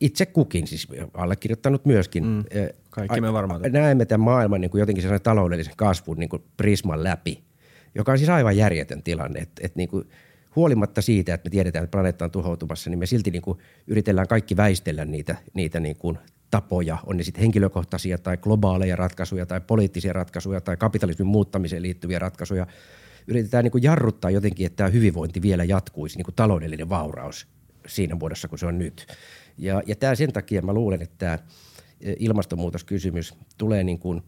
itse 0.00 0.26
kukin, 0.26 0.66
siis 0.66 0.88
allekirjoittanut 1.14 1.84
myöskin. 1.84 2.26
Mm. 2.26 2.44
Kaikki 2.90 3.20
me 3.20 3.32
varmaan. 3.32 3.60
Näemme 3.72 4.04
tämän 4.04 4.24
maailman 4.24 4.60
niin 4.60 4.70
kuin 4.70 4.80
jotenkin 4.80 5.02
sellaisen 5.02 5.24
taloudellisen 5.24 5.76
kasvun 5.76 6.16
niin 6.16 6.28
kuin 6.28 6.42
prisman 6.56 7.04
läpi, 7.04 7.42
joka 7.94 8.12
on 8.12 8.18
siis 8.18 8.30
aivan 8.30 8.56
järjetön 8.56 9.02
tilanne. 9.02 9.40
Että, 9.40 9.60
että 9.64 9.76
niin 9.76 9.88
kuin, 9.88 10.08
huolimatta 10.56 11.02
siitä, 11.02 11.34
että 11.34 11.46
me 11.46 11.50
tiedetään, 11.50 11.84
että 11.84 11.92
planeetta 11.92 12.24
on 12.24 12.30
tuhoutumassa, 12.30 12.90
niin 12.90 12.98
me 12.98 13.06
silti 13.06 13.30
niin 13.30 13.42
kuin 13.42 13.58
yritellään 13.86 14.28
kaikki 14.28 14.56
väistellä 14.56 15.04
niitä, 15.04 15.36
niitä 15.54 15.80
niin 15.80 15.96
kuin 15.96 16.18
tapoja, 16.50 16.98
on 17.06 17.16
ne 17.16 17.22
sitten 17.22 17.40
henkilökohtaisia 17.40 18.18
tai 18.18 18.36
globaaleja 18.36 18.96
ratkaisuja 18.96 19.46
tai 19.46 19.60
poliittisia 19.60 20.12
ratkaisuja 20.12 20.60
tai 20.60 20.76
kapitalismin 20.76 21.26
muuttamiseen 21.26 21.82
liittyviä 21.82 22.18
ratkaisuja. 22.18 22.66
Yritetään 23.26 23.64
niin 23.64 23.72
kuin 23.72 23.82
jarruttaa 23.82 24.30
jotenkin, 24.30 24.66
että 24.66 24.76
tämä 24.76 24.88
hyvinvointi 24.88 25.42
vielä 25.42 25.64
jatkuisi, 25.64 26.16
niin 26.16 26.24
kuin 26.24 26.34
taloudellinen 26.34 26.88
vauraus 26.88 27.46
siinä 27.86 28.14
muodossa 28.14 28.48
kuin 28.48 28.58
se 28.58 28.66
on 28.66 28.78
nyt. 28.78 29.06
Ja, 29.58 29.82
ja 29.86 29.96
tämä 29.96 30.14
sen 30.14 30.32
takia 30.32 30.62
mä 30.62 30.72
luulen, 30.72 31.02
että 31.02 31.16
tämä 31.18 31.38
e, 32.00 32.14
ilmastonmuutoskysymys 32.18 33.34
tulee 33.58 33.84
niin 33.84 33.98
kuin 33.98 34.22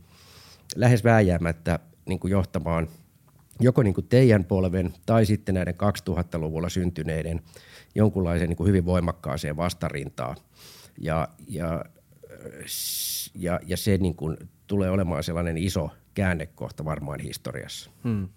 lähes 0.77 1.05
vääjäämättä 1.05 1.79
niin 2.07 2.19
kuin 2.19 2.31
johtamaan 2.31 2.89
joko 3.61 3.83
niin 3.83 3.95
kuin 3.95 4.09
teidän 4.09 4.45
polven 4.45 4.95
tai 5.07 5.27
sitten 5.27 5.55
näiden 5.55 5.75
2000-luvulla 5.75 6.69
syntyneiden 6.69 7.41
jonkunlaisen 7.95 8.49
niin 8.49 8.57
kuin 8.57 8.69
hyvin 8.69 8.85
voimakkaaseen 8.85 9.57
vastarintaan. 9.57 10.37
Ja, 10.99 11.29
ja, 11.49 11.85
ja, 13.35 13.61
ja 13.67 13.77
se 13.77 13.97
niin 13.97 14.15
kuin 14.17 14.37
tulee 14.67 14.91
olemaan 14.91 15.25
sellainen 15.25 15.59
iso 15.59 15.91
käännekohta 16.15 16.85
varmaan 16.85 17.21
historiassa. 17.21 17.91
Hmm. 18.05 18.29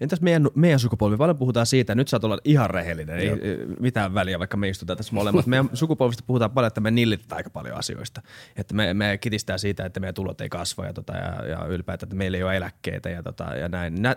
Entäs 0.00 0.20
meidän, 0.20 0.48
meidän 0.54 0.78
sukupolvi? 0.78 1.16
Paljon 1.16 1.38
puhutaan 1.38 1.66
siitä, 1.66 1.94
nyt 1.94 2.08
saat 2.08 2.24
olla 2.24 2.38
ihan 2.44 2.70
rehellinen, 2.70 3.18
ei, 3.18 3.28
ei 3.28 3.58
mitään 3.80 4.14
väliä, 4.14 4.38
vaikka 4.38 4.56
me 4.56 4.68
istutaan 4.68 4.96
tässä 4.96 5.14
molemmat. 5.14 5.46
Meidän 5.46 5.68
sukupolvista 5.82 6.24
puhutaan 6.26 6.50
paljon, 6.50 6.68
että 6.68 6.80
me 6.80 6.90
nillitetään 6.90 7.36
aika 7.36 7.50
paljon 7.50 7.76
asioista. 7.76 8.22
Että 8.56 8.74
me, 8.74 8.94
me 8.94 9.18
kitistää 9.18 9.58
siitä, 9.58 9.84
että 9.84 10.00
meidän 10.00 10.14
tulot 10.14 10.40
ei 10.40 10.48
kasva 10.48 10.86
ja, 10.86 10.92
tota, 10.92 11.12
ja, 11.12 11.46
ja 11.46 11.66
ylipäätään, 11.66 12.06
että 12.06 12.16
meillä 12.16 12.36
ei 12.36 12.42
ole 12.42 12.56
eläkkeitä 12.56 13.10
ja, 13.10 13.22
tota, 13.22 13.44
ja 13.44 13.68
näin. 13.68 14.02
Nä, 14.02 14.16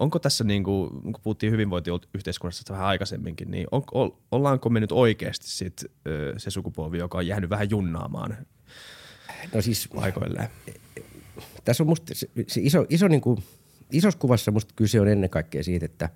onko 0.00 0.18
tässä, 0.18 0.44
niin 0.44 0.64
kuin, 0.64 0.90
kun 0.90 1.14
puhuttiin 1.22 1.52
hyvinvointiyhteiskunnasta 1.52 2.72
vähän 2.72 2.86
aikaisemminkin, 2.86 3.50
niin 3.50 3.66
on, 3.70 3.82
ollaanko 4.32 4.68
me 4.68 4.80
nyt 4.80 4.92
oikeasti 4.92 5.48
sit, 5.48 5.84
se 6.36 6.50
sukupolvi, 6.50 6.98
joka 6.98 7.18
on 7.18 7.26
jäänyt 7.26 7.50
vähän 7.50 7.70
junnaamaan 7.70 8.36
no 9.54 9.62
siis, 9.62 9.88
aikoilleen? 9.96 10.48
Tässä 11.64 11.82
on 11.82 11.88
musta 11.88 12.14
se, 12.14 12.30
se 12.46 12.60
iso, 12.60 12.86
iso 12.88 13.08
niin 13.08 13.20
kuin– 13.20 13.42
isossa 13.92 14.18
kuvassa 14.18 14.50
musta 14.50 14.74
kyse 14.76 15.00
on 15.00 15.08
ennen 15.08 15.30
kaikkea 15.30 15.62
siitä, 15.62 15.86
että 15.86 16.08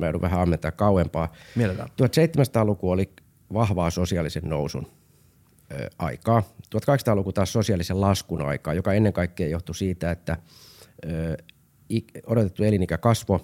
mä 0.00 0.06
joudun 0.06 0.20
vähän 0.20 0.40
ammentaa 0.40 0.72
kauempaa. 0.72 1.32
Mielellään. 1.56 1.88
1700-luku 1.88 2.90
oli 2.90 3.10
vahvaa 3.52 3.90
sosiaalisen 3.90 4.42
nousun 4.44 4.86
ö, 5.72 5.90
aikaa. 5.98 6.42
1800-luku 6.76 7.32
taas 7.32 7.52
sosiaalisen 7.52 8.00
laskun 8.00 8.42
aikaa, 8.42 8.74
joka 8.74 8.92
ennen 8.92 9.12
kaikkea 9.12 9.48
johtui 9.48 9.74
siitä, 9.74 10.10
että 10.10 10.36
ö, 11.10 11.36
odotettu 12.26 12.64
elinikä 12.64 12.98
kasvoi 12.98 13.40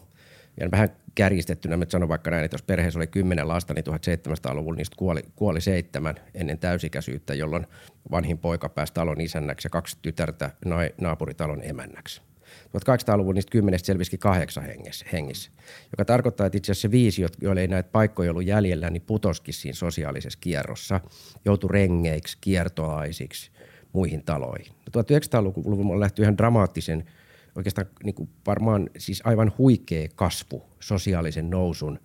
ja 0.60 0.70
vähän 0.70 0.88
kärjistettynä, 1.14 1.76
mä 1.76 1.84
sanon 1.88 2.08
vaikka 2.08 2.30
näin, 2.30 2.44
että 2.44 2.54
jos 2.54 2.62
perheessä 2.62 2.98
oli 2.98 3.06
kymmenen 3.06 3.48
lasta, 3.48 3.74
niin 3.74 3.84
1700-luvulla 3.86 4.76
niistä 4.76 4.96
kuoli, 4.96 5.22
kuoli 5.36 5.60
seitsemän 5.60 6.14
ennen 6.34 6.58
täysikäisyyttä, 6.58 7.34
jolloin 7.34 7.66
vanhin 8.10 8.38
poika 8.38 8.68
pääsi 8.68 8.94
talon 8.94 9.20
isännäksi 9.20 9.66
ja 9.66 9.70
kaksi 9.70 9.96
tytärtä 10.02 10.50
naapuritalon 11.00 11.62
emännäksi. 11.62 12.22
1800-luvun 12.68 13.34
niistä 13.34 13.50
kymmenestä 13.50 13.86
selvisikin 13.86 14.18
kahdeksan 14.18 14.64
hengissä, 14.64 15.06
hengissä, 15.12 15.50
joka 15.92 16.04
tarkoittaa, 16.04 16.46
että 16.46 16.58
itse 16.58 16.72
asiassa 16.72 16.90
viisi, 16.90 17.26
joille 17.40 17.60
ei 17.60 17.68
näitä 17.68 17.88
paikkoja 17.92 18.30
ollut 18.30 18.44
jäljellä, 18.44 18.90
niin 18.90 19.02
putoskin 19.02 19.54
siinä 19.54 19.74
sosiaalisessa 19.74 20.38
kierrossa, 20.42 21.00
joutui 21.44 21.70
rengeiksi, 21.72 22.38
kiertolaisiksi, 22.40 23.50
muihin 23.92 24.24
taloihin. 24.24 24.72
1900-luvulla 24.90 26.00
lähti 26.00 26.22
ihan 26.22 26.38
dramaattisen, 26.38 27.04
oikeastaan 27.54 27.86
niin 28.04 28.14
kuin 28.14 28.28
varmaan 28.46 28.90
siis 28.98 29.22
aivan 29.24 29.52
huikea 29.58 30.08
kasvu 30.14 30.62
sosiaalisen 30.80 31.50
nousun 31.50 31.98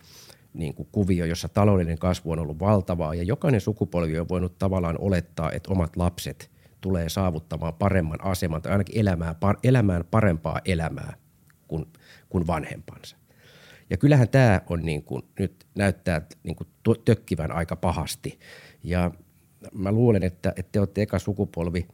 niin 0.53 0.73
kuin 0.73 0.89
kuvio, 0.91 1.25
jossa 1.25 1.49
taloudellinen 1.49 1.97
kasvu 1.97 2.31
on 2.31 2.39
ollut 2.39 2.59
valtavaa 2.59 3.15
ja 3.15 3.23
jokainen 3.23 3.61
sukupolvi 3.61 4.19
on 4.19 4.29
voinut 4.29 4.57
tavallaan 4.57 4.95
olettaa, 4.99 5.51
että 5.51 5.71
omat 5.71 5.95
lapset 5.95 6.52
tulee 6.83 7.09
saavuttamaan 7.09 7.73
paremman 7.73 8.25
aseman 8.25 8.61
tai 8.61 8.71
ainakin 8.71 8.99
elämään, 8.99 9.35
elämään 9.63 10.03
parempaa 10.11 10.59
elämää 10.65 11.13
kuin, 11.67 11.85
kuin 12.29 12.47
vanhempansa. 12.47 13.17
Ja 13.89 13.97
kyllähän 13.97 14.29
tämä 14.29 14.61
on 14.69 14.81
niin 14.81 15.03
kuin, 15.03 15.23
nyt 15.39 15.65
näyttää 15.75 16.21
niin 16.43 16.55
kuin 16.55 16.67
tökkivän 17.05 17.51
aika 17.51 17.75
pahasti. 17.75 18.39
Ja 18.83 19.11
mä 19.73 19.91
luulen, 19.91 20.23
että, 20.23 20.53
että 20.55 20.71
te 20.71 20.79
olette 20.79 21.01
eka 21.01 21.19
sukupolvi, 21.19 21.87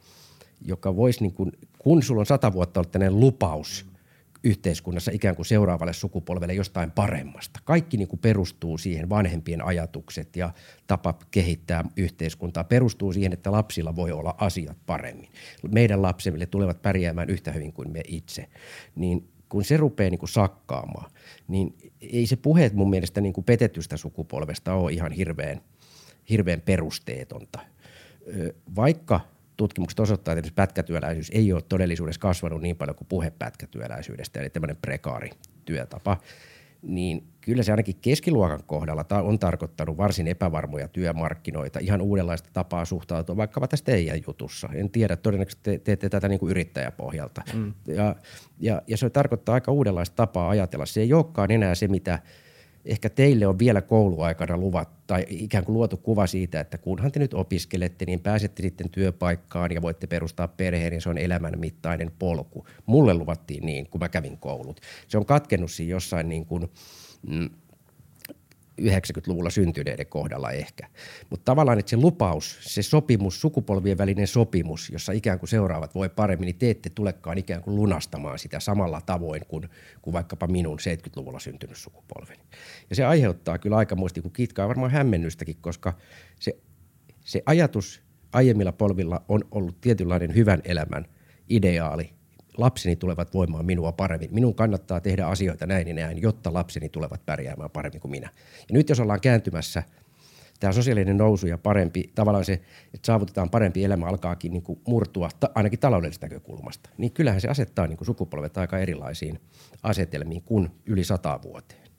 joka 0.62 0.96
voisi, 0.96 1.22
niin 1.22 1.34
kuin, 1.34 1.52
kun 1.80 2.04
sulla 2.04 2.20
on 2.20 2.26
sata 2.26 2.54
vuotta 2.54 2.80
ollut 2.80 2.92
tämmöinen 2.92 3.20
lupaus– 3.20 3.86
yhteiskunnassa 4.44 5.12
ikään 5.12 5.36
kuin 5.36 5.46
seuraavalle 5.46 5.94
sukupolvelle 5.94 6.54
jostain 6.54 6.92
paremmasta. 6.92 7.60
Kaikki 7.64 7.98
niin 7.98 8.08
kuin 8.08 8.20
perustuu 8.20 8.78
siihen 8.78 9.10
vanhempien 9.10 9.66
ajatukset 9.66 10.36
ja 10.36 10.54
tapa 10.88 11.14
kehittää 11.32 11.86
yhteiskuntaa 11.98 12.64
perustuu 12.64 13.14
siihen, 13.14 13.34
että 13.34 13.52
lapsilla 13.52 13.96
voi 13.96 14.12
olla 14.12 14.36
asiat 14.38 14.78
paremmin. 14.86 15.30
Meidän 15.72 16.02
lapsille 16.02 16.46
tulevat 16.46 16.82
pärjäämään 16.82 17.30
yhtä 17.30 17.52
hyvin 17.52 17.74
kuin 17.74 17.92
me 17.92 18.02
itse. 18.08 18.50
Niin 18.96 19.30
kun 19.50 19.64
se 19.64 19.78
rupeaa 19.78 20.10
niin 20.10 20.20
kuin 20.20 20.30
sakkaamaan, 20.30 21.12
niin 21.48 21.76
ei 22.02 22.28
se 22.28 22.36
puheet 22.36 22.74
mun 22.74 22.90
mielestä 22.90 23.22
niin 23.22 23.34
kuin 23.34 23.46
petetystä 23.46 23.98
sukupolvesta 23.98 24.74
ole 24.74 24.92
ihan 24.92 25.12
hirveän, 25.12 25.62
hirveän 26.30 26.62
perusteetonta. 26.62 27.60
Vaikka– 28.76 29.20
tutkimukset 29.60 29.99
osoittaa, 29.99 30.34
että 30.34 30.51
pätkätyöläisyys 30.55 31.32
ei 31.34 31.53
ole 31.53 31.62
todellisuudessa 31.62 32.22
kasvanut 32.22 32.62
niin 32.62 32.76
paljon 32.76 32.95
kuin 32.95 33.07
puhe 33.07 33.32
pätkätyöläisyydestä, 33.32 34.39
eli 34.39 34.49
tämmöinen 34.49 34.78
prekaari 34.78 35.30
työtapa, 35.66 36.18
niin 36.82 37.28
kyllä 37.41 37.64
se 37.64 37.72
ainakin 37.72 37.95
keskiluokan 38.01 38.64
kohdalla 38.66 39.05
on 39.22 39.39
tarkoittanut 39.39 39.97
varsin 39.97 40.28
epävarmoja 40.28 40.88
työmarkkinoita, 40.88 41.80
ihan 41.80 42.01
uudenlaista 42.01 42.49
tapaa 42.53 42.86
suhtautua 42.86 43.38
vaikkapa 43.38 43.68
tässä 43.68 43.86
teidän 43.86 44.20
jutussa. 44.28 44.70
En 44.74 44.89
tiedä, 44.89 45.16
todennäköisesti 45.16 45.64
te 45.64 45.80
teette 45.84 46.10
tätä 46.10 46.28
niin 46.28 46.39
kuin 46.39 46.51
yrittäjäpohjalta. 46.51 47.41
Mm. 47.53 47.74
Ja, 47.88 48.16
ja, 48.60 48.82
ja 48.88 48.97
se 48.97 49.10
tarkoittaa 49.10 49.53
aika 49.55 49.72
uudenlaista 49.72 50.16
tapaa 50.16 50.49
ajatella. 50.49 50.86
Se 50.86 51.01
ei 51.01 51.14
olekaan 51.14 51.51
enää 51.51 51.76
se, 51.76 51.88
mitä 51.88 52.20
ehkä 52.86 53.09
teille 53.09 53.47
on 53.47 53.59
vielä 53.59 53.82
kouluaikana 53.82 54.57
luvat 54.57 55.07
tai 55.07 55.25
ikään 55.30 55.65
kuin 55.65 55.73
luotu 55.73 55.97
kuva 55.97 56.27
siitä, 56.27 56.59
että 56.59 56.77
kunhan 56.77 57.11
te 57.11 57.19
nyt 57.19 57.34
opiskelette, 57.34 58.05
niin 58.05 58.19
pääsette 58.19 58.61
sitten 58.61 58.89
työpaikkaan 58.89 59.71
ja 59.71 59.82
voitte 59.82 60.07
perustaa 60.07 60.47
perheen 60.47 60.93
ja 60.93 61.01
se 61.01 61.09
on 61.09 61.17
elämän 61.17 61.59
mittainen 61.59 62.11
polku. 62.19 62.67
Mulle 62.86 63.13
luvattiin 63.13 63.65
niin, 63.65 63.89
kun 63.89 64.01
mä 64.01 64.09
kävin 64.09 64.38
koulut. 64.38 64.82
Se 65.07 65.17
on 65.17 65.25
katkennut 65.25 65.71
siinä 65.71 65.91
jossain 65.91 66.30
niin 66.30 66.45
kuin, 66.45 66.71
mm, 67.27 67.49
90-luvulla 68.80 69.49
syntyneiden 69.49 70.07
kohdalla 70.07 70.51
ehkä. 70.51 70.88
Mutta 71.30 71.45
tavallaan, 71.45 71.80
että 71.80 71.89
se 71.89 71.97
lupaus, 71.97 72.57
se 72.61 72.82
sopimus, 72.82 73.41
sukupolvien 73.41 73.97
välinen 73.97 74.27
sopimus, 74.27 74.89
jossa 74.89 75.11
ikään 75.11 75.39
kuin 75.39 75.49
seuraavat 75.49 75.95
voi 75.95 76.09
paremmin, 76.09 76.45
niin 76.45 76.57
te 76.57 76.69
ette 76.69 76.89
tulekaan 76.89 77.38
ikään 77.38 77.61
kuin 77.61 77.75
lunastamaan 77.75 78.39
sitä 78.39 78.59
samalla 78.59 79.01
tavoin 79.01 79.41
kuin, 79.47 79.69
kuin 80.01 80.13
vaikkapa 80.13 80.47
minun 80.47 80.80
70-luvulla 80.80 81.39
syntynyt 81.39 81.77
sukupolveni. 81.77 82.43
Ja 82.89 82.95
se 82.95 83.05
aiheuttaa 83.05 83.57
kyllä 83.57 83.77
aikamoisesti, 83.77 84.21
kun 84.21 84.32
kitkaa 84.32 84.67
varmaan 84.67 84.91
hämmennystäkin, 84.91 85.55
koska 85.61 85.93
se, 86.39 86.57
se 87.25 87.41
ajatus 87.45 88.01
aiemmilla 88.34 88.71
polvilla 88.71 89.25
on 89.27 89.41
ollut 89.51 89.82
tietynlainen 89.82 90.36
hyvän 90.36 90.61
elämän 90.65 91.05
ideaali, 91.49 92.18
lapseni 92.60 92.95
tulevat 92.95 93.34
voimaan 93.34 93.66
minua 93.66 93.91
paremmin. 93.91 94.34
Minun 94.34 94.55
kannattaa 94.55 94.99
tehdä 94.99 95.26
asioita 95.26 95.68
näin 95.68 95.88
ja 95.88 95.93
näin, 95.93 96.22
jotta 96.22 96.53
lapseni 96.53 96.89
tulevat 96.89 97.26
pärjäämään 97.26 97.70
paremmin 97.70 98.01
kuin 98.01 98.12
minä. 98.12 98.30
Ja 98.70 98.74
nyt 98.74 98.89
jos 98.89 98.99
ollaan 98.99 99.22
kääntymässä, 99.22 99.84
tämä 100.60 100.74
sosiaalinen 100.74 101.18
nousu 101.18 101.47
ja 101.47 101.57
parempi, 101.57 102.12
tavallaan 102.16 102.45
se, 102.45 102.53
että 102.93 103.05
saavutetaan 103.05 103.49
parempi 103.49 103.84
elämä 103.84 104.05
alkaakin 104.05 104.53
niin 104.53 104.64
kuin 104.64 104.82
murtua, 104.88 105.30
ta, 105.39 105.49
ainakin 105.55 105.80
taloudellisesta 105.80 106.26
näkökulmasta, 106.26 106.89
niin 106.97 107.12
kyllähän 107.12 107.41
se 107.41 107.47
asettaa 107.47 107.88
niin 107.88 107.97
kuin 107.97 108.05
sukupolvet 108.05 108.57
aika 108.57 108.80
erilaisiin 108.80 109.39
asetelmiin 109.84 110.41
kuin 110.41 110.72
yli 110.86 111.03
sata 111.03 111.39
vuoteen. 111.43 111.89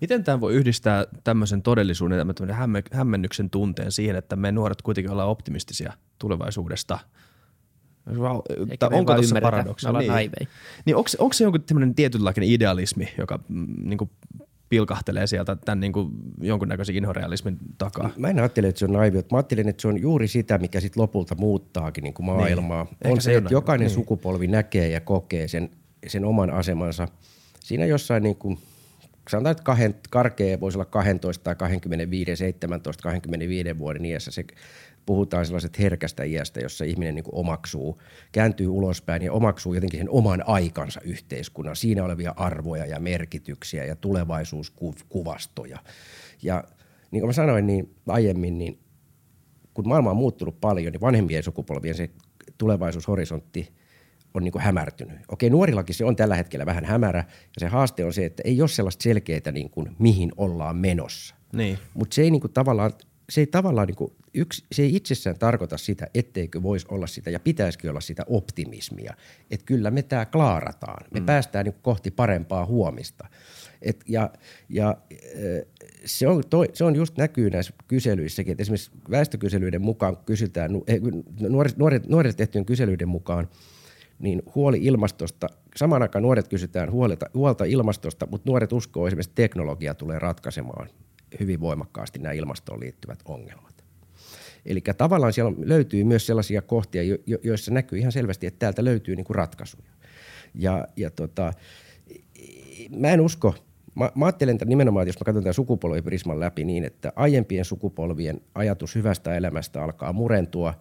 Miten 0.00 0.24
tämä 0.24 0.40
voi 0.40 0.54
yhdistää 0.54 1.04
tämmöisen 1.24 1.62
todellisuuden, 1.62 2.18
tämmöisen 2.18 2.56
hämmennyksen 2.92 3.50
tunteen 3.50 3.92
siihen, 3.92 4.16
että 4.16 4.36
me 4.36 4.52
nuoret 4.52 4.82
kuitenkin 4.82 5.10
ollaan 5.10 5.28
optimistisia 5.28 5.92
tulevaisuudesta– 6.18 6.98
eikä 8.70 8.86
onko 8.86 9.14
tuossa 9.14 9.40
paradoksi? 9.40 9.86
Niin. 9.92 10.32
niin 10.84 10.96
onko, 10.96 11.10
onko 11.18 11.32
se 11.32 11.44
jonkun 11.44 11.62
tämmöinen 11.62 11.94
tietynlainen 11.94 12.44
idealismi, 12.44 13.08
joka 13.18 13.38
mm, 13.48 13.66
niin 13.84 13.98
kuin 13.98 14.10
pilkahtelee 14.68 15.26
sieltä 15.26 15.56
tämän 15.56 15.80
niin 15.80 15.92
kuin 15.92 16.10
jonkunnäköisen 16.40 16.96
inhorealismin 16.96 17.58
takaa? 17.78 18.10
Mä 18.16 18.28
en 18.28 18.38
ajattele, 18.38 18.68
että 18.68 18.78
se 18.78 18.84
on 18.84 18.92
naivi. 18.92 19.16
Mä 19.16 19.24
ajattelen, 19.32 19.68
että 19.68 19.82
se 19.82 19.88
on 19.88 20.00
juuri 20.00 20.28
sitä, 20.28 20.58
mikä 20.58 20.80
sitten 20.80 21.02
lopulta 21.02 21.34
muuttaakin 21.34 22.04
niin 22.04 22.14
kuin 22.14 22.26
maailmaa. 22.26 22.84
Niin. 22.84 23.12
On 23.12 23.20
se, 23.20 23.36
että 23.36 23.52
jokainen 23.52 23.86
niin. 23.86 23.94
sukupolvi 23.94 24.46
näkee 24.46 24.88
ja 24.88 25.00
kokee 25.00 25.48
sen, 25.48 25.70
sen 26.06 26.24
oman 26.24 26.50
asemansa. 26.50 27.08
Siinä 27.60 27.86
jossain 27.86 28.22
niin 28.22 28.36
kuin, 28.36 28.58
sanotaan, 29.28 29.50
että 29.50 29.62
kahden, 29.62 29.94
karkea 30.10 30.60
voisi 30.60 30.78
olla 30.78 30.84
12 30.84 31.44
tai 31.44 31.54
25, 31.54 32.36
17, 32.36 33.02
25 33.02 33.78
vuoden 33.78 34.04
iässä 34.04 34.30
se 34.30 34.44
puhutaan 35.08 35.46
sellaiset 35.46 35.78
herkästä 35.78 36.24
iästä, 36.24 36.60
jossa 36.60 36.84
ihminen 36.84 37.14
niin 37.14 37.24
omaksuu, 37.32 38.00
kääntyy 38.32 38.68
ulospäin 38.68 39.22
ja 39.22 39.32
omaksuu 39.32 39.74
jotenkin 39.74 40.00
sen 40.00 40.10
oman 40.10 40.42
aikansa 40.46 41.00
yhteiskunnan, 41.04 41.76
siinä 41.76 42.04
olevia 42.04 42.34
arvoja 42.36 42.86
ja 42.86 43.00
merkityksiä 43.00 43.84
ja 43.84 43.96
tulevaisuuskuvastoja. 43.96 45.78
Ja 46.42 46.64
niin 47.10 47.20
kuin 47.20 47.28
mä 47.28 47.32
sanoin 47.32 47.66
niin 47.66 47.94
aiemmin, 48.08 48.58
niin 48.58 48.78
kun 49.74 49.88
maailma 49.88 50.10
on 50.10 50.16
muuttunut 50.16 50.60
paljon, 50.60 50.92
niin 50.92 51.00
vanhempien 51.00 51.42
sukupolvien 51.42 51.94
se 51.94 52.10
tulevaisuushorisontti 52.58 53.72
on 54.34 54.44
niin 54.44 54.60
hämärtynyt. 54.60 55.18
Okei, 55.28 55.50
nuorillakin 55.50 55.94
se 55.94 56.04
on 56.04 56.16
tällä 56.16 56.36
hetkellä 56.36 56.66
vähän 56.66 56.84
hämärä, 56.84 57.24
ja 57.28 57.58
se 57.58 57.66
haaste 57.66 58.04
on 58.04 58.12
se, 58.12 58.24
että 58.24 58.42
ei 58.46 58.62
ole 58.62 58.68
sellaista 58.68 59.02
selkeää, 59.02 59.52
niin 59.52 59.70
kuin, 59.70 59.96
mihin 59.98 60.32
ollaan 60.36 60.76
menossa. 60.76 61.34
Niin. 61.52 61.78
Mutta 61.94 62.14
se 62.14 62.22
ei 62.22 62.30
niin 62.30 62.40
kuin 62.40 62.52
tavallaan 62.52 62.92
se 63.30 63.40
ei 63.40 63.46
tavallaan 63.46 63.86
niin 63.86 63.96
kuin, 63.96 64.12
yksi, 64.34 64.64
se 64.72 64.82
ei 64.82 64.96
itsessään 64.96 65.38
tarkoita 65.38 65.78
sitä, 65.78 66.06
etteikö 66.14 66.62
voisi 66.62 66.86
olla 66.90 67.06
sitä 67.06 67.30
ja 67.30 67.40
pitäisikö 67.40 67.90
olla 67.90 68.00
sitä 68.00 68.24
optimismia. 68.28 69.14
Että 69.50 69.66
kyllä 69.66 69.90
me 69.90 70.02
tämä 70.02 70.26
klaarataan. 70.26 71.06
Me 71.10 71.20
mm. 71.20 71.26
päästään 71.26 71.64
niin 71.64 71.74
kohti 71.82 72.10
parempaa 72.10 72.66
huomista. 72.66 73.28
Et 73.82 74.04
ja, 74.08 74.30
ja 74.68 74.96
se 76.04 76.28
on, 76.28 76.42
toi, 76.50 76.68
se 76.72 76.84
on 76.84 76.96
just 76.96 77.16
näkyy 77.16 77.50
näissä 77.50 77.72
kyselyissäkin, 77.88 78.52
että 78.52 78.62
esimerkiksi 78.62 78.90
väestökyselyiden 79.10 79.82
mukaan 79.82 80.16
kysytään, 80.16 80.70
nuoret, 81.48 82.06
nuoret, 82.08 82.36
tehtyjen 82.36 82.64
kyselyiden 82.64 83.08
mukaan, 83.08 83.48
niin 84.18 84.42
huoli 84.54 84.78
ilmastosta, 84.84 85.46
samaan 85.76 86.02
aikaan 86.02 86.22
nuoret 86.22 86.48
kysytään 86.48 86.90
huolta, 86.90 87.26
huolta 87.34 87.64
ilmastosta, 87.64 88.26
mutta 88.30 88.50
nuoret 88.50 88.72
uskoo 88.72 89.06
esimerkiksi, 89.06 89.30
että 89.30 89.42
teknologia 89.42 89.94
tulee 89.94 90.18
ratkaisemaan 90.18 90.88
hyvin 91.40 91.60
voimakkaasti 91.60 92.18
nämä 92.18 92.32
ilmastoon 92.32 92.80
liittyvät 92.80 93.18
ongelmat. 93.24 93.77
Eli 94.68 94.82
tavallaan 94.96 95.32
siellä 95.32 95.52
löytyy 95.58 96.04
myös 96.04 96.26
sellaisia 96.26 96.62
kohtia, 96.62 97.02
joissa 97.42 97.70
näkyy 97.70 97.98
ihan 97.98 98.12
selvästi, 98.12 98.46
että 98.46 98.58
täältä 98.58 98.84
löytyy 98.84 99.16
niin 99.16 99.24
kuin 99.24 99.34
ratkaisuja. 99.34 99.90
Ja, 100.54 100.88
ja 100.96 101.10
tota, 101.10 101.52
mä 102.96 103.08
en 103.08 103.20
usko, 103.20 103.54
mä, 103.94 104.12
mä 104.14 104.24
ajattelen 104.24 104.54
että 104.54 104.64
nimenomaan, 104.64 105.02
että 105.02 105.08
jos 105.08 105.20
mä 105.20 105.24
katson 105.24 105.42
tämän 105.42 105.54
sukupolviprisman 105.54 106.40
läpi 106.40 106.64
niin, 106.64 106.84
että 106.84 107.12
aiempien 107.16 107.64
sukupolvien 107.64 108.40
ajatus 108.54 108.94
hyvästä 108.94 109.34
elämästä 109.34 109.82
alkaa 109.82 110.12
murentua, 110.12 110.74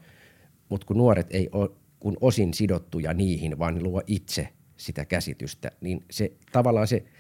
mutta 0.70 0.88
kun 0.88 0.98
nuoret 0.98 1.28
ei 1.30 1.50
ole 1.52 1.70
kun 2.00 2.18
osin 2.22 2.54
sidottuja 2.54 3.14
niihin, 3.14 3.60
vaan 3.60 3.84
luo 3.84 4.02
itse 4.08 4.48
sitä 4.78 5.06
käsitystä, 5.06 5.72
niin 5.82 6.04
se 6.12 6.32
tavallaan 6.52 6.88
se– 6.88 7.04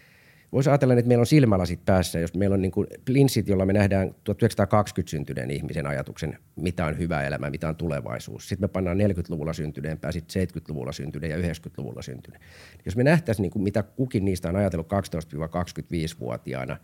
Voisi 0.51 0.69
ajatella, 0.69 0.93
että 0.93 1.07
meillä 1.07 1.21
on 1.21 1.25
silmälasit 1.25 1.85
päässä, 1.85 2.19
jos 2.19 2.33
meillä 2.33 2.53
on 2.53 2.61
niin 2.61 2.71
kuin 2.71 2.87
linssit, 3.09 3.47
jolla 3.47 3.65
me 3.65 3.73
nähdään 3.73 4.15
1920 4.23 5.11
syntyneen 5.11 5.51
ihmisen 5.51 5.87
ajatuksen, 5.87 6.37
mitä 6.55 6.85
on 6.85 6.97
hyvä 6.97 7.23
elämä, 7.23 7.49
mitä 7.49 7.69
on 7.69 7.75
tulevaisuus. 7.75 8.49
Sitten 8.49 8.63
me 8.63 8.67
pannaan 8.67 8.97
40-luvulla 8.97 9.53
syntyneen, 9.53 9.97
pääsit 9.97 10.25
70-luvulla 10.33 10.91
syntyneen 10.91 11.31
ja 11.31 11.53
90-luvulla 11.53 12.01
syntyneen. 12.01 12.43
Jos 12.85 12.95
me 12.95 13.03
nähtäisiin, 13.03 13.41
niin 13.41 13.51
kuin 13.51 13.63
mitä 13.63 13.83
kukin 13.83 14.25
niistä 14.25 14.49
on 14.49 14.55
ajatellut 14.55 14.87
12-25-vuotiaana, 14.87 16.77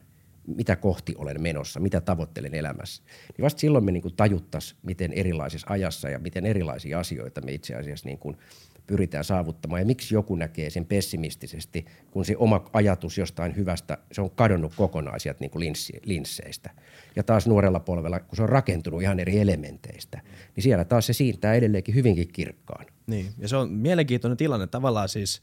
mitä 0.48 0.76
kohti 0.76 1.16
olen 1.18 1.42
menossa, 1.42 1.80
mitä 1.80 2.02
tavoittelen 2.02 2.54
elämässä, 2.56 3.04
niin 3.38 3.44
vasta 3.44 3.60
silloin 3.60 3.84
me 3.84 3.92
niin 3.92 4.16
tajuttaisiin, 4.16 4.80
miten 4.84 5.14
erilaisessa 5.14 5.68
ajassa 5.70 6.10
ja 6.10 6.20
miten 6.20 6.46
erilaisia 6.46 7.00
asioita 7.00 7.42
me 7.42 7.54
itse 7.54 7.76
asiassa 7.76 8.08
niin 8.10 8.20
kuin– 8.20 8.38
pyritään 8.88 9.24
saavuttamaan 9.24 9.82
ja 9.82 9.86
miksi 9.86 10.16
joku 10.16 10.36
näkee 10.36 10.70
sen 10.70 10.86
pessimistisesti, 10.86 11.86
kun 12.12 12.26
se 12.26 12.36
oma 12.38 12.70
ajatus 12.74 13.18
jostain 13.18 13.56
hyvästä, 13.56 13.98
se 14.12 14.22
on 14.22 14.32
kadonnut 14.32 14.74
kokonaan 14.76 15.20
sieltä 15.20 15.40
niin 15.40 15.52
kuin 15.52 15.74
linsseistä. 16.06 16.70
Ja 17.16 17.24
taas 17.24 17.48
nuorella 17.48 17.80
polvella, 17.80 18.20
kun 18.20 18.36
se 18.36 18.44
on 18.44 18.50
rakentunut 18.50 19.02
ihan 19.02 19.20
eri 19.20 19.40
elementeistä, 19.40 20.22
niin 20.56 20.64
siellä 20.64 20.86
taas 20.86 21.06
se 21.06 21.14
siintää 21.14 21.54
edelleenkin 21.54 21.96
hyvinkin 21.96 22.28
kirkkaan. 22.28 22.86
Niin, 23.08 23.34
ja 23.38 23.48
se 23.48 23.56
on 23.56 23.72
mielenkiintoinen 23.72 24.38
tilanne 24.38 24.68
tavallaan 24.68 25.10
siis, 25.10 25.42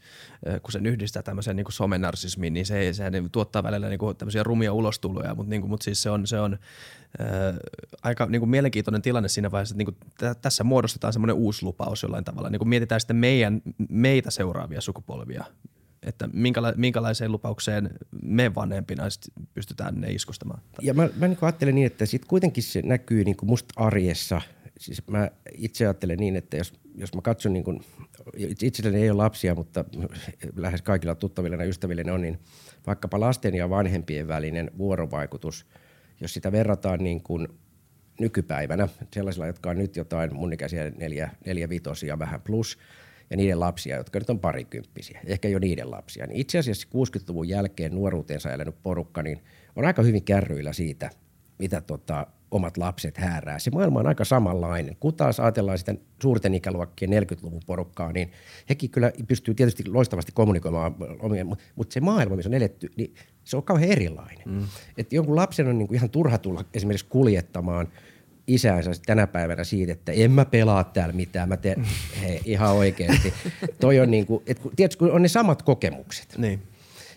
kun 0.63 0.73
sen 0.73 0.87
yhdistää 0.87 1.23
tämmöisen 1.23 1.57
niin 1.57 1.67
somenarsismiin, 1.69 2.53
niin 2.53 2.67
se, 2.67 2.93
se 2.93 3.05
tuottaa 3.33 3.63
välillä 3.63 3.89
niin 3.89 3.99
kuin 3.99 4.17
tämmöisiä 4.17 4.43
rumia 4.43 4.73
ulostuloja, 4.73 5.35
mutta, 5.35 5.51
niin 5.51 5.61
kuin, 5.61 5.71
mutta 5.71 5.85
siis 5.85 6.03
se 6.03 6.11
on, 6.11 6.27
se 6.27 6.41
on 6.41 6.59
äh, 7.21 7.29
aika 8.03 8.27
niin 8.27 8.41
kuin 8.41 8.51
mielenkiintoinen 8.51 9.03
tilanne 9.03 9.29
siinä 9.29 9.51
vaiheessa, 9.51 9.73
että 9.73 9.79
niin 9.79 9.95
kuin 9.95 9.97
t- 10.19 10.43
tässä 10.43 10.65
muodostetaan 10.65 11.13
semmoinen 11.13 11.37
uusi 11.37 11.63
lupaus 11.63 12.03
jollain 12.03 12.25
tavalla. 12.25 12.51
Niin 12.51 12.59
kuin 12.59 12.69
mietitään 12.69 13.01
sitten 13.01 13.17
meidän, 13.17 13.63
meitä 13.89 14.31
seuraavia 14.31 14.81
sukupolvia, 14.81 15.45
että 16.03 16.29
minkäla- 16.33 16.75
minkälaiseen 16.77 17.33
lupaukseen 17.33 17.91
me 18.23 18.55
vanhempina 18.55 19.05
pystytään 19.55 20.01
ne 20.01 20.13
iskustamaan. 20.13 20.63
Ja 20.83 20.95
mä, 20.95 21.09
mä 21.17 21.29
niin 21.29 21.39
ajattelen 21.43 21.75
niin, 21.75 21.87
että 21.87 22.07
sitten 22.07 22.29
kuitenkin 22.29 22.63
se 22.63 22.83
näkyy 22.83 23.25
niin 23.25 23.37
kuin 23.37 23.51
musta 23.51 23.75
arjessa. 23.77 24.41
Siis 24.79 25.03
mä 25.07 25.31
itse 25.55 25.85
ajattelen 25.85 26.19
niin, 26.19 26.37
että 26.37 26.57
jos 26.57 26.73
jos 27.01 27.15
mä 27.15 27.23
katson, 27.23 27.53
niin 27.53 27.65
kun, 27.65 27.81
itselläni 28.63 29.03
ei 29.03 29.11
ole 29.11 29.23
lapsia, 29.23 29.55
mutta 29.55 29.85
lähes 30.57 30.83
kaikilla 30.83 31.15
tuttavilla 31.15 31.57
ja 31.57 31.69
ystävillä 31.69 32.15
on, 32.15 32.21
niin 32.21 32.39
vaikkapa 32.87 33.21
lasten 33.21 33.55
ja 33.55 33.71
vanhempien 33.71 34.29
välinen 34.29 34.71
vuorovaikutus, 34.79 35.67
jos 36.21 36.35
sitä 36.35 36.53
verrataan 36.53 37.05
niin 37.05 37.23
kuin 37.23 37.49
nykypäivänä 38.21 38.89
sellaisilla, 39.15 39.47
jotka 39.47 39.71
on 39.71 39.79
nyt 39.79 39.97
jotain 39.97 40.35
mun 40.35 40.53
ikäisiä 40.53 40.91
neljä, 40.91 41.31
neljä 41.47 41.69
vitosia 41.69 42.19
vähän 42.19 42.41
plus, 42.41 42.79
ja 43.31 43.37
niiden 43.37 43.61
lapsia, 43.61 43.97
jotka 43.97 44.19
nyt 44.19 44.31
on 44.31 44.41
parikymppisiä, 44.41 45.21
ehkä 45.25 45.49
jo 45.49 45.59
niiden 45.59 45.91
lapsia, 45.91 46.27
niin 46.27 46.41
itse 46.41 46.59
asiassa 46.59 46.89
60-luvun 46.89 47.49
jälkeen 47.49 47.95
nuoruutensa 47.95 48.53
elänyt 48.53 48.83
porukka, 48.83 49.23
niin 49.23 49.41
on 49.77 49.85
aika 49.85 50.03
hyvin 50.03 50.25
kärryillä 50.25 50.73
siitä, 50.73 51.11
mitä 51.59 51.81
tota, 51.81 52.27
omat 52.51 52.77
lapset 52.77 53.17
häärää. 53.17 53.59
Se 53.59 53.71
maailma 53.71 54.01
on 54.01 54.07
aika 54.07 54.25
samanlainen. 54.25 54.97
Kun 55.01 55.15
taas 55.15 55.41
ajatellaan 55.41 55.79
sitä 55.79 55.95
suurten 56.23 56.55
ikäluokkien 56.55 57.11
40-luvun 57.11 57.63
porukkaa, 57.67 58.13
niin 58.13 58.31
hekin 58.69 58.91
kyllä 58.91 59.13
pystyy 59.29 59.55
tietysti 59.55 59.89
loistavasti 59.89 60.33
kommunikoimaan, 60.33 60.95
mutta 61.77 61.93
se 61.93 62.01
maailma, 62.01 62.37
missä 62.37 62.49
on 62.49 62.55
eletty, 62.55 62.91
niin 62.97 63.15
se 63.45 63.57
on 63.57 63.63
kauhean 63.63 63.91
erilainen. 63.91 64.43
Mm. 64.47 64.67
Että 64.99 65.15
jonkun 65.15 65.37
lapsen 65.37 65.69
on 65.69 65.79
niinku 65.79 65.95
ihan 65.95 66.11
turha 66.11 66.39
tulla 66.39 66.65
esimerkiksi 66.75 67.07
kuljettamaan 67.09 67.89
isäänsä 68.47 68.91
tänä 69.07 69.27
päivänä 69.27 69.65
siitä, 69.65 69.93
että 69.93 70.13
en 70.13 70.31
mä 70.31 70.45
pelaa 70.45 70.85
täällä 70.85 71.15
mitään, 71.15 71.49
mä 71.49 71.57
teen, 71.57 71.87
hei, 72.23 72.41
ihan 72.45 72.73
oikeasti. 72.73 73.33
Toi 73.81 74.01
on 74.01 74.11
niinku, 74.11 74.43
et, 74.47 74.61
tiedätkö, 74.77 74.99
kun 74.99 75.13
on 75.13 75.23
ne 75.23 75.29
samat 75.29 75.63
kokemukset. 75.63 76.35
Niin 76.39 76.63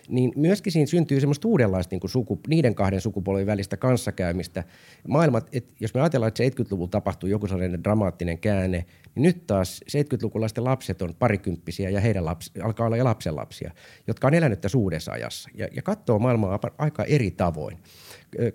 niin 0.08 0.32
myöskin 0.36 0.72
siinä 0.72 0.86
syntyy 0.86 1.20
semmoista 1.20 1.48
uudenlaista 1.48 1.94
niin 1.94 2.00
kuin 2.00 2.10
suku, 2.10 2.40
niiden 2.48 2.74
kahden 2.74 3.00
sukupolven 3.00 3.46
välistä 3.46 3.76
kanssakäymistä. 3.76 4.64
Maailmat, 5.08 5.48
et 5.52 5.74
jos 5.80 5.94
me 5.94 6.00
ajatellaan, 6.00 6.28
että 6.28 6.42
70-luvulla 6.44 6.90
tapahtui 6.90 7.30
joku 7.30 7.46
sellainen 7.46 7.84
dramaattinen 7.84 8.38
käänne, 8.38 8.84
niin 9.14 9.22
nyt 9.22 9.46
taas 9.46 9.80
70-lukulaisten 9.90 10.64
lapset 10.64 11.02
on 11.02 11.14
parikymppisiä 11.18 11.90
ja 11.90 12.00
heidän 12.00 12.24
lapsi, 12.24 12.50
alkaa 12.62 12.86
olla 12.86 12.96
jo 12.96 13.04
lapsenlapsia, 13.04 13.70
jotka 14.06 14.26
on 14.26 14.34
elänyt 14.34 14.60
tässä 14.60 14.78
uudessa 14.78 15.12
ajassa 15.12 15.50
ja, 15.54 15.68
ja 15.72 15.82
katsoo 15.82 16.18
maailmaa 16.18 16.58
aika 16.78 17.04
eri 17.04 17.30
tavoin. 17.30 17.78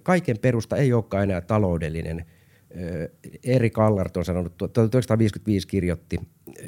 Kaiken 0.03 0.37
perusta 0.37 0.75
ei 0.75 0.93
olekaan 0.93 1.23
enää 1.23 1.41
taloudellinen. 1.41 2.25
Eri 3.43 3.69
Kallart 3.69 4.17
on 4.17 4.25
sanonut, 4.25 4.57
1955 4.57 5.67
kirjoitti, 5.67 6.19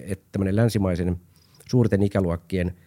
että 0.03 0.25
tämmöinen 0.31 0.55
länsimaisen 0.55 1.15
suurten 1.69 2.03
ikäluokkien– 2.03 2.71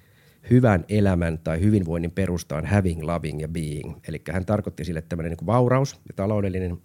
hyvän 0.51 0.85
elämän 0.89 1.39
tai 1.39 1.61
hyvinvoinnin 1.61 2.11
perusta 2.11 2.57
on 2.57 2.67
having, 2.67 3.03
loving 3.03 3.41
ja 3.41 3.49
being. 3.49 3.95
Eli 4.09 4.23
hän 4.33 4.47
tarkoitti 4.47 4.85
sille 4.85 5.03
tämmöinen 5.03 5.33
niin 5.33 5.47
vauraus 5.47 5.95
ja 5.95 6.15
taloudellinen 6.17 6.79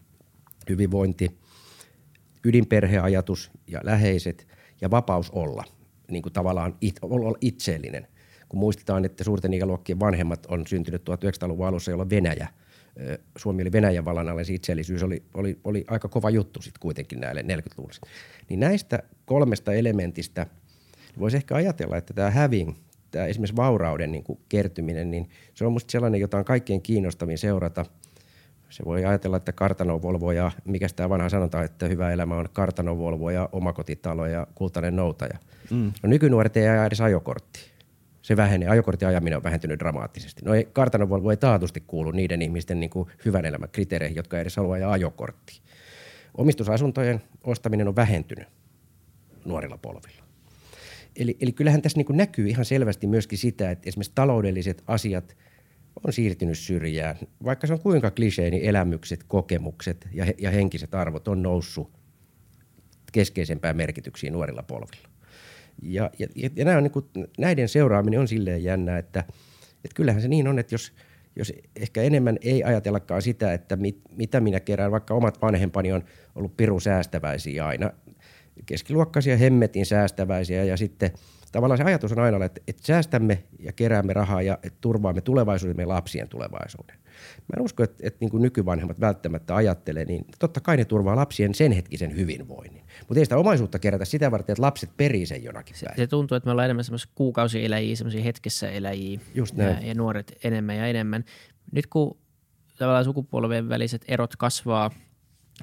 hyvinvointi, 0.70 1.38
ydinperheajatus 2.44 3.52
ja 3.68 3.80
läheiset 3.84 4.48
ja 4.82 4.92
vapaus 4.92 5.30
olla, 5.30 5.64
niin 6.12 6.22
kuin 6.22 6.34
tavallaan 6.34 6.76
it, 6.82 7.00
olla 7.02 7.38
itseellinen. 7.42 8.08
Kun 8.50 8.60
muistetaan, 8.60 9.06
että 9.06 9.24
suurten 9.24 9.54
ikäluokkien 9.54 10.00
vanhemmat 10.00 10.46
on 10.46 10.68
syntynyt 10.68 11.10
1900-luvun 11.10 11.68
alussa, 11.68 11.92
jolloin 11.92 12.10
Venäjä, 12.10 12.48
Suomi 13.38 13.62
oli 13.62 13.72
Venäjän 13.72 14.06
vallan 14.06 14.30
alle, 14.30 14.42
itseellisyys 14.50 15.04
oli, 15.04 15.24
oli, 15.34 15.60
oli 15.64 15.86
aika 15.88 16.08
kova 16.08 16.30
juttu 16.30 16.62
sitten 16.62 16.80
kuitenkin 16.80 17.20
näille 17.20 17.42
40-luvulle. 17.42 18.10
Niin 18.50 18.60
näistä 18.60 19.04
kolmesta 19.26 19.74
elementistä 19.74 20.48
voisi 21.20 21.38
ehkä 21.38 21.56
ajatella, 21.56 21.98
että 21.98 22.14
tämä 22.14 22.32
having– 22.32 22.74
tämä 23.12 23.26
esimerkiksi 23.26 23.56
vaurauden 23.56 24.12
niin 24.12 24.24
kuin 24.24 24.40
kertyminen, 24.50 25.12
niin 25.12 25.30
se 25.54 25.66
on 25.66 25.72
minusta 25.72 25.92
sellainen, 25.92 26.22
jota 26.22 26.38
on 26.38 26.46
kaikkein 26.46 26.82
kiinnostavin 26.82 27.38
seurata. 27.38 27.86
Se 28.70 28.86
voi 28.86 29.06
ajatella, 29.06 29.38
että 29.38 29.52
kartanovolvo 29.52 30.32
ja 30.32 30.52
mikä 30.66 30.88
tämä 30.96 31.10
vanha 31.10 31.30
sanotaan, 31.30 31.66
että 31.66 31.88
hyvä 31.88 32.12
elämä 32.12 32.36
on 32.36 32.50
kartanovolvo 32.54 33.30
ja 33.30 33.50
omakotitalo 33.52 34.26
ja 34.26 34.48
kultainen 34.56 34.96
noutaja. 34.96 35.38
Mm. 35.72 35.92
No 36.04 36.10
nykynuoret 36.10 36.58
ei 36.58 36.68
aja 36.68 36.86
edes 36.86 37.02
ajokortti. 37.02 37.60
Se 38.22 38.38
vähenee. 38.38 38.70
Ajokortin 38.70 39.08
ajaminen 39.08 39.38
on 39.38 39.44
vähentynyt 39.44 39.80
dramaattisesti. 39.80 40.46
No 40.46 40.54
ei, 40.54 40.68
kartanovolvo 40.74 41.32
ei 41.32 41.38
taatusti 41.38 41.84
kuulu 41.88 42.12
niiden 42.12 42.42
ihmisten 42.42 42.80
niin 42.80 42.90
kuin 42.90 43.10
hyvän 43.26 43.46
elämän 43.46 43.70
kriteereihin, 43.72 44.16
jotka 44.16 44.38
ei 44.38 44.42
edes 44.42 44.58
halua 44.58 44.74
ajaa 44.74 44.92
ajokortti. 44.92 45.62
Omistusasuntojen 46.38 47.22
ostaminen 47.44 47.88
on 47.88 47.96
vähentynyt 47.96 48.48
nuorilla 49.46 49.78
polvilla. 49.78 50.24
Eli, 51.16 51.38
eli 51.42 51.52
kyllähän 51.52 51.82
tässä 51.82 51.98
niin 51.98 52.18
näkyy 52.18 52.48
ihan 52.48 52.66
selvästi 52.66 53.08
myöskin 53.08 53.38
sitä, 53.38 53.72
että 53.72 53.90
esimerkiksi 53.90 54.12
taloudelliset 54.16 54.84
asiat 54.88 55.38
on 56.04 56.14
siirtynyt 56.14 56.58
syrjään. 56.58 57.16
Vaikka 57.44 57.68
se 57.68 57.74
on 57.74 57.80
kuinka 57.80 58.12
klisee, 58.12 58.50
niin 58.50 58.64
elämykset, 58.64 59.24
kokemukset 59.24 60.08
ja, 60.14 60.26
ja 60.38 60.52
henkiset 60.52 60.96
arvot 60.96 61.28
on 61.28 61.42
noussut 61.42 61.92
keskeisempään 63.12 63.78
merkityksiin 63.78 64.34
nuorilla 64.34 64.64
polvilla. 64.64 65.10
Ja, 65.82 66.12
ja, 66.20 66.28
ja 66.56 66.66
nämä 66.66 66.78
on 66.78 66.84
niin 66.84 66.92
kuin, 66.92 67.06
näiden 67.38 67.70
seuraaminen 67.70 68.20
on 68.20 68.28
silleen 68.28 68.64
jännä, 68.64 68.98
että, 68.98 69.20
että 69.76 69.96
kyllähän 69.96 70.22
se 70.22 70.28
niin 70.28 70.48
on, 70.48 70.60
että 70.60 70.74
jos, 70.74 70.94
jos 71.36 71.54
ehkä 71.76 72.02
enemmän 72.02 72.38
ei 72.42 72.64
ajatellakaan 72.64 73.22
sitä, 73.22 73.54
että 73.54 73.76
mit, 73.76 74.02
mitä 74.16 74.40
minä 74.40 74.60
kerään, 74.60 74.92
vaikka 74.92 75.14
omat 75.14 75.42
vanhempani 75.42 75.92
on 75.92 76.04
ollut 76.36 76.58
piru 76.58 76.80
säästäväisiä 76.80 77.68
aina, 77.68 77.92
keskiluokkaisia, 78.66 79.38
hemmetin 79.38 79.86
säästäväisiä 79.86 80.64
ja 80.64 80.78
sitten 80.78 81.12
tavallaan 81.52 81.78
se 81.78 81.84
ajatus 81.84 82.12
on 82.12 82.20
aina, 82.20 82.46
että, 82.46 82.62
että 82.68 82.86
säästämme 82.86 83.44
ja 83.60 83.72
keräämme 83.74 84.14
rahaa 84.14 84.42
ja 84.42 84.60
että 84.64 84.78
turvaamme 84.82 85.22
tulevaisuuden 85.22 85.76
meidän 85.76 85.90
lapsien 85.90 86.30
tulevaisuuden. 86.30 86.96
Mä 87.38 87.54
en 87.58 87.62
usko, 87.62 87.84
että, 87.84 88.08
että 88.08 88.18
niin 88.20 88.30
kuin 88.30 88.42
nykyvanhemmat 88.42 89.00
välttämättä 89.00 89.56
ajattelee, 89.56 90.06
niin 90.06 90.26
totta 90.40 90.62
kai 90.62 90.78
ne 90.78 90.86
turvaa 90.86 91.16
lapsien 91.16 91.56
sen 91.56 91.72
hetkisen 91.72 92.16
hyvinvoinnin. 92.16 92.84
Mutta 93.00 93.20
ei 93.20 93.26
sitä 93.26 93.38
omaisuutta 93.38 93.80
kerätä 93.80 94.06
sitä 94.06 94.32
varten, 94.32 94.54
että 94.54 94.62
lapset 94.62 94.90
perii 94.98 95.26
sen 95.26 95.44
jonakin 95.44 95.76
se, 95.76 95.88
se 95.96 96.08
tuntuu, 96.08 96.36
että 96.36 96.48
me 96.48 96.52
ollaan 96.52 96.66
enemmän 96.66 96.84
semmoisia 96.84 97.12
kuukausieläjiä, 97.16 97.96
semmoisia 97.96 98.24
hetkessä 98.24 98.70
eläjiä 98.70 99.20
Just 99.36 99.56
näin. 99.56 99.82
Ja, 99.82 99.88
ja 99.88 99.94
nuoret 99.94 100.38
enemmän 100.44 100.78
ja 100.78 100.88
enemmän. 100.88 101.26
Nyt 101.72 101.88
kun 101.88 102.18
tavallaan 102.78 103.06
sukupolven 103.06 103.70
väliset 103.70 104.06
erot 104.08 104.36
kasvaa– 104.36 104.92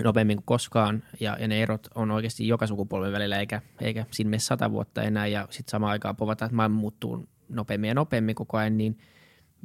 nopeammin 0.05 0.37
kuin 0.37 0.45
koskaan 0.45 1.03
ja, 1.21 1.37
ja 1.41 1.49
ne 1.49 1.63
erot 1.63 1.89
on 1.95 2.11
oikeasti 2.11 2.49
joka 2.49 2.67
sukupolven 2.67 3.13
välillä 3.13 3.39
eikä, 3.39 3.63
eikä 3.81 4.07
siinä 4.11 4.31
mene 4.31 4.41
sata 4.41 4.71
vuotta 4.71 5.03
enää 5.03 5.27
ja 5.27 5.49
sitten 5.51 5.71
samaan 5.71 5.93
aikaan 5.93 6.17
povataan, 6.17 6.47
että 6.47 6.57
maailma 6.57 6.81
muuttuu 6.81 7.29
nopeammin 7.49 7.89
ja 7.89 7.95
nopeammin 7.95 8.35
koko 8.35 8.57
ajan, 8.57 8.77
niin 8.77 8.99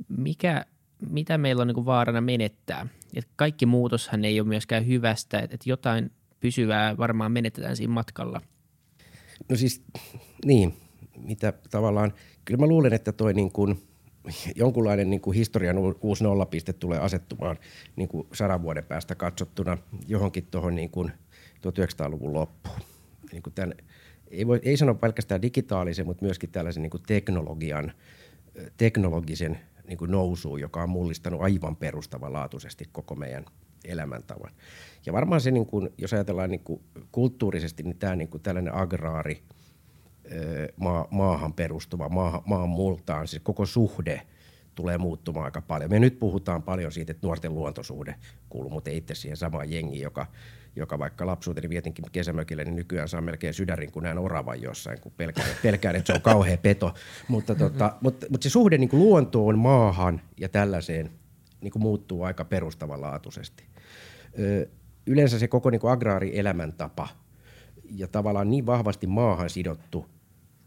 mikä, 0.08 0.66
mitä 1.10 1.38
meillä 1.38 1.62
on 1.62 1.68
niin 1.68 1.76
kuin 1.76 1.86
vaarana 1.86 2.22
menettää? 2.22 2.88
Et 3.14 3.28
kaikki 3.36 3.66
muutoshan 3.66 4.26
ei 4.26 4.40
ole 4.40 4.48
myöskään 4.48 4.88
hyvästä, 4.88 5.40
että 5.40 5.56
et 5.56 5.66
jotain 5.66 6.12
pysyvää 6.40 6.98
varmaan 6.98 7.32
menetetään 7.32 7.78
siinä 7.78 7.94
matkalla. 7.94 8.42
No 9.50 9.56
siis 9.56 9.84
niin, 10.46 10.74
mitä 11.18 11.54
tavallaan, 11.72 12.14
kyllä 12.46 12.60
mä 12.60 12.68
luulen, 12.68 12.94
että 12.94 13.12
toi 13.12 13.34
niin 13.34 13.52
kuin– 13.52 13.78
jonkunlainen 14.56 15.10
niin 15.10 15.22
kuin 15.22 15.38
historian 15.38 15.78
uusi 16.02 16.24
nollapiste 16.24 16.74
tulee 16.74 17.00
asettumaan 17.00 17.58
niin 17.96 18.10
kuin 18.10 18.28
sadan 18.34 18.62
vuoden 18.62 18.84
päästä 18.84 19.16
katsottuna 19.16 19.78
johonkin 20.08 20.48
tuohon 20.52 20.76
niin 20.76 20.90
kuin 20.90 21.12
1900-luvun 21.58 22.34
loppuun. 22.34 22.80
Niin 23.32 23.44
kuin 23.44 23.54
tämän, 23.54 23.74
ei, 24.32 24.48
voi, 24.48 24.60
ei 24.64 24.78
sano 24.78 24.96
pelkästään 24.96 25.42
digitaalisen, 25.42 26.06
mutta 26.06 26.26
myöskin 26.26 26.52
tällaisen 26.52 26.84
niin 26.84 26.92
kuin 26.92 27.04
teknologian, 27.08 27.92
teknologisen 28.78 29.60
niin 29.88 29.98
kuin 29.98 30.12
nousuun, 30.12 30.62
joka 30.62 30.84
on 30.84 30.90
mullistanut 30.90 31.42
aivan 31.42 31.76
perustavanlaatuisesti 31.76 32.86
koko 32.92 33.16
meidän 33.16 33.46
elämäntavan. 33.86 34.52
Ja 35.06 35.14
varmaan 35.14 35.42
se, 35.42 35.52
niin 35.52 35.66
kuin, 35.66 35.90
jos 35.98 36.14
ajatellaan 36.14 36.50
niin 36.50 36.64
kuin 36.64 36.82
kulttuurisesti, 37.12 37.84
niin 37.84 37.98
tämä 37.98 38.16
niin 38.16 38.30
kuin 38.30 38.44
tällainen 38.44 38.74
agraari– 38.76 39.42
maa, 40.78 41.08
maahan 41.12 41.54
perustuva, 41.54 42.10
maa, 42.10 42.44
maan 42.46 42.70
multaan, 42.70 43.28
siis 43.28 43.42
koko 43.44 43.66
suhde 43.66 44.22
tulee 44.76 44.98
muuttumaan 44.98 45.46
aika 45.46 45.62
paljon. 45.62 45.90
Me 45.90 46.00
nyt 46.00 46.20
puhutaan 46.20 46.64
paljon 46.64 46.92
siitä, 46.92 47.12
että 47.12 47.28
nuorten 47.28 47.56
luontosuhde 47.56 48.16
kuuluu, 48.50 48.70
mutta 48.70 48.90
itse 48.90 49.16
siihen 49.16 49.38
samaan 49.38 49.72
jengi, 49.72 50.02
joka, 50.02 50.28
joka 50.76 51.00
vaikka 51.00 51.26
lapsuuteni 51.26 51.70
vietinkin 51.70 52.06
kesämökille, 52.12 52.64
niin 52.64 52.76
nykyään 52.76 53.10
saa 53.10 53.22
melkein 53.22 53.54
sydärin, 53.54 53.92
kun 53.92 54.04
näen 54.04 54.18
oravan 54.18 54.62
jossain, 54.62 55.02
kun 55.02 55.12
pelkään, 55.18 55.48
pelkään 55.64 55.96
että 55.96 56.08
se 56.08 56.14
on 56.14 56.22
kauhea 56.22 56.58
peto. 56.58 56.94
mutta, 57.28 57.56
tota, 57.56 57.94
mutta, 58.02 58.28
mutta 58.30 58.44
se 58.44 58.50
suhde 58.50 58.78
niin 58.78 58.90
kuin 58.90 59.00
luontoon, 59.00 59.60
maahan 59.60 60.22
ja 60.38 60.50
tällaiseen 60.50 61.12
niin 61.62 61.72
kuin 61.72 61.84
muuttuu 61.84 62.24
aika 62.24 62.46
perustavanlaatuisesti. 62.46 63.64
Ö, 64.40 64.70
yleensä 65.08 65.40
se 65.40 65.48
koko 65.48 65.70
niin 65.70 65.82
kuin 65.82 65.92
agraarielämäntapa 65.92 67.08
ja 67.96 68.08
tavallaan 68.08 68.50
niin 68.50 68.66
vahvasti 68.66 69.08
maahan 69.08 69.50
sidottu– 69.50 70.06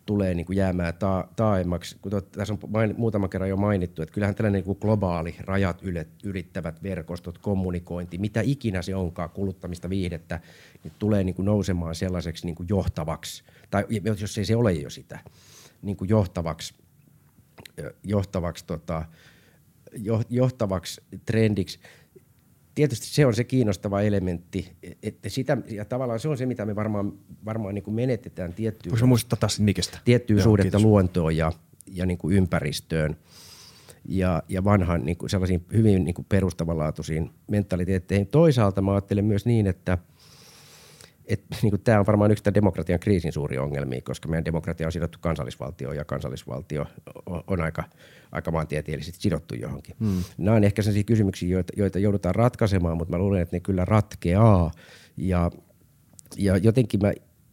tulee 0.06 0.34
niin 0.34 0.46
kuin 0.46 0.56
jäämään 0.56 0.94
ta- 0.94 1.28
taaemmaksi. 1.36 1.96
Kun 2.02 2.10
tot, 2.10 2.32
tässä 2.32 2.54
on 2.54 2.70
main, 2.70 2.94
muutama 2.98 3.28
kerran 3.28 3.50
jo 3.50 3.56
mainittu, 3.56 4.02
että 4.02 4.12
kyllähän 4.12 4.34
tällainen 4.34 4.58
niin 4.58 4.64
kuin 4.64 4.78
globaali 4.80 5.36
rajat 5.40 5.82
ylittävät 6.24 6.82
verkostot, 6.82 7.38
kommunikointi, 7.38 8.18
mitä 8.18 8.40
ikinä 8.40 8.82
se 8.82 8.94
onkaan, 8.94 9.30
kuluttamista, 9.30 9.90
viihdettä, 9.90 10.40
niin 10.84 10.92
tulee 10.98 11.24
niin 11.24 11.34
kuin 11.34 11.46
nousemaan 11.46 11.94
sellaiseksi 11.94 12.46
niin 12.46 12.54
kuin 12.54 12.68
johtavaksi, 12.68 13.44
tai 13.70 13.84
jos 14.20 14.38
ei 14.38 14.44
se 14.44 14.56
ole 14.56 14.72
jo 14.72 14.90
sitä, 14.90 15.18
niin 15.82 15.96
kuin 15.96 16.08
johtavaksi, 16.08 16.74
johtavaksi, 18.02 18.66
tota, 18.66 19.04
johtavaksi 20.30 21.02
trendiksi 21.26 21.78
tietysti 22.74 23.06
se 23.06 23.26
on 23.26 23.34
se 23.34 23.44
kiinnostava 23.44 24.00
elementti, 24.00 24.72
että 25.02 25.28
sitä, 25.28 25.56
ja 25.70 25.84
tavallaan 25.84 26.20
se 26.20 26.28
on 26.28 26.38
se, 26.38 26.46
mitä 26.46 26.66
me 26.66 26.76
varmaan, 26.76 27.12
varmaan 27.44 27.74
niin 27.74 27.82
kuin 27.82 27.94
menetetään 27.94 28.52
tiettyä, 28.52 28.90
Voisi 28.90 29.04
muistuttaa 29.04 29.36
taas 29.36 29.60
Nikistä? 29.60 29.98
tiettyä 30.04 30.36
Joo, 30.36 30.44
suhdetta 30.44 30.64
kiitos. 30.64 30.82
luontoon 30.82 31.36
ja, 31.36 31.52
ja 31.92 32.06
niin 32.06 32.18
kuin 32.18 32.36
ympäristöön 32.36 33.16
ja, 34.08 34.42
ja 34.48 34.64
vanhan 34.64 35.04
niin 35.04 35.16
kuin 35.16 35.30
sellaisiin 35.30 35.64
hyvin 35.72 36.04
niin 36.04 36.14
kuin 36.14 36.26
perustavanlaatuisiin 36.28 37.30
mentaliteetteihin. 37.50 38.26
Toisaalta 38.26 38.82
mä 38.82 38.92
ajattelen 38.92 39.24
myös 39.24 39.46
niin, 39.46 39.66
että 39.66 39.98
niin 41.62 41.80
tämä 41.84 42.00
on 42.00 42.06
varmaan 42.06 42.30
yksi 42.30 42.44
demokratian 42.54 43.00
kriisin 43.00 43.32
suuri 43.32 43.58
ongelmia, 43.58 44.00
koska 44.02 44.28
meidän 44.28 44.44
demokratia 44.44 44.86
on 44.86 44.92
sidottu 44.92 45.18
kansallisvaltioon 45.20 45.96
ja 45.96 46.04
kansallisvaltio 46.04 46.86
on, 47.46 47.60
aika, 47.60 47.84
aika 48.32 48.50
maantieteellisesti 48.50 49.22
sidottu 49.22 49.54
johonkin. 49.54 49.96
Hmm. 50.00 50.22
Nämä 50.38 50.56
on 50.56 50.64
ehkä 50.64 50.82
sellaisia 50.82 51.04
kysymyksiä, 51.04 51.48
joita, 51.48 51.72
joita 51.76 51.98
joudutaan 51.98 52.34
ratkaisemaan, 52.34 52.96
mutta 52.96 53.14
mä 53.14 53.18
luulen, 53.18 53.42
että 53.42 53.56
ne 53.56 53.60
kyllä 53.60 53.84
ratkeaa. 53.84 54.70
Ja, 55.16 55.50
ja 56.36 56.56
jotenkin 56.56 57.00
mä 57.02 57.12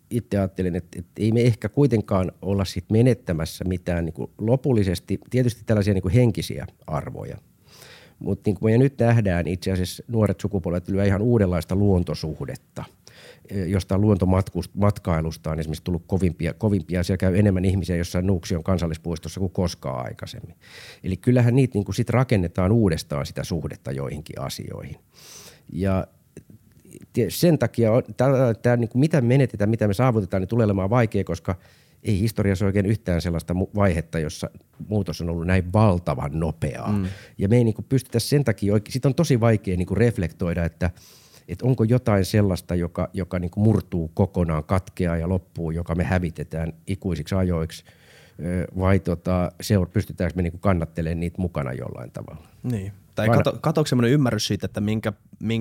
itse 0.10 0.38
ajattelen, 0.38 0.76
että, 0.76 1.00
että 1.00 1.12
ei 1.18 1.32
me 1.32 1.42
ehkä 1.42 1.70
kuitenkaan 1.70 2.32
olla 2.42 2.66
sit 2.66 2.86
menettämässä 2.92 3.64
mitään 3.64 4.06
niin 4.06 4.30
lopullisesti, 4.38 5.20
tietysti 5.30 5.64
tällaisia 5.66 5.94
niin 5.94 6.10
henkisiä 6.14 6.68
arvoja. 6.88 7.38
Mutta 8.20 8.42
niin 8.50 8.58
kuin 8.60 8.74
me 8.74 8.78
nyt 8.78 9.00
nähdään, 9.00 9.48
itse 9.48 9.72
asiassa 9.72 10.04
nuoret 10.08 10.40
sukupolvet 10.40 10.88
lyö 10.88 11.06
ihan 11.06 11.22
uudenlaista 11.22 11.76
luontosuhdetta– 11.76 12.84
jostain 13.52 14.02
luontomatkailusta 14.02 15.52
on 15.52 15.60
esimerkiksi 15.60 15.84
tullut 15.84 16.04
kovimpia, 16.08 16.54
kovimpia. 16.54 17.04
Siellä 17.04 17.18
käy 17.18 17.40
enemmän 17.40 17.66
ihmisiä 17.66 17.96
jossain 17.96 18.28
Nuuksion 18.28 18.64
kansallispuistossa 18.64 19.40
kuin 19.40 19.52
koskaan 19.52 20.06
aikaisemmin. 20.06 20.56
Eli 21.04 21.18
kyllähän 21.18 21.56
niitä 21.56 21.78
niin 21.78 21.94
sit 21.94 22.10
rakennetaan 22.10 22.72
uudestaan 22.72 23.26
sitä 23.26 23.44
suhdetta 23.44 23.92
joihinkin 23.92 24.42
asioihin. 24.42 24.96
Ja 25.74 26.08
sen 27.30 27.60
takia 27.60 27.92
tämä, 28.18 28.54
tämä, 28.62 28.78
niin 28.78 28.90
kuin 28.90 29.00
mitä 29.00 29.22
menetetään, 29.22 29.70
mitä 29.70 29.88
me 29.88 29.94
saavutetaan, 29.94 30.42
niin 30.42 30.48
tulee 30.48 30.66
olemaan 30.66 30.90
vaikea, 30.90 31.24
koska 31.24 31.56
ei 32.04 32.20
historiassa 32.20 32.66
oikein 32.66 32.86
yhtään 32.86 33.22
sellaista 33.22 33.56
vaihetta, 33.56 34.20
jossa 34.20 34.50
muutos 34.88 35.22
on 35.22 35.30
ollut 35.30 35.48
näin 35.48 35.74
valtavan 35.74 36.40
nopeaa. 36.40 36.92
Mm. 36.92 37.06
Ja 37.38 37.48
me 37.50 37.58
ei 37.58 37.64
niin 37.64 37.76
kuin 37.76 37.86
pystytä 37.90 38.20
sen 38.20 38.44
takia, 38.44 38.74
sitten 38.90 39.10
on 39.10 39.16
tosi 39.16 39.40
vaikea 39.40 39.78
niin 39.78 39.88
kuin 39.88 39.98
reflektoida, 39.98 40.66
että– 40.66 40.90
että 41.48 41.66
onko 41.66 41.84
jotain 41.84 42.26
sellaista, 42.26 42.76
joka, 42.76 43.10
joka 43.14 43.40
niin 43.40 43.52
kuin 43.52 43.64
murtuu 43.64 44.12
kokonaan, 44.14 44.64
katkeaa 44.64 45.18
ja 45.18 45.30
loppuu, 45.30 45.72
joka 45.72 45.96
me 45.96 46.04
hävitetään 46.04 46.74
ikuisiksi 46.88 47.36
ajoiksi, 47.36 47.84
vai 48.80 49.00
tota, 49.00 49.52
pystytäänkö 49.94 50.36
me 50.36 50.42
niin 50.42 50.60
kannattelemaan 50.60 51.20
niitä 51.20 51.42
mukana 51.42 51.74
jollain 51.74 52.12
tavalla? 52.12 52.48
Niin. 52.64 52.92
Tai 53.28 53.38
kato, 53.38 53.58
katoako 53.62 53.88
semmoinen 53.88 54.12
ymmärrys 54.12 54.48
siitä, 54.48 54.66
että 54.66 54.82
minkä, 54.82 55.14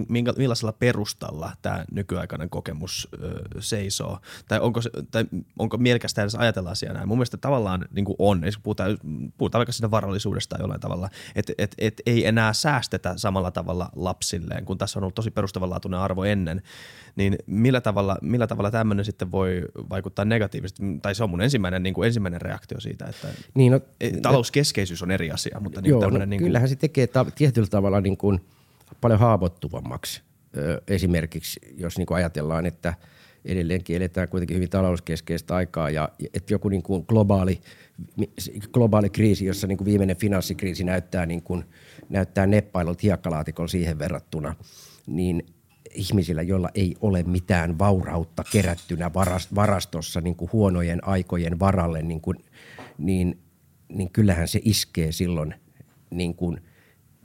minkä, 0.09 0.33
millaisella 0.37 0.73
perustalla 0.73 1.53
tämä 1.63 1.85
nykyaikainen 1.93 2.51
kokemus 2.51 3.09
ö, 3.23 3.45
seisoo? 3.59 4.19
Tai 4.49 4.61
onko, 4.61 4.81
tai 5.11 5.25
onko 5.59 5.77
mielekästä 5.77 6.23
edes 6.23 6.35
ajatella 6.35 6.71
asiaa 6.71 6.93
näin? 6.93 7.09
Mun 7.09 7.19
mielestä 7.19 7.37
tavallaan 7.37 7.85
niin 7.93 8.05
kuin 8.05 8.17
on, 8.19 8.45
jos 8.45 8.59
puhutaan, 8.59 8.99
puhutaan 9.39 9.61
vaikka 9.61 9.73
siitä 9.73 9.91
varallisuudesta 9.91 10.57
jollain 10.61 10.81
tavalla, 10.81 11.09
että 11.35 11.53
et, 11.59 11.75
et 11.79 12.03
ei 12.07 12.27
enää 12.27 12.53
säästetä 12.53 13.13
samalla 13.17 13.51
tavalla 13.51 13.91
lapsilleen, 13.97 14.65
kun 14.65 14.79
tässä 14.79 14.99
on 14.99 15.03
ollut 15.03 15.15
tosi 15.15 15.31
perustavanlaatuinen 15.31 16.01
arvo 16.01 16.25
ennen, 16.25 16.63
niin 17.17 17.37
millä 17.47 17.81
tavalla, 17.81 18.17
millä 18.23 18.47
tavalla 18.47 18.71
tämmöinen 18.71 19.05
sitten 19.05 19.31
voi 19.31 19.63
vaikuttaa 19.91 20.25
negatiivisesti? 20.25 20.83
Tai 21.03 21.15
se 21.15 21.25
on 21.25 21.31
mun 21.31 21.43
ensimmäinen, 21.43 21.83
niin 21.83 21.95
kuin 21.95 22.07
ensimmäinen 22.07 22.41
reaktio 22.41 22.81
siitä, 22.81 23.07
että 23.07 23.29
niin 23.55 23.73
no, 23.73 23.81
talouskeskeisyys 24.23 25.03
on 25.03 25.11
eri 25.11 25.31
asia. 25.31 25.61
Mutta 25.61 25.81
niin 25.81 25.91
joo, 25.91 26.11
no, 26.11 26.19
niin 26.19 26.29
kuin, 26.29 26.39
kyllähän 26.39 26.69
se 26.69 26.77
tekee 26.77 27.07
ta- 27.07 27.27
tietyllä 27.53 27.71
tavalla 27.71 28.01
niin 28.01 28.17
kuin 28.17 28.41
paljon 29.01 29.21
haavoittuvammaksi. 29.21 30.23
Esimerkiksi 30.89 31.61
jos 31.77 31.99
niin 31.99 32.07
kuin 32.07 32.17
ajatellaan, 32.17 32.67
että 32.67 32.95
edelleenkin 33.45 33.97
eletään 33.97 34.29
kuitenkin 34.29 34.55
hyvin 34.57 34.71
talouskeskeistä 34.71 35.55
aikaa 35.55 35.91
ja 35.91 36.09
että 36.35 36.55
joku 36.55 36.69
niin 36.69 36.83
kuin 36.83 37.05
globaali, 37.09 37.61
globaali 38.73 39.11
kriisi, 39.11 39.47
jossa 39.47 39.67
niin 39.67 39.79
kuin 39.79 39.87
viimeinen 39.87 40.17
finanssikriisi 40.17 40.85
näyttää, 40.85 41.27
niin 41.27 41.43
kuin, 41.43 41.65
näyttää 42.09 42.47
neppailulta 42.47 43.01
hiekkalaatikolla 43.03 43.69
siihen 43.69 43.99
verrattuna, 43.99 44.55
niin 45.07 45.47
ihmisillä, 45.95 46.43
joilla 46.43 46.69
ei 46.75 46.97
ole 47.01 47.23
mitään 47.23 47.79
vaurautta 47.79 48.45
kerättynä 48.53 49.11
varastossa 49.55 50.21
niin 50.21 50.37
kuin 50.37 50.53
huonojen 50.53 51.09
aikojen 51.09 51.59
varalle, 51.59 52.03
niin, 52.03 52.21
kuin, 52.21 52.45
niin, 52.99 53.39
niin 53.89 54.11
kyllähän 54.13 54.49
se 54.49 54.61
iskee 54.65 55.13
silloin 55.13 55.55
niin 56.11 56.35
kuin 56.35 56.61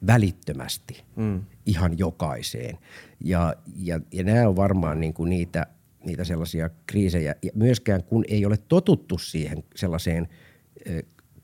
välittömästi 0.07 1.03
mm. 1.15 1.41
ihan 1.65 1.97
jokaiseen. 1.97 2.77
Ja, 3.23 3.55
ja, 3.75 3.99
ja 4.11 4.23
nämä 4.23 4.47
on 4.47 4.55
varmaan 4.55 4.99
niin 4.99 5.13
kuin 5.13 5.29
niitä, 5.29 5.67
niitä 6.05 6.23
sellaisia 6.23 6.69
kriisejä. 6.87 7.35
Ja 7.43 7.51
myöskään 7.55 8.03
kun 8.03 8.25
ei 8.27 8.45
ole 8.45 8.57
totuttu 8.57 9.17
siihen 9.17 9.63
sellaiseen 9.75 10.27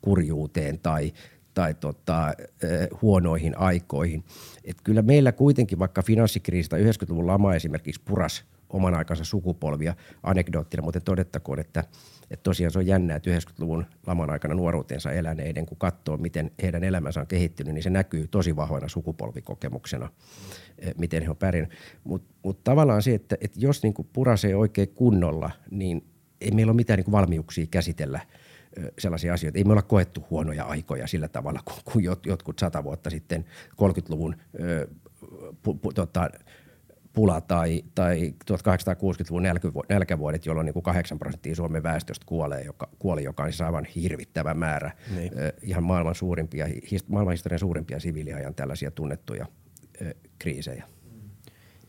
kurjuuteen 0.02 0.80
tai, 0.80 1.14
tai 1.54 1.74
tota, 1.74 2.34
huonoihin 3.02 3.58
aikoihin. 3.58 4.24
Et 4.64 4.78
kyllä 4.84 5.02
meillä 5.02 5.32
kuitenkin, 5.32 5.80
vaikka 5.80 6.02
finanssikriisistä 6.02 6.78
90-luvun 6.78 7.28
lama 7.28 7.56
esimerkiksi 7.56 8.02
puras 8.06 8.46
oman 8.70 8.94
aikansa 8.94 9.24
sukupolvia, 9.24 9.96
anekdoottina 10.24 10.84
muuten 10.84 11.02
todettakoon, 11.02 11.60
että, 11.60 11.84
että 12.32 12.44
tosiaan 12.44 12.72
se 12.72 12.80
on 12.80 12.88
jännää, 12.88 13.18
että 13.18 13.30
90-luvun 13.30 13.86
laman 14.08 14.30
aikana 14.30 14.56
nuoruutensa 14.56 15.12
eläneiden, 15.12 15.66
kun 15.66 15.78
katsoo, 15.78 16.18
miten 16.18 16.52
heidän 16.62 16.84
elämänsä 16.84 17.20
on 17.20 17.28
kehittynyt, 17.28 17.74
niin 17.74 17.84
se 17.84 17.90
näkyy 17.90 18.28
tosi 18.28 18.56
vahvana 18.56 18.88
sukupolvikokemuksena, 18.88 20.10
miten 20.98 21.24
he 21.24 21.30
on 21.30 21.38
pärjännyt. 21.38 21.78
Mutta 22.04 22.34
mut 22.44 22.64
tavallaan 22.64 23.02
se, 23.02 23.16
että, 23.16 23.38
että 23.42 23.60
jos 23.60 23.84
niin 23.84 23.94
purasee 24.14 24.56
oikein 24.56 24.90
kunnolla, 24.90 25.52
niin 25.72 26.04
ei 26.42 26.52
meillä 26.52 26.70
ole 26.70 26.76
mitään 26.76 27.00
niin 27.00 27.12
valmiuksia 27.12 27.66
käsitellä– 27.72 28.20
sellaisia 29.00 29.34
asioita. 29.34 29.58
Ei 29.58 29.64
me 29.64 29.72
olla 29.72 29.82
koettu 29.82 30.26
huonoja 30.30 30.64
aikoja 30.64 31.08
sillä 31.08 31.28
tavalla 31.28 31.60
kuin, 31.66 31.80
kuin 31.94 32.06
jotkut 32.26 32.60
sata 32.60 32.84
vuotta 32.84 33.10
sitten 33.10 33.46
30-luvun 33.72 34.36
pu, 35.64 35.74
pu, 35.74 35.94
tota, 35.94 36.30
pula 37.14 37.42
tai, 37.42 37.84
tai 37.96 38.34
1860-luvun 38.52 39.44
nälkävuodet, 39.90 40.46
jolloin 40.46 40.66
niin 40.66 40.74
kuin 40.74 40.84
8 40.84 41.20
prosenttia 41.20 41.56
Suomen 41.56 41.84
väestöstä 41.84 42.26
kuolee, 42.26 42.64
joka, 42.64 42.90
kuoli, 43.00 43.24
joka 43.24 43.44
on 43.44 43.52
siis 43.52 43.62
aivan 43.62 43.86
hirvittävä 43.86 44.54
määrä. 44.54 44.92
Niin. 45.16 45.32
Ihan 45.62 45.84
maailman, 45.84 46.16
suurimpia, 46.16 46.66
maailman 47.08 47.32
historian 47.32 47.60
suurimpia 47.60 48.00
siviiliajan 48.00 48.56
tällaisia 48.56 48.92
tunnettuja 48.92 49.46
kriisejä. 50.40 50.84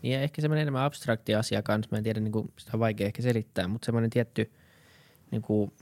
Niin 0.02 0.12
ja 0.12 0.20
ehkä 0.22 0.42
semmoinen 0.42 0.62
enemmän 0.62 0.82
abstrakti 0.82 1.34
asia 1.34 1.62
kanssa, 1.62 1.88
mä 1.92 1.98
en 1.98 2.04
tiedä, 2.04 2.20
niin 2.20 2.32
kuin, 2.32 2.52
sitä 2.58 2.70
on 2.74 2.80
vaikea 2.80 3.06
ehkä 3.06 3.22
selittää, 3.22 3.68
mutta 3.68 3.86
semmoinen 3.86 4.10
tietty 4.10 4.52
niin 5.30 5.42
kuin, 5.42 5.72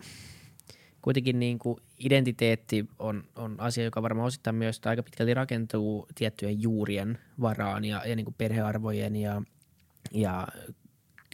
kuitenkin 1.03 1.39
niin 1.39 1.59
kuin 1.59 1.77
identiteetti 1.99 2.87
on, 2.99 3.25
on 3.37 3.61
asia, 3.61 3.85
joka 3.85 4.03
varmaan 4.03 4.27
osittain 4.27 4.57
myös 4.57 4.81
aika 4.85 5.03
pitkälti 5.03 5.35
rakentuu 5.35 6.07
tiettyjen 6.15 6.63
juurien 6.63 7.19
varaan 7.41 7.85
ja, 7.85 8.03
ja 8.07 8.17
niin 8.17 8.25
kuin 8.25 8.35
perhearvojen 8.39 9.17
ja, 9.17 9.43
ja 10.11 10.49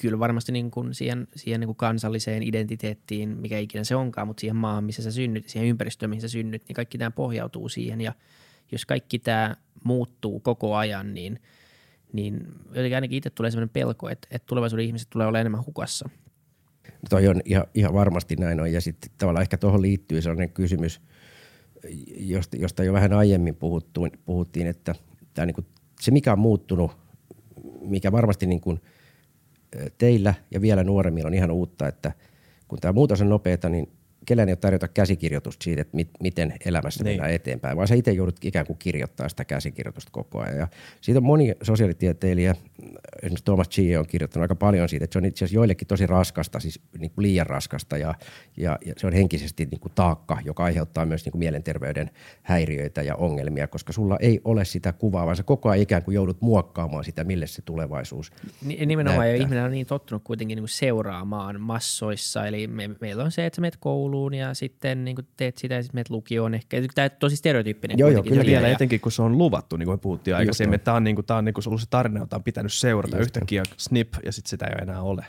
kyllä 0.01 0.19
varmasti 0.19 0.53
niin 0.53 0.71
kuin 0.71 0.95
siihen, 0.95 1.29
siihen 1.37 1.61
niin 1.61 1.69
kuin 1.69 1.77
kansalliseen 1.77 2.43
identiteettiin, 2.43 3.29
mikä 3.29 3.59
ikinä 3.59 3.85
se 3.85 3.97
onkaan, 3.97 4.27
mutta 4.27 4.41
siihen 4.41 4.57
maahan, 4.57 4.85
missä 4.85 5.03
sä 5.03 5.13
synnyt, 5.13 5.49
siihen 5.49 5.69
ympäristöön, 5.69 6.11
missä 6.11 6.29
sä 6.29 6.33
synnyt, 6.33 6.63
niin 6.69 6.75
kaikki 6.77 6.99
tämä 6.99 7.11
pohjautuu 7.11 7.69
siihen. 7.69 8.01
Ja 8.01 8.13
jos 8.73 8.87
kaikki 8.87 9.19
tämä 9.19 9.57
muuttuu 9.85 10.41
koko 10.41 10.77
ajan, 10.77 11.15
niin, 11.15 11.41
niin 12.13 12.47
jotenkin 12.69 12.95
ainakin 12.95 13.19
itse 13.19 13.31
tulee 13.31 13.51
sellainen 13.51 13.73
pelko, 13.73 14.09
että, 14.09 14.29
että 14.31 14.47
tulevaisuuden 14.47 14.87
ihmiset 14.87 15.11
tulee 15.11 15.27
olemaan 15.27 15.41
enemmän 15.41 15.67
hukassa– 15.67 16.09
Toi 17.11 17.29
on 17.29 17.41
ihan, 17.45 17.67
ihan 17.75 17.95
varmasti 17.95 18.37
näin 18.37 18.61
on. 18.61 18.73
Ja 18.73 18.81
sitten 18.81 19.11
tavallaan 19.19 19.43
ehkä 19.43 19.57
tuohon 19.57 19.83
liittyy 19.83 20.23
sellainen 20.23 20.51
kysymys, 20.51 21.01
josta, 22.17 22.57
josta 22.57 22.85
jo 22.85 22.93
vähän 22.93 23.13
aiemmin 23.13 23.57
puhuttu, 23.57 24.07
puhuttiin, 24.25 24.67
että 24.67 24.95
tämä 25.35 25.47
niin 25.47 25.67
se 26.01 26.11
mikä 26.11 26.33
on 26.33 26.39
muuttunut, 26.39 26.97
mikä 27.81 28.13
varmasti 28.13 28.47
niin 28.47 28.61
kuin 28.61 28.81
teillä 29.99 30.35
ja 30.51 30.61
vielä 30.61 30.85
nuoremmilla 30.85 31.27
on 31.27 31.35
ihan 31.35 31.51
uutta, 31.51 31.89
että 31.89 32.13
kun 32.69 32.79
tämä 32.81 32.93
muutos 32.93 33.21
on 33.21 33.29
nopeata, 33.29 33.69
niin 33.69 33.89
kellään 34.27 34.49
ei 34.49 34.53
ole 34.53 34.57
tarjota 34.57 34.89
käsikirjoitusta 34.89 35.65
siitä, 35.65 35.81
että 35.81 35.97
mit, 35.97 36.11
miten 36.23 36.55
elämässä 36.65 37.05
niin. 37.05 37.13
mennään 37.13 37.35
eteenpäin, 37.35 37.77
vaan 37.77 37.89
sä 37.89 37.95
itse 37.95 38.13
joudut 38.13 38.45
ikään 38.45 38.67
kuin 38.67 38.79
kirjoittaa 38.79 39.29
sitä 39.29 39.45
käsikirjoitusta 39.45 40.11
koko 40.13 40.41
ajan. 40.41 40.59
Ja 40.59 40.69
siitä 41.01 41.19
on 41.19 41.25
moni 41.25 41.55
sosiaalitieteilijä, 41.63 42.55
esimerkiksi 43.23 43.45
Thomas 43.45 43.69
G. 43.69 43.79
on 43.99 44.07
kirjoittanut 44.07 44.43
aika 44.43 44.55
paljon 44.55 44.89
siitä, 44.89 45.05
että 45.05 45.13
se 45.13 45.19
on 45.19 45.25
itse 45.25 45.45
asiassa 45.45 45.57
joillekin 45.57 45.89
tosi 45.89 46.07
raskasta, 46.07 46.61
siis 46.61 46.81
niin 46.99 47.11
kuin 47.11 47.23
liian 47.23 47.47
raskasta 47.47 47.99
ja, 47.99 48.15
ja, 48.57 48.79
ja 48.87 48.95
se 48.97 49.07
on 49.07 49.13
henkisesti 49.13 49.67
niin 49.71 49.81
kuin 49.81 49.93
taakka, 49.95 50.39
joka 50.45 50.65
aiheuttaa 50.65 51.07
myös 51.07 51.25
niin 51.25 51.33
kuin 51.33 51.41
mielenterveyden 51.41 52.11
häiriöitä 52.43 53.03
ja 53.03 53.17
ongelmia, 53.17 53.67
koska 53.67 53.93
sulla 53.93 54.17
ei 54.21 54.41
ole 54.45 54.65
sitä 54.65 54.93
kuvaa, 54.93 55.27
vaan 55.27 55.37
sä 55.37 55.43
koko 55.43 55.69
ajan 55.69 55.83
ikään 55.83 56.03
kuin 56.03 56.15
joudut 56.15 56.41
muokkaamaan 56.41 57.05
sitä, 57.05 57.25
mille 57.25 57.47
se 57.47 57.63
tulevaisuus 57.63 58.33
Nimenomaan, 58.63 59.19
näyttää. 59.19 59.37
ja 59.37 59.43
ihminen 59.43 59.65
on 59.65 59.71
niin 59.71 59.87
tottunut 59.87 60.23
kuitenkin 60.25 60.57
niin 60.57 60.63
kuin 60.63 60.69
seuraamaan 60.69 61.61
massoissa, 61.61 62.47
eli 62.47 62.67
me, 62.67 62.91
meillä 63.01 63.25
on 63.25 63.33
se, 63.33 63.47
että 63.47 63.63
sä 63.63 63.79
kouluun 63.81 64.16
ja 64.35 64.55
sitten 64.55 65.05
niin 65.05 65.15
kuin 65.15 65.27
teet 65.37 65.59
sitä 65.59 65.75
ja 65.75 65.83
sitten 65.83 65.97
menet 65.97 66.11
lukioon 66.11 66.55
ehkä. 66.55 66.77
Tämä 66.95 67.05
on 67.05 67.11
tosi 67.19 67.37
stereotyyppinen. 67.37 67.99
Joo, 67.99 68.11
joo, 68.11 68.23
kyllä 68.23 68.45
vielä 68.45 68.69
etenkin, 68.69 69.01
kun 69.01 69.13
se 69.13 69.23
on 69.23 69.39
luvattu, 69.39 69.77
niin 69.77 69.87
kuin 69.87 69.95
me 69.95 69.99
puhuttiin 69.99 70.37
aikaisemmin, 70.37 70.75
että 70.75 70.85
tämä 70.85 70.97
on, 70.97 71.05
niin 71.05 71.17
kuin, 71.17 71.27
tämä 71.27 71.39
on 71.39 71.45
niin 71.45 71.55
kuin 71.55 71.69
ollut 71.69 71.81
se 71.81 71.87
tarina, 71.91 72.21
jota 72.21 72.37
on 72.37 72.43
pitänyt 72.43 72.73
seurata 72.73 73.17
Just 73.17 73.27
yhtäkkiä 73.27 73.63
snip 73.77 74.15
ja 74.25 74.33
sitten 74.33 74.51
sitä 74.51 74.67
ei 74.67 74.73
ole 74.75 74.83
enää 74.83 75.03
ole. 75.03 75.25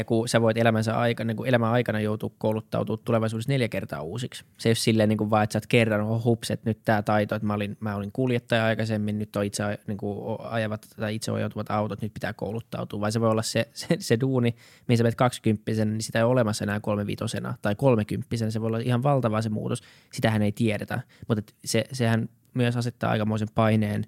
Ja 0.00 0.04
kun 0.04 0.28
sä 0.28 0.40
voit 0.40 0.56
elämänsä 0.56 0.98
aikana, 0.98 1.26
niin 1.26 1.36
kun 1.36 1.46
elämän 1.46 1.70
aikana 1.70 2.00
joutua 2.00 2.30
kouluttautumaan 2.38 3.04
tulevaisuudessa 3.04 3.52
neljä 3.52 3.68
kertaa 3.68 4.02
uusiksi. 4.02 4.44
Se 4.58 4.68
ei 4.68 4.70
ole 4.70 4.74
silleen 4.74 5.08
niin 5.08 5.16
kuin 5.16 5.30
vaan, 5.30 5.44
että 5.44 5.52
sä 5.52 5.56
oot 5.56 5.66
kerran, 5.66 6.00
oh, 6.00 6.24
hups, 6.24 6.50
että 6.50 6.70
nyt 6.70 6.78
tämä 6.84 7.02
taito, 7.02 7.34
että 7.34 7.46
mä 7.46 7.54
olin, 7.54 7.76
mä 7.80 7.96
olin 7.96 8.12
kuljettaja 8.12 8.64
aikaisemmin, 8.64 9.18
nyt 9.18 9.36
on 9.36 9.44
itse 9.44 9.78
niin 9.86 9.98
kuin 9.98 10.40
ajavat 10.40 10.86
tai 10.96 11.14
itse 11.14 11.32
ohjautuvat 11.32 11.70
autot, 11.70 12.02
nyt 12.02 12.14
pitää 12.14 12.32
kouluttautua. 12.32 13.00
Vai 13.00 13.12
se 13.12 13.20
voi 13.20 13.30
olla 13.30 13.42
se, 13.42 13.68
se, 13.74 13.96
se 13.98 14.20
duuni, 14.20 14.54
mihin 14.88 14.98
sä 14.98 15.04
menet 15.04 15.14
kaksikymppisen, 15.14 15.92
niin 15.92 16.02
sitä 16.02 16.18
ei 16.18 16.22
ole 16.22 16.32
olemassa 16.32 16.64
enää 16.64 16.80
kolmevitosena 16.80 17.54
tai 17.62 17.74
kolmekymppisen. 17.74 18.52
Se 18.52 18.60
voi 18.60 18.66
olla 18.66 18.78
ihan 18.78 19.02
valtava 19.02 19.42
se 19.42 19.48
muutos. 19.48 19.82
Sitähän 20.12 20.42
ei 20.42 20.52
tiedetä, 20.52 21.00
mutta 21.28 21.52
se, 21.64 21.84
sehän 21.92 22.28
myös 22.54 22.76
asettaa 22.76 23.10
aikamoisen 23.10 23.48
paineen 23.54 24.04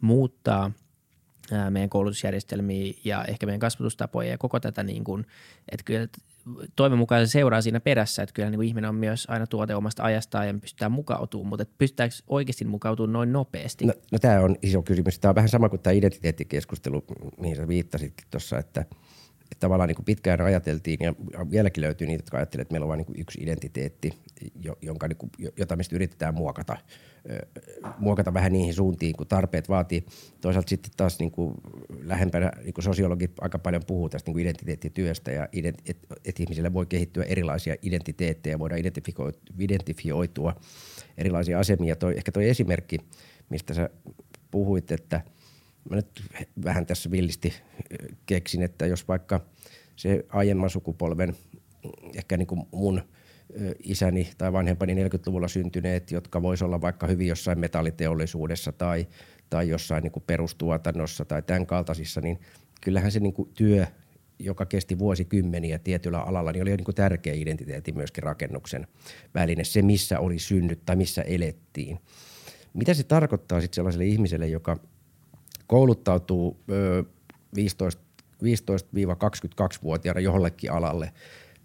muuttaa– 0.00 0.70
meidän 1.70 1.90
koulutusjärjestelmiä 1.90 2.94
ja 3.04 3.24
ehkä 3.24 3.46
meidän 3.46 3.60
kasvatustapoja 3.60 4.30
ja 4.30 4.38
koko 4.38 4.60
tätä, 4.60 4.82
niin 4.82 5.04
kuin, 5.04 5.26
että 5.72 5.84
kyllä 5.84 6.08
toivon 6.76 6.98
mukaan 6.98 7.26
se 7.26 7.30
seuraa 7.30 7.62
siinä 7.62 7.80
perässä, 7.80 8.22
että 8.22 8.32
kyllä 8.32 8.50
niin 8.50 8.58
kuin 8.58 8.68
ihminen 8.68 8.88
on 8.88 8.94
myös 8.94 9.26
aina 9.30 9.46
tuote 9.46 9.74
omasta 9.74 10.02
ajastaan 10.02 10.46
ja 10.46 10.54
pystytään 10.54 10.92
mukautumaan, 10.92 11.48
mutta 11.48 11.66
pystytäänkö 11.78 12.16
oikeasti 12.28 12.64
mukautumaan 12.64 13.12
noin 13.12 13.32
nopeasti? 13.32 13.86
No, 13.86 13.92
no 14.12 14.18
tämä 14.18 14.40
on 14.40 14.56
iso 14.62 14.82
kysymys. 14.82 15.18
Tämä 15.18 15.30
on 15.30 15.34
vähän 15.34 15.48
sama 15.48 15.68
kuin 15.68 15.82
tämä 15.82 15.94
identiteettikeskustelu, 15.94 17.04
mihin 17.40 17.56
sä 17.56 17.68
viittasitkin 17.68 18.26
tuossa, 18.30 18.58
että, 18.58 18.84
että 19.52 19.60
tavallaan 19.60 19.88
niin 19.88 19.96
kuin 19.96 20.04
pitkään 20.04 20.40
ajateltiin 20.40 20.98
ja 21.00 21.14
vieläkin 21.50 21.82
löytyy 21.82 22.06
niitä, 22.06 22.22
jotka 22.22 22.36
ajattelevat, 22.36 22.64
että 22.66 22.72
meillä 22.72 22.84
on 22.84 22.88
vain 22.88 22.98
niin 22.98 23.20
yksi 23.20 23.42
identiteetti, 23.42 24.12
jonka, 24.82 25.08
niin 25.08 25.16
kuin, 25.16 25.30
jota 25.56 25.76
mistä 25.76 25.96
yritetään 25.96 26.34
muokata, 26.34 26.76
muokata 27.98 28.34
vähän 28.34 28.52
niihin 28.52 28.74
suuntiin, 28.74 29.16
kun 29.16 29.26
tarpeet 29.26 29.68
vaatii. 29.68 30.06
Toisaalta 30.40 30.68
sitten 30.68 30.90
taas 30.96 31.18
niin 31.18 31.30
kuin 31.30 31.54
lähempänä 32.02 32.52
niin 32.64 32.74
kuin 32.74 32.84
sosiologit 32.84 33.32
aika 33.40 33.58
paljon 33.58 33.82
puhuu 33.86 34.08
tästä 34.08 34.28
niin 34.28 34.34
kuin 34.34 34.42
identiteettityöstä 34.42 35.32
ja 35.32 35.48
että 35.52 35.82
et, 36.24 36.40
ihmisille 36.40 36.72
voi 36.72 36.86
kehittyä 36.86 37.24
erilaisia 37.24 37.74
identiteettejä, 37.82 38.58
voidaan 38.58 38.80
identifioitua 39.58 40.54
erilaisia 41.18 41.58
asemia. 41.58 41.96
Toi, 41.96 42.16
ehkä 42.16 42.32
tuo 42.32 42.42
esimerkki, 42.42 42.98
mistä 43.50 43.74
sä 43.74 43.90
puhuit, 44.50 44.90
että– 44.90 45.20
mä 45.90 45.96
nyt 45.96 46.22
vähän 46.64 46.86
tässä 46.86 47.10
villisti 47.10 47.52
keksin, 48.26 48.62
että 48.62 48.86
jos 48.86 49.08
vaikka 49.08 49.40
se 49.96 50.24
aiemman 50.28 50.70
sukupolven, 50.70 51.36
ehkä 52.14 52.36
niin 52.36 52.46
kuin 52.46 52.62
mun 52.72 53.02
isäni 53.84 54.30
tai 54.38 54.52
vanhempani 54.52 54.94
40-luvulla 54.94 55.48
syntyneet, 55.48 56.10
jotka 56.10 56.42
vois 56.42 56.62
olla 56.62 56.80
vaikka 56.80 57.06
hyvin 57.06 57.26
jossain 57.26 57.58
metalliteollisuudessa 57.58 58.72
tai, 58.72 59.06
tai 59.50 59.68
jossain 59.68 60.02
niin 60.02 60.12
kuin 60.12 60.22
perustuotannossa 60.26 61.24
tai 61.24 61.42
tämän 61.42 61.66
kaltaisissa, 61.66 62.20
niin 62.20 62.40
kyllähän 62.80 63.12
se 63.12 63.20
niin 63.20 63.32
kuin 63.32 63.50
työ, 63.54 63.86
joka 64.38 64.66
kesti 64.66 64.98
vuosikymmeniä 64.98 65.78
tietyllä 65.78 66.20
alalla, 66.20 66.52
niin 66.52 66.62
oli 66.62 66.76
niin 66.76 66.84
kuin 66.84 66.94
tärkeä 66.94 67.34
identiteetti 67.34 67.92
myöskin 67.92 68.22
rakennuksen 68.22 68.86
väline, 69.34 69.64
se 69.64 69.82
missä 69.82 70.18
oli 70.20 70.38
synnyt 70.38 70.80
tai 70.86 70.96
missä 70.96 71.22
elettiin. 71.22 71.98
Mitä 72.74 72.94
se 72.94 73.04
tarkoittaa 73.04 73.60
sitten 73.60 73.74
sellaiselle 73.74 74.06
ihmiselle, 74.06 74.48
joka– 74.48 74.76
kouluttautuu 75.68 76.60
15, 77.54 78.02
15-22-vuotiaana 78.44 80.20
jollekin 80.20 80.72
alalle, 80.72 81.12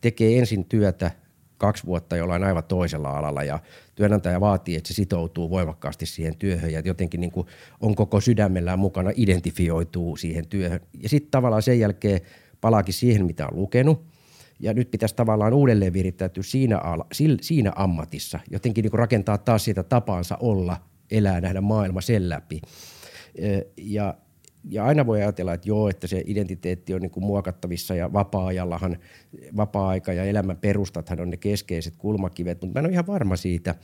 tekee 0.02 0.40
ensin 0.40 0.66
työtä 0.66 1.12
kaksi 1.58 1.86
vuotta 1.86 2.18
jollain 2.18 2.44
aivan 2.44 2.64
toisella 2.64 3.10
alalla 3.10 3.44
ja 3.44 3.60
työnantaja 3.96 4.42
vaatii, 4.42 4.76
että 4.76 4.88
se 4.88 4.94
sitoutuu 4.94 5.50
voimakkaasti 5.50 6.06
siihen 6.06 6.38
työhön 6.38 6.72
ja 6.72 6.82
jotenkin 6.86 7.22
niin 7.22 7.32
kuin 7.32 7.48
on 7.80 7.96
koko 7.96 8.22
sydämellään 8.22 8.80
mukana, 8.80 9.12
identifioituu 9.16 10.18
siihen 10.18 10.48
työhön. 10.48 10.80
Ja 11.04 11.10
sitten 11.10 11.32
tavallaan 11.32 11.62
sen 11.62 11.80
jälkeen 11.80 12.22
palaakin 12.62 12.94
siihen, 12.94 13.26
mitä 13.26 13.48
on 13.48 13.56
lukenut 13.56 14.06
ja 14.60 14.74
nyt 14.74 14.92
pitäisi 14.92 15.16
tavallaan 15.16 15.54
uudelleen 15.54 15.94
virittäytyä 15.94 16.44
siinä, 16.44 16.78
ala, 16.78 17.06
siinä 17.42 17.72
ammatissa, 17.76 18.40
jotenkin 18.52 18.84
niin 18.84 18.92
kuin 18.92 19.00
rakentaa 19.00 19.38
taas 19.38 19.66
sitä 19.66 19.84
tapaansa 19.84 20.38
olla, 20.40 20.78
elää, 21.12 21.42
nähdä 21.42 21.62
maailma 21.62 22.02
sen 22.02 22.30
läpi. 22.30 22.62
Ja, 23.78 24.18
ja 24.70 24.86
aina 24.86 25.06
voi 25.06 25.22
ajatella, 25.22 25.54
että 25.54 25.70
joo, 25.70 25.90
että 25.90 26.08
se 26.08 26.24
identiteetti 26.26 26.94
on 26.94 27.02
niin 27.02 27.12
kuin 27.12 27.24
muokattavissa 27.24 27.96
ja 27.96 28.14
vapaa-ajallahan 28.14 28.98
vapaa-aika 29.58 30.14
ja 30.14 30.24
elämän 30.24 30.58
perustathan 30.58 31.22
on 31.22 31.30
ne 31.30 31.38
keskeiset 31.38 31.94
kulmakivet, 31.98 32.62
mutta 32.62 32.74
mä 32.74 32.80
en 32.80 32.86
ole 32.86 32.94
ihan 32.94 33.08
varma 33.08 33.36
siitä. 33.36 33.76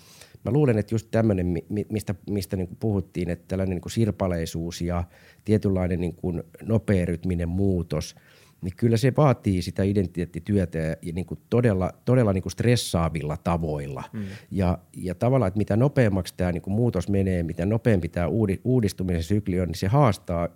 Mä 0.46 0.52
luulen, 0.52 0.78
että 0.78 0.96
just 0.96 1.08
tämmöinen, 1.12 1.54
mistä, 1.90 2.16
mistä 2.30 2.58
niin 2.58 2.68
kuin 2.68 2.78
puhuttiin, 2.80 3.30
että 3.30 3.46
tällainen 3.48 3.76
niin 3.76 3.82
kuin 3.82 3.92
sirpaleisuus 3.92 4.82
ja 4.82 5.04
tietynlainen 5.46 6.00
niin 6.02 6.16
kuin 6.16 6.44
nopearytminen 6.64 7.50
muutos– 7.50 8.16
niin 8.62 8.74
kyllä 8.78 8.98
se 8.98 9.14
vaatii 9.18 9.62
sitä 9.62 9.84
identiteettityötä 9.84 10.78
ja, 10.78 10.96
ja 11.02 11.14
niin 11.14 11.26
kuin 11.26 11.40
todella, 11.50 11.92
todella 12.06 12.34
niin 12.34 12.42
kuin 12.42 12.52
stressaavilla 12.52 13.38
tavoilla. 13.38 14.04
Mm. 14.14 14.26
Ja, 14.52 14.78
ja 14.98 15.16
tavallaan, 15.16 15.48
että 15.48 15.58
mitä 15.58 15.78
nopeammaksi 15.78 16.34
tämä 16.38 16.52
niin 16.52 16.62
kuin 16.62 16.74
muutos 16.74 17.10
menee, 17.10 17.44
mitä 17.44 17.66
nopeampi 17.66 18.10
tämä 18.10 18.28
uudistumisen 18.64 19.24
sykli 19.24 19.60
on, 19.60 19.68
niin 19.68 19.76
se 19.76 19.88
haastaa 19.88 20.50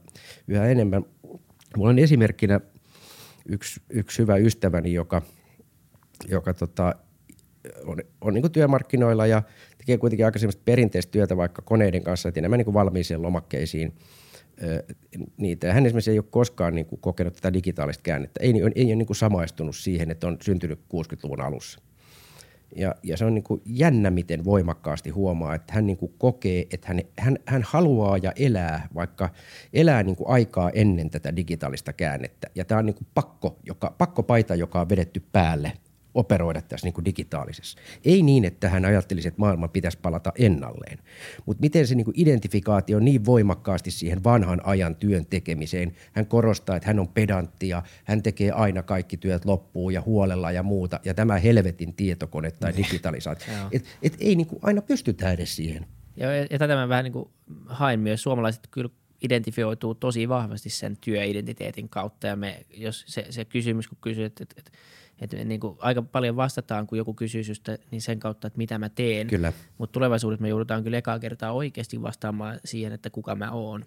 yhä 0.47 0.65
enemmän. 0.65 1.05
Mulla 1.77 1.89
on 1.89 1.99
esimerkkinä 1.99 2.59
yksi, 3.45 3.81
yksi 3.89 4.21
hyvä 4.21 4.37
ystäväni, 4.37 4.93
joka, 4.93 5.21
joka 6.29 6.53
tota, 6.53 6.95
on, 7.85 7.97
on 8.21 8.33
niin 8.33 8.51
työmarkkinoilla 8.51 9.27
ja 9.27 9.43
tekee 9.77 9.97
kuitenkin 9.97 10.25
aika 10.25 10.39
perinteistä 10.65 11.11
työtä 11.11 11.37
vaikka 11.37 11.61
koneiden 11.61 12.03
kanssa, 12.03 12.29
että 12.29 12.39
enemmän 12.39 12.57
niin 12.57 12.73
valmiisiin 12.73 13.21
lomakkeisiin– 13.21 13.93
niitä. 15.37 15.73
hän 15.73 15.85
esimerkiksi 15.85 16.11
ei 16.11 16.19
ole 16.19 16.25
koskaan 16.29 16.75
niin 16.75 16.85
kuin, 16.85 17.01
kokenut 17.01 17.33
tätä 17.33 17.53
digitaalista 17.53 18.03
käännettä. 18.03 18.39
Ei, 18.43 18.49
ei, 18.49 18.71
ei 18.75 18.85
ole 18.85 18.95
niin 18.95 19.05
kuin, 19.05 19.17
samaistunut 19.17 19.75
siihen, 19.75 20.11
että 20.11 20.27
on 20.27 20.37
syntynyt 20.41 20.79
60-luvun 20.79 21.41
alussa. 21.41 21.79
Ja, 22.75 22.95
ja 23.03 23.17
se 23.17 23.25
on 23.25 23.33
niin 23.33 23.43
kuin 23.43 23.61
jännä, 23.65 24.11
miten 24.11 24.45
voimakkaasti 24.45 25.09
huomaa, 25.09 25.55
että 25.55 25.73
hän 25.73 25.85
niin 25.87 25.97
kuin 25.97 26.13
kokee, 26.17 26.65
että 26.71 26.87
hän, 26.87 27.01
hän, 27.19 27.37
hän 27.45 27.63
haluaa 27.67 28.17
ja 28.17 28.31
elää, 28.35 28.87
vaikka 28.95 29.29
elää 29.73 30.03
niin 30.03 30.15
kuin 30.15 30.29
aikaa 30.29 30.69
ennen 30.69 31.09
tätä 31.09 31.35
digitaalista 31.35 31.93
käännettä. 31.93 32.47
Ja 32.55 32.65
tämä 32.65 32.79
on 32.79 32.85
niin 32.85 32.95
kuin 32.95 33.07
pakko, 33.13 33.59
joka, 33.63 33.95
pakkopaita, 33.97 34.55
joka 34.55 34.81
on 34.81 34.89
vedetty 34.89 35.23
päälle 35.31 35.71
operoida 36.15 36.61
tässä 36.61 36.87
niin 36.87 36.93
kuin 36.93 37.05
digitaalisessa. 37.05 37.79
Ei 38.05 38.21
niin, 38.21 38.45
että 38.45 38.69
hän 38.69 38.85
ajattelisi, 38.85 39.27
että 39.27 39.39
maailman 39.39 39.69
pitäisi 39.69 39.97
palata 40.01 40.33
ennalleen, 40.37 40.99
mutta 41.45 41.61
miten 41.61 41.87
se 41.87 41.95
niin 41.95 42.05
kuin 42.05 42.19
identifikaatio 42.19 42.99
niin 42.99 43.25
voimakkaasti 43.25 43.91
siihen 43.91 44.23
vanhan 44.23 44.61
ajan 44.63 44.95
työn 44.95 45.25
tekemiseen. 45.25 45.95
Hän 46.11 46.25
korostaa, 46.25 46.75
että 46.75 46.87
hän 46.87 46.99
on 46.99 47.07
pedantti 47.07 47.69
ja 47.69 47.83
hän 48.03 48.23
tekee 48.23 48.51
aina 48.51 48.83
kaikki 48.83 49.17
työt 49.17 49.45
loppuun 49.45 49.93
ja 49.93 50.01
huolella 50.01 50.51
ja 50.51 50.63
muuta. 50.63 50.99
Ja 51.05 51.13
tämä 51.13 51.37
helvetin 51.37 51.93
tietokone 51.93 52.51
tai 52.51 52.71
niin. 52.71 52.85
digitalisaatio. 52.85 53.53
et, 53.71 53.85
et 54.01 54.17
ei 54.19 54.35
niin 54.35 54.47
kuin 54.47 54.59
aina 54.61 54.81
pystytä 54.81 55.31
edes 55.31 55.55
siihen. 55.55 55.85
Joo, 56.17 56.31
ja 56.31 56.59
tätä 56.59 56.75
mä 56.75 56.89
vähän 56.89 57.03
niin 57.03 57.13
kuin 57.13 57.29
hain 57.65 57.99
myös. 57.99 58.23
Suomalaiset 58.23 58.67
kyllä 58.71 58.89
identifioituu 59.23 59.95
tosi 59.95 60.29
vahvasti 60.29 60.69
sen 60.69 60.97
työidentiteetin 61.01 61.89
kautta. 61.89 62.27
Ja 62.27 62.35
me, 62.35 62.65
jos 62.73 63.03
se, 63.07 63.25
se 63.29 63.45
kysymys, 63.45 63.87
kun 63.87 63.97
kysyt, 64.01 64.25
että, 64.25 64.55
että, 64.57 64.71
että 65.21 65.37
että 65.37 65.47
niin 65.47 65.59
kuin 65.59 65.77
aika 65.79 66.01
paljon 66.01 66.35
vastataan, 66.35 66.87
kun 66.87 66.97
joku 66.97 67.13
kysyy 67.13 67.43
susta, 67.43 67.77
niin 67.91 68.01
sen 68.01 68.19
kautta, 68.19 68.47
että 68.47 68.57
mitä 68.57 68.79
mä 68.79 68.89
teen. 68.89 69.27
Kyllä. 69.27 69.53
Mutta 69.77 69.93
tulevaisuudessa 69.93 70.41
me 70.41 70.49
joudutaan 70.49 70.83
kyllä 70.83 70.97
ekaa 70.97 71.19
kertaa 71.19 71.51
oikeasti 71.51 72.01
vastaamaan 72.01 72.59
siihen, 72.65 72.93
että 72.93 73.09
kuka 73.09 73.35
mä 73.35 73.51
oon. 73.51 73.85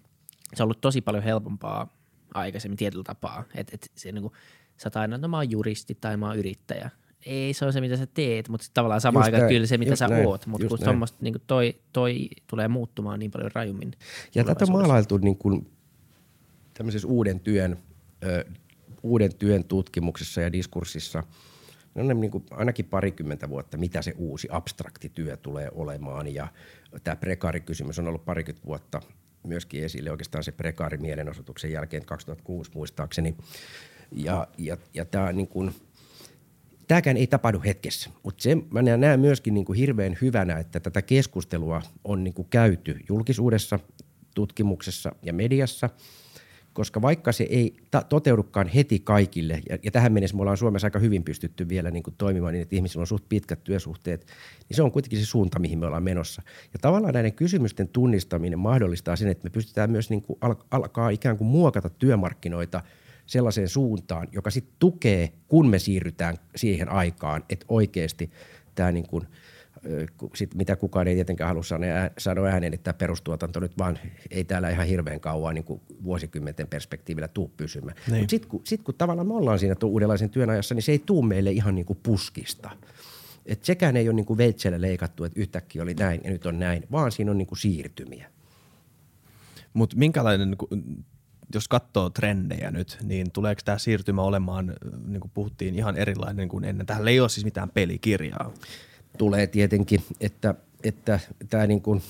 Se 0.53 0.63
on 0.63 0.65
ollut 0.65 0.81
tosi 0.81 1.01
paljon 1.01 1.23
helpompaa 1.23 1.97
aikaisemmin 2.33 2.77
tietyllä 2.77 3.03
tapaa. 3.03 3.43
Että 3.55 3.75
et 3.75 3.91
se 3.95 4.11
niin 4.11 4.21
kuin, 4.21 4.33
sä 4.77 4.89
aina, 4.95 5.15
että 5.15 5.27
no 5.27 5.31
mä 5.31 5.37
oon 5.37 5.51
juristi 5.51 5.97
tai 6.01 6.17
mä 6.17 6.27
oon 6.27 6.37
yrittäjä. 6.37 6.89
Ei 7.25 7.53
se 7.53 7.65
on 7.65 7.73
se, 7.73 7.81
mitä 7.81 7.97
sä 7.97 8.07
teet, 8.13 8.49
mutta 8.49 8.67
tavallaan 8.73 9.01
sama 9.01 9.19
aika 9.19 9.47
kyllä 9.47 9.67
se, 9.67 9.77
mitä 9.77 9.95
sä 9.95 10.07
näin, 10.07 10.27
oot. 10.27 10.45
Mutta 10.45 10.67
kun 10.67 10.79
niin 11.21 11.35
toi, 11.47 11.75
toi 11.93 12.29
tulee 12.47 12.67
muuttumaan 12.67 13.19
niin 13.19 13.31
paljon 13.31 13.51
rajummin. 13.53 13.91
Ja 14.35 14.43
tätä 14.43 14.65
on 14.65 14.71
maalailtu 14.71 15.17
niin 15.17 15.37
kuin 15.37 15.71
tämmöisessä 16.73 17.07
uuden 17.07 17.39
työn 17.39 17.77
ö, 18.23 18.45
uuden 19.07 19.35
työn 19.35 19.63
tutkimuksessa 19.63 20.41
ja 20.41 20.51
diskurssissa 20.51 21.23
no 21.95 22.13
niin 22.13 22.31
kuin 22.31 22.43
ainakin 22.51 22.85
parikymmentä 22.85 23.49
vuotta, 23.49 23.77
mitä 23.77 24.01
se 24.01 24.13
uusi 24.17 24.47
abstrakti 24.51 25.09
työ 25.09 25.37
tulee 25.37 25.69
olemaan. 25.71 26.33
Ja 26.33 26.47
tämä 27.03 27.15
prekaarikysymys 27.15 27.99
on 27.99 28.07
ollut 28.07 28.25
parikymmentä 28.25 28.67
vuotta 28.67 29.01
myöskin 29.43 29.83
esille 29.83 30.11
oikeastaan 30.11 30.43
se 30.43 30.51
prekaari 30.51 30.97
mielenosoituksen 30.97 31.71
jälkeen 31.71 32.05
2006 32.05 32.71
muistaakseni. 32.75 33.35
Ja, 34.11 34.47
ja, 34.57 34.77
ja 34.93 35.05
tämä 35.05 35.33
niin 35.33 35.47
kuin, 35.47 35.71
tämäkään 36.87 37.17
ei 37.17 37.27
tapahdu 37.27 37.61
hetkessä, 37.65 38.09
mutta 38.23 38.43
se 38.43 38.57
mä 38.71 38.81
näen 38.81 39.19
myöskin 39.19 39.53
niin 39.53 39.65
kuin 39.65 39.79
hirveän 39.79 40.17
hyvänä, 40.21 40.57
että 40.57 40.79
tätä 40.79 41.01
keskustelua 41.01 41.81
on 42.03 42.23
niin 42.23 42.33
kuin 42.33 42.47
käyty 42.49 42.99
julkisuudessa, 43.09 43.79
tutkimuksessa 44.35 45.15
ja 45.23 45.33
mediassa– 45.33 45.89
koska 46.77 47.01
vaikka 47.01 47.31
se 47.31 47.43
ei 47.43 47.75
ta- 47.91 48.03
toteudukaan 48.09 48.67
heti 48.67 48.99
kaikille, 48.99 49.61
ja, 49.69 49.77
ja 49.83 49.91
tähän 49.91 50.13
mennessä 50.13 50.35
me 50.35 50.41
ollaan 50.41 50.57
Suomessa 50.57 50.87
aika 50.87 50.99
hyvin 50.99 51.23
pystytty 51.23 51.69
vielä 51.69 51.91
niin 51.91 52.03
kuin 52.03 52.15
toimimaan 52.17 52.53
niin, 52.53 52.61
että 52.61 52.75
ihmisillä 52.75 53.01
on 53.01 53.07
suht 53.07 53.23
pitkät 53.29 53.63
työsuhteet, 53.63 54.25
niin 54.69 54.75
se 54.75 54.83
on 54.83 54.91
kuitenkin 54.91 55.19
se 55.19 55.25
suunta, 55.25 55.59
mihin 55.59 55.79
me 55.79 55.85
ollaan 55.85 56.03
menossa. 56.03 56.41
Ja 56.73 56.79
tavallaan 56.81 57.13
näiden 57.13 57.33
kysymysten 57.33 57.87
tunnistaminen 57.87 58.59
mahdollistaa 58.59 59.15
sen, 59.15 59.27
että 59.27 59.43
me 59.43 59.49
pystytään 59.49 59.91
myös 59.91 60.09
niin 60.09 60.21
kuin 60.21 60.37
al- 60.41 60.55
alkaa 60.71 61.09
ikään 61.09 61.37
kuin 61.37 61.47
muokata 61.47 61.89
työmarkkinoita 61.89 62.81
sellaiseen 63.25 63.69
suuntaan, 63.69 64.27
joka 64.31 64.49
sitten 64.49 64.75
tukee, 64.79 65.31
kun 65.47 65.69
me 65.69 65.79
siirrytään 65.79 66.37
siihen 66.55 66.89
aikaan, 66.89 67.43
että 67.49 67.65
oikeasti 67.69 68.31
tämä 68.75 68.91
niin 68.91 69.07
kuin– 69.07 69.27
sit 70.35 70.55
mitä 70.55 70.75
kukaan 70.75 71.07
ei 71.07 71.15
tietenkään 71.15 71.47
halua 71.47 71.63
sanoa 72.17 72.47
ääneen, 72.47 72.73
että 72.73 72.83
tämä 72.83 72.97
perustuotanto 72.97 73.59
nyt 73.59 73.77
vaan 73.77 73.99
ei 74.31 74.43
täällä 74.43 74.69
ihan 74.69 74.87
hirveän 74.87 75.19
kauan 75.19 75.55
niin 75.55 75.65
kuin 75.65 75.81
vuosikymmenten 76.03 76.67
perspektiivillä 76.67 77.27
tuu 77.27 77.51
pysymään. 77.57 77.97
Niin. 78.07 78.19
Mutta 78.19 78.31
sitten 78.31 78.49
kun, 78.49 78.61
sit, 78.63 78.83
kun 78.83 78.95
tavallaan 78.95 79.27
me 79.27 79.33
ollaan 79.33 79.59
siinä 79.59 79.75
uudenlaisen 79.83 80.29
työn 80.29 80.49
ajassa, 80.49 80.75
niin 80.75 80.83
se 80.83 80.91
ei 80.91 80.99
tuu 80.99 81.21
meille 81.21 81.51
ihan 81.51 81.75
niin 81.75 81.85
kuin 81.85 81.99
puskista. 82.03 82.69
Et 83.45 83.63
sekään 83.65 83.97
ei 83.97 84.09
ole 84.09 84.15
niin 84.15 84.25
kuin 84.25 84.37
veitsellä 84.37 84.81
leikattu, 84.81 85.23
että 85.23 85.39
yhtäkkiä 85.39 85.83
oli 85.83 85.93
näin 85.93 86.21
ja 86.23 86.29
nyt 86.29 86.45
on 86.45 86.59
näin, 86.59 86.83
vaan 86.91 87.11
siinä 87.11 87.31
on 87.31 87.37
niin 87.37 87.47
kuin 87.47 87.59
siirtymiä. 87.59 88.31
Mutta 89.73 89.97
minkälainen, 89.97 90.55
jos 91.53 91.67
katsoo 91.67 92.09
trendejä 92.09 92.71
nyt, 92.71 92.97
niin 93.03 93.31
tuleeko 93.31 93.61
tämä 93.65 93.77
siirtymä 93.77 94.21
olemaan, 94.21 94.73
niin 95.07 95.21
kuin 95.21 95.31
puhuttiin, 95.33 95.75
ihan 95.75 95.97
erilainen 95.97 96.49
kuin 96.49 96.65
ennen? 96.65 96.85
Tähän 96.85 97.07
ei 97.07 97.19
ole 97.19 97.29
siis 97.29 97.45
mitään 97.45 97.69
pelikirjaa 97.69 98.53
tulee 99.17 99.47
tietenkin, 99.47 100.01
että, 100.21 100.55
että 100.83 101.19
tämä 101.49 101.67
niin 101.67 101.81
kuin 101.81 102.01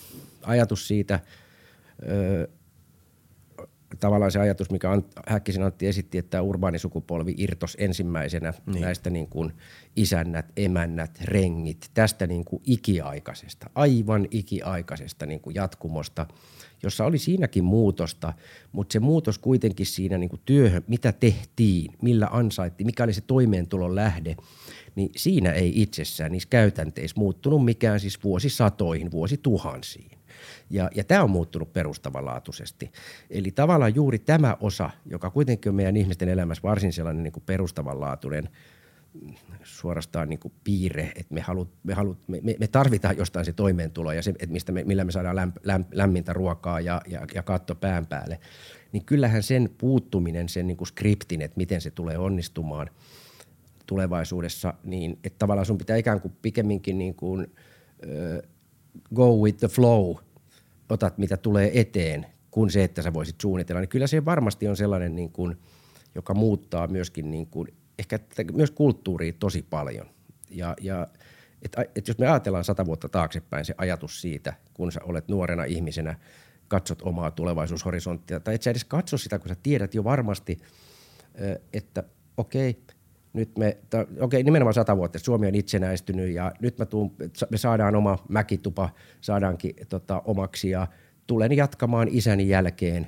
ajatus 0.43 0.87
siitä, 0.87 1.19
tavallaan 3.99 4.31
se 4.31 4.39
ajatus, 4.39 4.71
mikä 4.71 4.95
Ant- 4.95 5.21
Häkkisen 5.27 5.63
Antti 5.63 5.87
esitti, 5.87 6.17
että 6.17 6.41
urbaanisukupolvi 6.41 7.33
irtos 7.37 7.77
ensimmäisenä 7.79 8.53
niin. 8.65 8.81
näistä 8.81 9.09
niin 9.09 9.27
kuin 9.27 9.53
isännät, 9.95 10.45
emännät, 10.57 11.21
rengit, 11.23 11.89
tästä 11.93 12.27
niin 12.27 12.45
kuin 12.45 12.61
ikiaikaisesta, 12.65 13.69
aivan 13.75 14.27
ikiaikaisesta 14.31 15.25
niin 15.25 15.39
kuin 15.39 15.55
jatkumosta, 15.55 16.25
jossa 16.83 17.05
oli 17.05 17.17
siinäkin 17.17 17.63
muutosta, 17.63 18.33
mutta 18.71 18.93
se 18.93 18.99
muutos 18.99 19.37
kuitenkin 19.37 19.85
siinä 19.85 20.17
niin 20.17 20.29
kuin 20.29 20.41
työhön, 20.45 20.83
mitä 20.87 21.11
tehtiin, 21.11 21.93
millä 22.01 22.27
ansaittiin, 22.31 22.85
mikä 22.85 23.03
oli 23.03 23.13
se 23.13 23.21
toimeentulon 23.21 23.95
lähde, 23.95 24.35
niin 24.95 25.09
siinä 25.15 25.51
ei 25.51 25.81
itsessään 25.81 26.31
niissä 26.31 26.49
käytänteissä 26.49 27.19
muuttunut 27.19 27.65
mikään 27.65 27.99
siis 27.99 28.23
vuosisatoihin, 28.23 29.11
vuosituhansiin. 29.11 30.17
Ja, 30.69 30.89
ja 30.95 31.03
tämä 31.03 31.23
on 31.23 31.29
muuttunut 31.29 31.73
perustavanlaatuisesti. 31.73 32.91
Eli 33.29 33.51
tavallaan 33.51 33.95
juuri 33.95 34.19
tämä 34.19 34.57
osa, 34.61 34.89
joka 35.05 35.29
kuitenkin 35.29 35.69
on 35.69 35.75
meidän 35.75 35.97
ihmisten 35.97 36.29
elämässä 36.29 36.63
varsin 36.63 36.93
sellainen 36.93 37.23
niin 37.23 37.31
kuin 37.31 37.43
perustavanlaatuinen 37.45 38.49
suorastaan 39.63 40.29
niin 40.29 40.39
kuin 40.39 40.53
piirre, 40.63 41.11
että 41.15 41.33
me, 41.33 41.41
halut, 41.41 41.69
me, 41.83 41.93
halut, 41.93 42.17
me, 42.27 42.41
me, 42.59 42.67
tarvitaan 42.67 43.17
jostain 43.17 43.45
se 43.45 43.53
toimeentulo 43.53 44.11
ja 44.11 44.21
se, 44.23 44.29
että 44.29 44.53
mistä 44.53 44.71
me, 44.71 44.83
millä 44.83 45.03
me 45.03 45.11
saadaan 45.11 45.35
lämp, 45.35 45.55
lämp, 45.63 45.87
lämmintä 45.91 46.33
ruokaa 46.33 46.79
ja, 46.79 47.01
ja, 47.07 47.25
ja 47.33 47.43
katto 47.43 47.75
pään 47.75 48.05
päälle, 48.05 48.39
niin 48.91 49.05
kyllähän 49.05 49.43
sen 49.43 49.69
puuttuminen, 49.77 50.49
sen 50.49 50.67
niin 50.67 50.77
kuin 50.77 50.87
skriptin, 50.87 51.41
että 51.41 51.57
miten 51.57 51.81
se 51.81 51.91
tulee 51.91 52.17
onnistumaan 52.17 52.89
tulevaisuudessa, 53.85 54.73
niin 54.83 55.19
että 55.23 55.39
tavallaan 55.39 55.65
sun 55.65 55.77
pitää 55.77 55.95
ikään 55.95 56.21
kuin 56.21 56.33
pikemminkin 56.41 56.97
niin 56.97 57.15
kuin, 57.15 57.41
uh, 58.05 58.49
go 59.15 59.35
with 59.35 59.57
the 59.57 59.67
flow– 59.67 60.15
otat 60.89 61.17
mitä 61.17 61.37
tulee 61.37 61.79
eteen, 61.79 62.25
kuin 62.51 62.69
se, 62.69 62.83
että 62.83 63.01
sä 63.01 63.13
voisit 63.13 63.41
suunnitella, 63.41 63.81
niin 63.81 63.89
kyllä 63.89 64.07
se 64.07 64.25
varmasti 64.25 64.67
on 64.67 64.77
sellainen, 64.77 65.15
niin 65.15 65.31
kuin, 65.31 65.57
joka 66.15 66.33
muuttaa 66.33 66.87
myöskin 66.87 67.31
niin 67.31 67.47
kuin, 67.47 67.67
ehkä 67.99 68.19
myös 68.53 68.71
kulttuuria 68.71 69.33
tosi 69.39 69.61
paljon. 69.69 70.05
Ja, 70.49 70.75
ja 70.81 71.07
et, 71.61 71.75
et 71.95 72.07
jos 72.07 72.17
me 72.17 72.27
ajatellaan 72.27 72.63
sata 72.63 72.85
vuotta 72.85 73.09
taaksepäin 73.09 73.65
se 73.65 73.75
ajatus 73.77 74.21
siitä, 74.21 74.53
kun 74.73 74.91
sä 74.91 74.99
olet 75.03 75.27
nuorena 75.27 75.63
ihmisenä, 75.63 76.15
katsot 76.67 77.01
omaa 77.01 77.31
tulevaisuushorisonttia, 77.31 78.39
tai 78.39 78.55
et 78.55 78.61
sä 78.61 78.71
edes 78.71 78.85
katso 78.85 79.17
sitä, 79.17 79.39
kun 79.39 79.49
sä 79.49 79.55
tiedät 79.63 79.95
jo 79.95 80.03
varmasti, 80.03 80.57
että 81.73 82.03
okei, 82.37 82.81
nyt 83.33 83.57
me, 83.57 83.77
okei, 83.93 84.05
okay, 84.19 84.43
nimenomaan 84.43 84.73
sata 84.73 84.97
vuotta, 84.97 85.19
Suomi 85.19 85.47
on 85.47 85.55
itsenäistynyt 85.55 86.33
ja 86.33 86.51
nyt 86.59 86.77
mä 86.77 86.85
tuun, 86.85 87.15
me 87.49 87.57
saadaan 87.57 87.95
oma 87.95 88.25
mäkitupa, 88.29 88.89
saadaankin 89.21 89.75
tota, 89.89 90.21
omaksi 90.25 90.69
ja 90.69 90.87
tulen 91.27 91.57
jatkamaan 91.57 92.07
isäni 92.11 92.49
jälkeen 92.49 93.07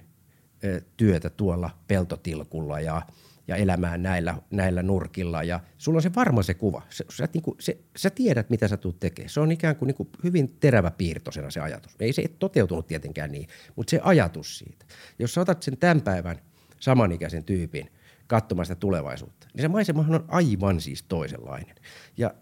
työtä 0.97 1.29
tuolla 1.29 1.69
peltotilkulla 1.87 2.79
ja, 2.79 3.01
ja 3.49 3.55
elämään 3.55 4.03
näillä, 4.03 4.35
näillä 4.51 4.83
nurkilla 4.83 5.43
ja 5.43 5.59
sulla 5.77 5.97
on 5.97 6.01
se 6.01 6.15
varma 6.15 6.43
se 6.43 6.53
kuva. 6.53 6.81
Se, 6.89 7.05
sä, 7.09 7.27
niin 7.33 7.41
kuin, 7.41 7.55
se, 7.59 7.77
sä 7.97 8.09
tiedät, 8.09 8.49
mitä 8.49 8.67
sä 8.67 8.77
tulet 8.77 8.99
tekemään. 8.99 9.29
Se 9.29 9.39
on 9.39 9.51
ikään 9.51 9.75
kuin, 9.75 9.87
niin 9.87 9.95
kuin 9.95 10.09
hyvin 10.23 10.55
terävä 10.59 10.91
piirtoisena 10.91 11.51
se 11.51 11.59
ajatus. 11.59 11.95
Ei 11.99 12.13
se 12.13 12.23
toteutunut 12.39 12.87
tietenkään 12.87 13.31
niin, 13.31 13.47
mutta 13.75 13.91
se 13.91 13.99
ajatus 14.03 14.57
siitä. 14.57 14.85
Jos 15.19 15.33
sä 15.33 15.41
otat 15.41 15.63
sen 15.63 15.77
tämän 15.77 16.01
päivän 16.01 16.39
samanikäisen 16.79 17.43
tyypin– 17.43 17.91
katsomaan 18.29 18.65
sitä 18.65 18.75
tulevaisuutta. 18.75 19.47
Niin 19.53 19.61
se 19.61 19.67
maisemahan 19.67 20.15
on 20.15 20.25
aivan 20.27 20.81
siis 20.81 21.03
toisenlainen. 21.03 21.75
Ja, 22.17 22.33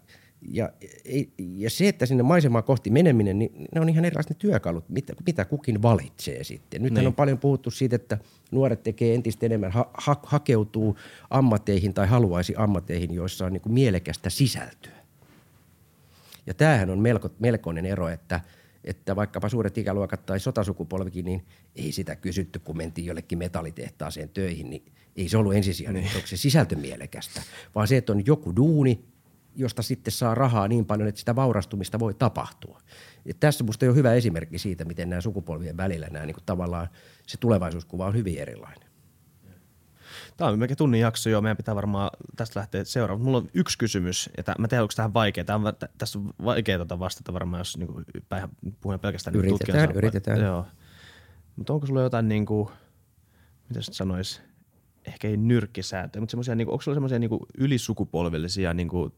ja, 0.42 0.72
ja 1.38 1.70
se, 1.70 1.88
että 1.88 2.06
sinne 2.06 2.22
maisemaa 2.22 2.62
kohti 2.62 2.90
meneminen, 2.90 3.38
niin 3.38 3.66
ne 3.74 3.80
on 3.80 3.88
ihan 3.88 4.04
erilaiset 4.04 4.30
ne 4.30 4.36
työkalut, 4.38 4.88
mitä, 4.88 5.12
mitä 5.26 5.44
kukin 5.44 5.82
valitsee 5.82 6.44
sitten. 6.44 6.82
Nyt 6.82 6.92
niin. 6.92 7.06
on 7.06 7.14
paljon 7.14 7.38
puhuttu 7.38 7.70
siitä, 7.70 7.96
että 7.96 8.18
nuoret 8.50 8.82
tekee 8.82 9.14
entistä 9.14 9.46
enemmän, 9.46 9.72
ha, 9.72 9.90
ha, 9.94 10.16
hakeutuu 10.22 10.96
ammateihin 11.30 11.94
tai 11.94 12.06
haluaisi 12.06 12.54
ammateihin, 12.56 13.14
joissa 13.14 13.46
on 13.46 13.52
niin 13.52 13.60
kuin 13.60 13.72
mielekästä 13.72 14.30
sisältöä. 14.30 14.98
Ja 16.46 16.54
tämähän 16.54 16.90
on 16.90 16.98
melko, 16.98 17.30
melkoinen 17.38 17.86
ero, 17.86 18.08
että, 18.08 18.40
että 18.84 19.16
vaikkapa 19.16 19.48
suuret 19.48 19.78
ikäluokat 19.78 20.26
tai 20.26 20.40
sotasukupolvikin, 20.40 21.24
niin 21.24 21.44
ei 21.76 21.92
sitä 21.92 22.16
kysytty, 22.16 22.58
kun 22.58 22.76
mentiin 22.76 23.06
jollekin 23.06 23.38
metallitehtaaseen 23.38 24.28
töihin, 24.28 24.70
niin 24.70 24.82
ei 25.16 25.28
se 25.28 25.36
ollut 25.36 25.54
ensisijainen, 25.54 26.02
niin. 26.02 26.16
onko 26.16 26.26
se 26.26 26.36
sisältö 26.36 26.76
mielekästä, 26.76 27.42
vaan 27.74 27.88
se, 27.88 27.96
että 27.96 28.12
on 28.12 28.26
joku 28.26 28.56
duuni, 28.56 29.04
josta 29.58 29.82
sitten 29.82 30.12
saa 30.12 30.34
rahaa 30.34 30.68
niin 30.68 30.86
paljon, 30.86 31.08
että 31.08 31.18
sitä 31.18 31.36
vaurastumista 31.36 31.98
voi 31.98 32.14
tapahtua. 32.14 32.80
Ja 33.24 33.34
tässä 33.40 33.64
minusta 33.64 33.86
on 33.86 33.94
hyvä 33.94 34.14
esimerkki 34.14 34.58
siitä, 34.58 34.84
miten 34.84 35.10
nämä 35.10 35.20
sukupolvien 35.20 35.76
välillä 35.76 36.06
nämä 36.10 36.26
niin 36.26 36.34
kuin 36.34 36.44
tavallaan 36.46 36.88
se 37.26 37.38
tulevaisuuskuva 37.38 38.06
on 38.06 38.14
hyvin 38.14 38.38
erilainen. 38.38 38.88
Tämä 40.36 40.50
on 40.50 40.58
melkein 40.58 40.78
tunnin 40.78 41.00
jakso 41.00 41.30
jo, 41.30 41.40
meidän 41.40 41.56
pitää 41.56 41.74
varmaan 41.74 42.10
tästä 42.36 42.60
lähteä 42.60 42.84
seuraavaksi. 42.84 43.24
Mulla 43.24 43.38
on 43.38 43.48
yksi 43.54 43.78
kysymys, 43.78 44.30
ja 44.36 44.54
mä 44.58 44.68
tiedän, 44.68 44.82
onko 44.82 44.92
tähän 44.96 45.14
vaikea. 45.14 45.44
Tämä 45.44 45.68
on, 45.68 45.74
tässä 45.98 46.18
on 46.18 46.30
vaikea 46.44 46.78
tota 46.78 46.98
vastata 46.98 47.32
varmaan, 47.32 47.60
jos 47.60 47.76
niin 47.76 47.88
puhun 48.80 49.00
pelkästään 49.00 49.32
niinku 49.32 49.56
yritetään, 49.56 49.96
yritetään. 49.96 50.40
Joo. 50.40 50.66
Mutta 51.56 51.72
onko 51.72 51.86
sulla 51.86 52.02
jotain, 52.02 52.28
niin 52.28 52.46
kuin, 52.46 52.68
mitä 53.68 53.80
sanoisi, 53.82 54.40
ehkä 55.08 55.28
ei 55.28 55.36
nyrkkisäätöjä, 55.36 56.20
mutta 56.20 56.30
semmoisia, 56.30 56.54
niin 56.54 56.68
onko 56.68 56.82
sulla 56.82 56.94
semmoisia 56.94 57.18
niin 57.18 57.30
ylisukupolvellisia 57.58 58.74
niin 58.74 58.88
kuin, 58.88 59.12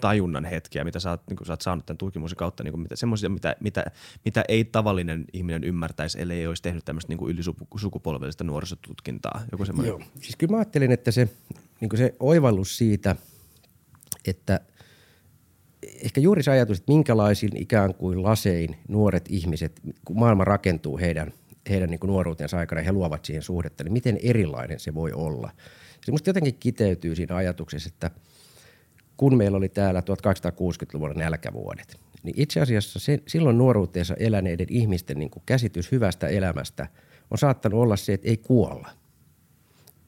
tajunnan 0.00 0.44
hetkiä, 0.44 0.84
mitä 0.84 1.00
sä 1.00 1.10
oot, 1.10 1.22
niin 1.28 1.36
kuin, 1.36 1.46
sä 1.46 1.52
oot 1.52 1.60
saanut 1.60 1.86
tämän 1.86 1.98
tutkimuksen 1.98 2.36
kautta, 2.36 2.64
niin 2.64 2.72
kuin, 2.72 2.80
mitä, 2.80 2.96
semmoisia, 2.96 3.28
mitä, 3.28 3.56
mitä, 3.60 3.84
mitä 4.24 4.44
ei 4.48 4.64
tavallinen 4.64 5.24
ihminen 5.32 5.64
ymmärtäisi, 5.64 6.20
ellei 6.20 6.46
olisi 6.46 6.62
tehnyt 6.62 6.84
tämmöistä 6.84 7.12
niin 7.12 7.30
ylisukupolvellista 7.30 8.44
nuorisotutkintaa? 8.44 9.42
Joku. 9.52 9.82
Joo, 9.82 10.00
siis 10.20 10.36
kyllä 10.36 10.50
mä 10.50 10.58
ajattelin, 10.58 10.92
että 10.92 11.10
se, 11.10 11.28
niin 11.80 11.90
se 11.96 12.14
oivallus 12.20 12.78
siitä, 12.78 13.16
että 14.24 14.60
ehkä 16.04 16.20
juuri 16.20 16.42
se 16.42 16.50
ajatus, 16.50 16.78
että 16.78 16.92
minkälaisin 16.92 17.56
ikään 17.56 17.94
kuin 17.94 18.22
lasein 18.22 18.76
nuoret 18.88 19.24
ihmiset, 19.28 19.80
kun 20.04 20.18
maailma 20.18 20.44
rakentuu 20.44 20.98
heidän– 20.98 21.32
heidän 21.70 21.90
niin 21.90 22.00
kuin 22.00 22.08
nuoruutensa 22.08 22.58
aikana 22.58 22.82
he 22.82 22.92
luovat 22.92 23.24
siihen 23.24 23.42
suhdetta, 23.42 23.84
niin 23.84 23.92
miten 23.92 24.18
erilainen 24.22 24.80
se 24.80 24.94
voi 24.94 25.12
olla. 25.12 25.50
Se 26.04 26.10
musta 26.10 26.30
jotenkin 26.30 26.56
kiteytyy 26.60 27.16
siinä 27.16 27.36
ajatuksessa, 27.36 27.90
että 27.92 28.10
kun 29.16 29.36
meillä 29.36 29.56
oli 29.56 29.68
täällä 29.68 30.00
1860-luvun 30.00 31.12
nälkävuodet, 31.16 32.00
niin 32.22 32.34
itse 32.36 32.60
asiassa 32.60 32.98
se, 32.98 33.18
silloin 33.28 33.58
nuoruutensa 33.58 34.14
eläneiden 34.14 34.66
ihmisten 34.70 35.18
niin 35.18 35.30
kuin 35.30 35.42
käsitys 35.46 35.92
hyvästä 35.92 36.28
elämästä 36.28 36.86
on 37.30 37.38
saattanut 37.38 37.80
olla 37.80 37.96
se, 37.96 38.12
että 38.12 38.28
ei 38.28 38.36
kuolla. 38.36 38.90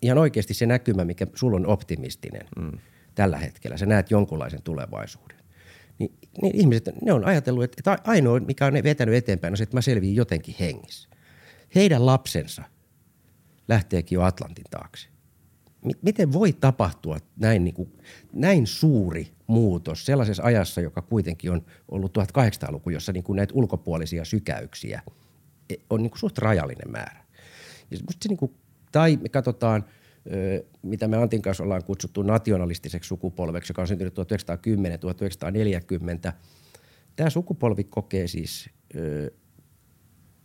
Ihan 0.03 0.19
oikeasti 0.19 0.55
se 0.55 0.67
näkymä, 0.67 1.05
mikä 1.05 1.27
sulla 1.35 1.57
on 1.57 1.67
optimistinen 1.67 2.47
mm. 2.57 2.79
tällä 3.15 3.39
hetkellä, 3.39 3.77
sä 3.77 3.87
näet 3.87 4.11
jonkunlaisen 4.11 4.63
tulevaisuuden. 4.63 5.37
Niin, 5.99 6.13
niin 6.43 6.57
ihmiset, 6.57 6.91
ne 7.03 7.13
on 7.13 7.25
ajatellut, 7.25 7.65
että 7.65 7.99
ainoa, 8.05 8.41
mikä 8.41 8.67
on 8.67 8.73
vetänyt 8.73 9.15
eteenpäin, 9.15 9.53
on 9.53 9.57
se, 9.57 9.63
että 9.63 9.77
mä 9.77 9.81
selviin 9.81 10.17
jotenkin 10.17 10.55
hengissä 10.61 11.09
heidän 11.75 12.07
lapsensa 12.07 12.63
lähteekin 13.69 14.17
jo 14.17 14.23
Atlantin 14.23 14.65
taakse. 14.71 15.09
Miten 16.03 16.33
voi 16.33 16.53
tapahtua 16.53 17.19
näin, 17.37 17.65
niin 17.65 17.75
kuin, 17.75 17.93
näin 18.33 18.67
suuri 18.67 19.33
muutos 19.47 20.07
sellaisessa 20.07 20.43
ajassa, 20.43 20.81
joka 20.81 21.03
kuitenkin 21.03 21.53
on 21.53 21.65
ollut 21.89 22.19
1800-luku, 22.19 22.91
jossa 22.91 23.13
niin 23.13 23.25
kuin 23.25 23.37
näitä 23.37 23.55
ulkopuolisia 23.55 24.25
sykäyksiä 24.25 25.03
e, 25.71 25.75
on 25.91 26.03
niin 26.03 26.11
kuin 26.11 26.19
suht 26.19 26.39
rajallinen 26.39 26.91
määrä. 26.91 27.25
Ja 27.91 27.97
se, 27.97 28.05
niin 28.29 28.37
kuin, 28.37 28.55
tai 28.93 29.17
me 29.17 29.29
katsotaan, 29.29 29.85
mitä 30.83 31.09
me 31.09 31.17
Antin 31.17 31.43
kanssa 31.43 31.65
ollaan 31.65 31.85
kutsuttu 31.85 32.23
nationalistiseksi 32.23 33.09
sukupolveksi, 33.09 33.71
joka 33.71 33.83
on 33.83 33.89
syntynyt 33.89 34.15
1910-1940. 36.29 36.33
Tämä 37.17 37.31
sukupolvi 37.31 37.85
kokee 37.85 38.27
siis 38.27 38.71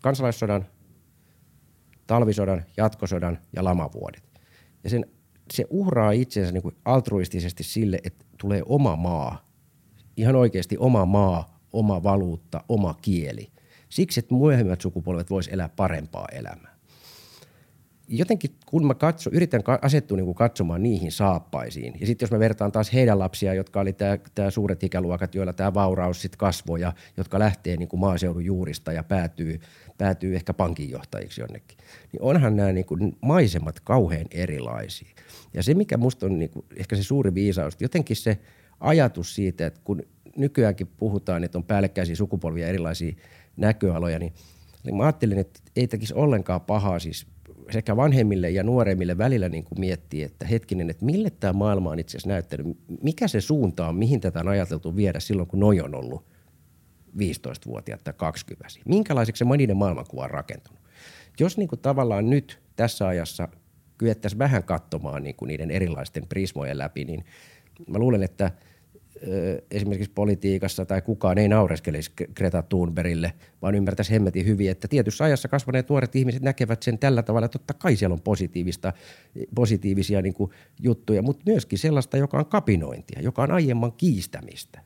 kansalaissodan, 0.02 0.66
talvisodan, 2.08 2.64
jatkosodan 2.78 3.40
ja 3.54 3.64
lamavuodet. 3.64 4.24
Ja 4.84 4.90
sen, 4.90 5.06
se 5.54 5.66
uhraa 5.70 6.12
itsensä 6.12 6.52
niin 6.52 6.62
kuin 6.62 6.76
altruistisesti 6.86 7.64
sille, 7.64 8.00
että 8.04 8.26
tulee 8.42 8.64
oma 8.66 8.96
maa, 8.96 9.50
ihan 10.18 10.36
oikeasti 10.36 10.78
oma 10.78 11.06
maa, 11.06 11.60
oma 11.74 12.04
valuutta, 12.04 12.64
oma 12.70 12.96
kieli. 13.02 13.52
Siksi, 13.90 14.20
että 14.20 14.36
myöhemmät 14.36 14.82
sukupolvet 14.82 15.30
vois 15.30 15.48
elää 15.48 15.70
parempaa 15.70 16.28
elämää. 16.32 16.77
Jotenkin 18.10 18.52
kun 18.66 18.88
mä 18.88 18.96
katso, 18.96 19.30
yritän 19.34 19.64
asettua 19.82 20.18
niin 20.18 20.36
katsomaan 20.36 20.84
niihin 20.84 21.12
saappaisiin, 21.12 21.94
ja 22.00 22.08
sitten 22.08 22.26
jos 22.26 22.32
mä 22.32 22.40
vertaan 22.40 22.72
taas 22.72 22.94
heidän 22.94 23.20
lapsia, 23.20 23.54
jotka 23.54 23.80
oli 23.80 23.96
tämä 24.36 24.50
suuret 24.50 24.84
ikäluokat, 24.84 25.36
joilla 25.36 25.54
tämä 25.54 25.74
vauraus 25.74 26.22
sitten 26.22 26.38
kasvoi, 26.38 26.82
ja 26.82 26.94
jotka 27.18 27.40
lähtee 27.40 27.78
niin 27.78 27.90
kuin 27.90 28.00
maaseudun 28.00 28.46
juurista 28.46 28.92
ja 28.92 29.04
päätyy– 29.04 29.60
päätyy 29.98 30.36
ehkä 30.36 30.54
pankinjohtajiksi 30.54 31.42
jonnekin. 31.42 31.78
Niin 32.12 32.22
onhan 32.22 32.56
nämä 32.56 32.72
niin 32.72 32.86
kuin 32.86 33.18
maisemat 33.22 33.80
kauhean 33.80 34.26
erilaisia. 34.32 35.16
Ja 35.54 35.64
se, 35.64 35.74
mikä 35.74 35.98
musta 35.98 36.26
on 36.26 36.40
niin 36.40 36.50
kuin 36.50 36.66
ehkä 36.76 36.96
se 36.96 37.04
suuri 37.04 37.34
viisaus, 37.34 37.78
jotenkin 37.80 38.16
se 38.16 38.38
ajatus 38.80 39.36
siitä, 39.36 39.66
että 39.66 39.80
kun 39.84 40.04
nykyäänkin 40.38 40.88
puhutaan, 40.88 41.44
että 41.44 41.58
on 41.58 41.64
päällekkäisiä 41.64 42.16
sukupolvia 42.16 42.68
erilaisia 42.68 43.16
näköaloja, 43.58 44.20
niin, 44.20 44.34
niin 44.84 44.96
mä 44.96 45.04
ajattelin, 45.04 45.40
että 45.40 45.60
ei 45.76 45.88
tekisi 45.88 46.14
ollenkaan 46.14 46.62
pahaa 46.62 47.00
siis 47.00 47.28
sekä 47.72 47.96
vanhemmille 47.96 48.50
ja 48.50 48.64
nuoremmille 48.64 49.18
välillä 49.18 49.50
niin 49.50 49.64
kuin 49.64 49.80
miettiä, 49.80 50.26
että 50.26 50.46
hetkinen, 50.46 50.90
että 50.90 51.06
mille 51.06 51.30
tämä 51.30 51.54
maailma 51.54 51.90
on 51.90 52.00
itse 52.00 52.18
asiassa 52.18 52.30
näyttänyt, 52.30 52.78
mikä 53.04 53.28
se 53.28 53.42
suunta 53.42 53.88
on, 53.88 53.96
mihin 53.96 54.22
tätä 54.22 54.40
on 54.40 54.48
ajateltu 54.48 54.96
viedä 54.96 55.20
silloin, 55.20 55.48
kun 55.48 55.60
noi 55.60 55.82
on 55.82 55.96
ollut 55.96 56.26
15-vuotiaat 57.18 58.04
tai 58.04 58.14
20 58.18 58.68
Minkälaiseksi 58.86 59.40
se 59.40 59.46
moninen 59.46 59.78
maailmankuva 59.78 60.24
on 60.24 60.32
rakentunut? 60.32 60.80
Jos 61.40 61.58
niin 61.58 61.68
kuin 61.68 61.80
tavallaan 61.80 62.30
nyt 62.30 62.60
tässä 62.76 63.08
ajassa 63.08 63.48
kyettäisiin 63.98 64.40
vähän 64.40 64.64
katsomaan 64.64 65.24
niin 65.24 65.36
kuin 65.36 65.48
niiden 65.48 65.72
erilaisten 65.72 66.28
prismojen 66.28 66.78
läpi, 66.78 67.06
niin 67.06 67.26
mä 67.88 68.00
luulen, 68.00 68.24
että– 68.24 68.52
esimerkiksi 69.72 70.12
politiikassa 70.16 70.86
tai 70.86 71.02
kukaan 71.02 71.38
ei 71.38 71.48
naureskelisi 71.48 72.12
Greta 72.36 72.62
Thunbergille, 72.62 73.34
vaan 73.62 73.76
ymmärtäisi 73.76 74.12
hemmetin 74.12 74.46
hyvin, 74.46 74.72
että 74.72 74.88
tietyssä 74.88 75.24
ajassa 75.24 75.48
kasvaneet 75.48 75.90
nuoret 75.90 76.16
ihmiset 76.16 76.42
näkevät 76.42 76.84
sen 76.84 77.00
tällä 77.00 77.24
tavalla, 77.24 77.46
että 77.46 77.60
totta 77.60 77.74
kai 77.74 77.96
siellä 77.96 78.14
on 78.14 78.22
positiivista, 78.22 78.94
positiivisia 79.56 80.22
niin 80.22 80.34
kuin 80.34 80.52
juttuja, 80.84 81.22
mutta 81.22 81.44
myöskin 81.46 81.80
sellaista, 81.80 82.18
joka 82.18 82.38
on 82.38 82.46
kapinointia, 82.46 83.22
joka 83.22 83.44
on 83.44 83.52
aiemman 83.52 83.92
kiistämistä. 83.92 84.82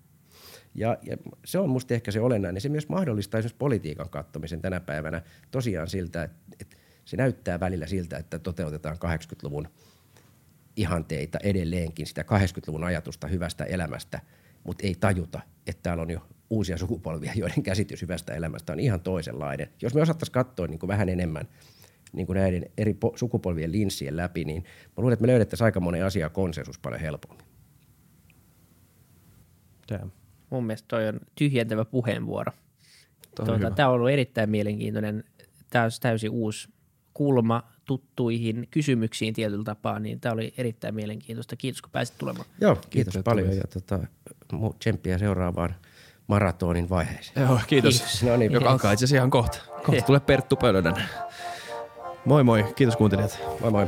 Ja, 0.76 0.98
ja 1.02 1.18
se 1.46 1.60
on 1.60 1.70
musta 1.70 1.94
ehkä 1.94 2.12
se 2.12 2.22
olennainen. 2.22 2.62
Se 2.62 2.70
myös 2.70 2.90
mahdollistaa 2.90 3.40
esimerkiksi 3.40 3.58
politiikan 3.58 4.10
kattomisen 4.10 4.62
tänä 4.62 4.80
päivänä 4.80 5.22
tosiaan 5.52 5.88
siltä, 5.88 6.24
että, 6.24 6.38
että 6.60 6.78
se 7.06 7.18
näyttää 7.18 7.60
välillä 7.60 7.88
siltä, 7.88 8.18
että 8.18 8.40
toteutetaan 8.40 8.98
80-luvun– 8.98 9.68
ihanteita 10.82 11.40
edelleenkin, 11.44 12.08
sitä 12.08 12.22
80-luvun 12.22 12.84
ajatusta 12.84 13.28
hyvästä 13.28 13.64
elämästä, 13.64 14.22
mutta 14.64 14.88
ei 14.88 14.96
tajuta, 14.96 15.40
että 15.68 15.84
täällä 15.84 16.04
on 16.04 16.10
jo 16.12 16.20
uusia 16.50 16.78
sukupolvia, 16.78 17.32
joiden 17.36 17.64
käsitys 17.64 18.02
hyvästä 18.02 18.34
elämästä 18.34 18.74
on 18.74 18.80
ihan 18.80 19.02
toisenlainen. 19.02 19.68
Jos 19.82 19.94
me 19.94 20.02
osattaisiin 20.02 20.34
katsoa 20.34 20.68
niin 20.68 20.80
kuin 20.80 20.88
vähän 20.88 21.10
enemmän 21.10 21.48
niin 22.14 22.28
kuin 22.28 22.38
näiden 22.38 22.66
eri 22.78 22.94
po- 22.94 23.18
sukupolvien 23.18 23.72
linssien 23.72 24.18
läpi, 24.18 24.46
niin 24.46 24.64
mä 24.64 24.94
luulen, 24.98 25.14
että 25.14 25.24
me 25.24 25.28
löydettäisiin 25.28 25.66
aika 25.66 25.80
monen 25.80 26.06
asia 26.06 26.30
konsensus 26.30 26.80
paljon 26.80 27.02
helpommin. 27.02 27.46
Damn. 29.92 30.12
Mun 30.50 30.66
mielestä 30.66 30.88
toi 30.88 31.08
on 31.08 31.20
tyhjentävä 31.36 31.86
puheenvuoro. 31.86 32.52
Tuota, 33.36 33.72
tämä 33.72 33.90
on 33.90 33.96
ollut 33.96 34.10
erittäin 34.10 34.50
mielenkiintoinen. 34.50 35.24
Tämä 35.70 35.86
on 35.86 35.92
täysin 36.02 36.30
uusi 36.30 36.70
kulma 37.14 37.72
tuttuihin 37.92 38.68
kysymyksiin 38.72 39.34
tietyllä 39.34 39.64
tapaa, 39.64 40.00
niin 40.00 40.20
tämä 40.20 40.34
oli 40.34 40.54
erittäin 40.58 40.96
mielenkiintoista. 40.96 41.56
Kiitos, 41.56 41.82
kun 41.82 41.92
pääsit 41.92 42.18
tulemaan. 42.18 42.46
Joo, 42.62 42.76
kiitos, 42.76 42.90
kiitos 42.90 43.24
paljon 43.24 43.58
ja 43.58 43.64
tota, 43.74 44.00
tsemppiä 44.80 45.18
seuraavaan 45.18 45.76
maratonin 46.28 46.90
vaiheeseen. 46.90 47.48
Joo, 47.48 47.60
kiitos. 47.68 48.00
kiitos. 48.00 48.24
No 48.24 48.38
niin. 48.38 48.52
Joka 48.52 48.72
alkaa 48.72 48.92
itse 48.92 49.06
asiassa 49.06 49.18
ihan 49.18 49.30
kohta. 49.30 49.58
Kohta 49.86 50.02
tulee 50.02 50.20
Perttu 50.20 50.56
Pölönen. 50.56 50.96
Moi 52.26 52.44
moi, 52.44 52.66
kiitos 52.76 52.96
kuuntelijat. 52.96 53.40
Moi 53.62 53.72
moi. 53.72 53.88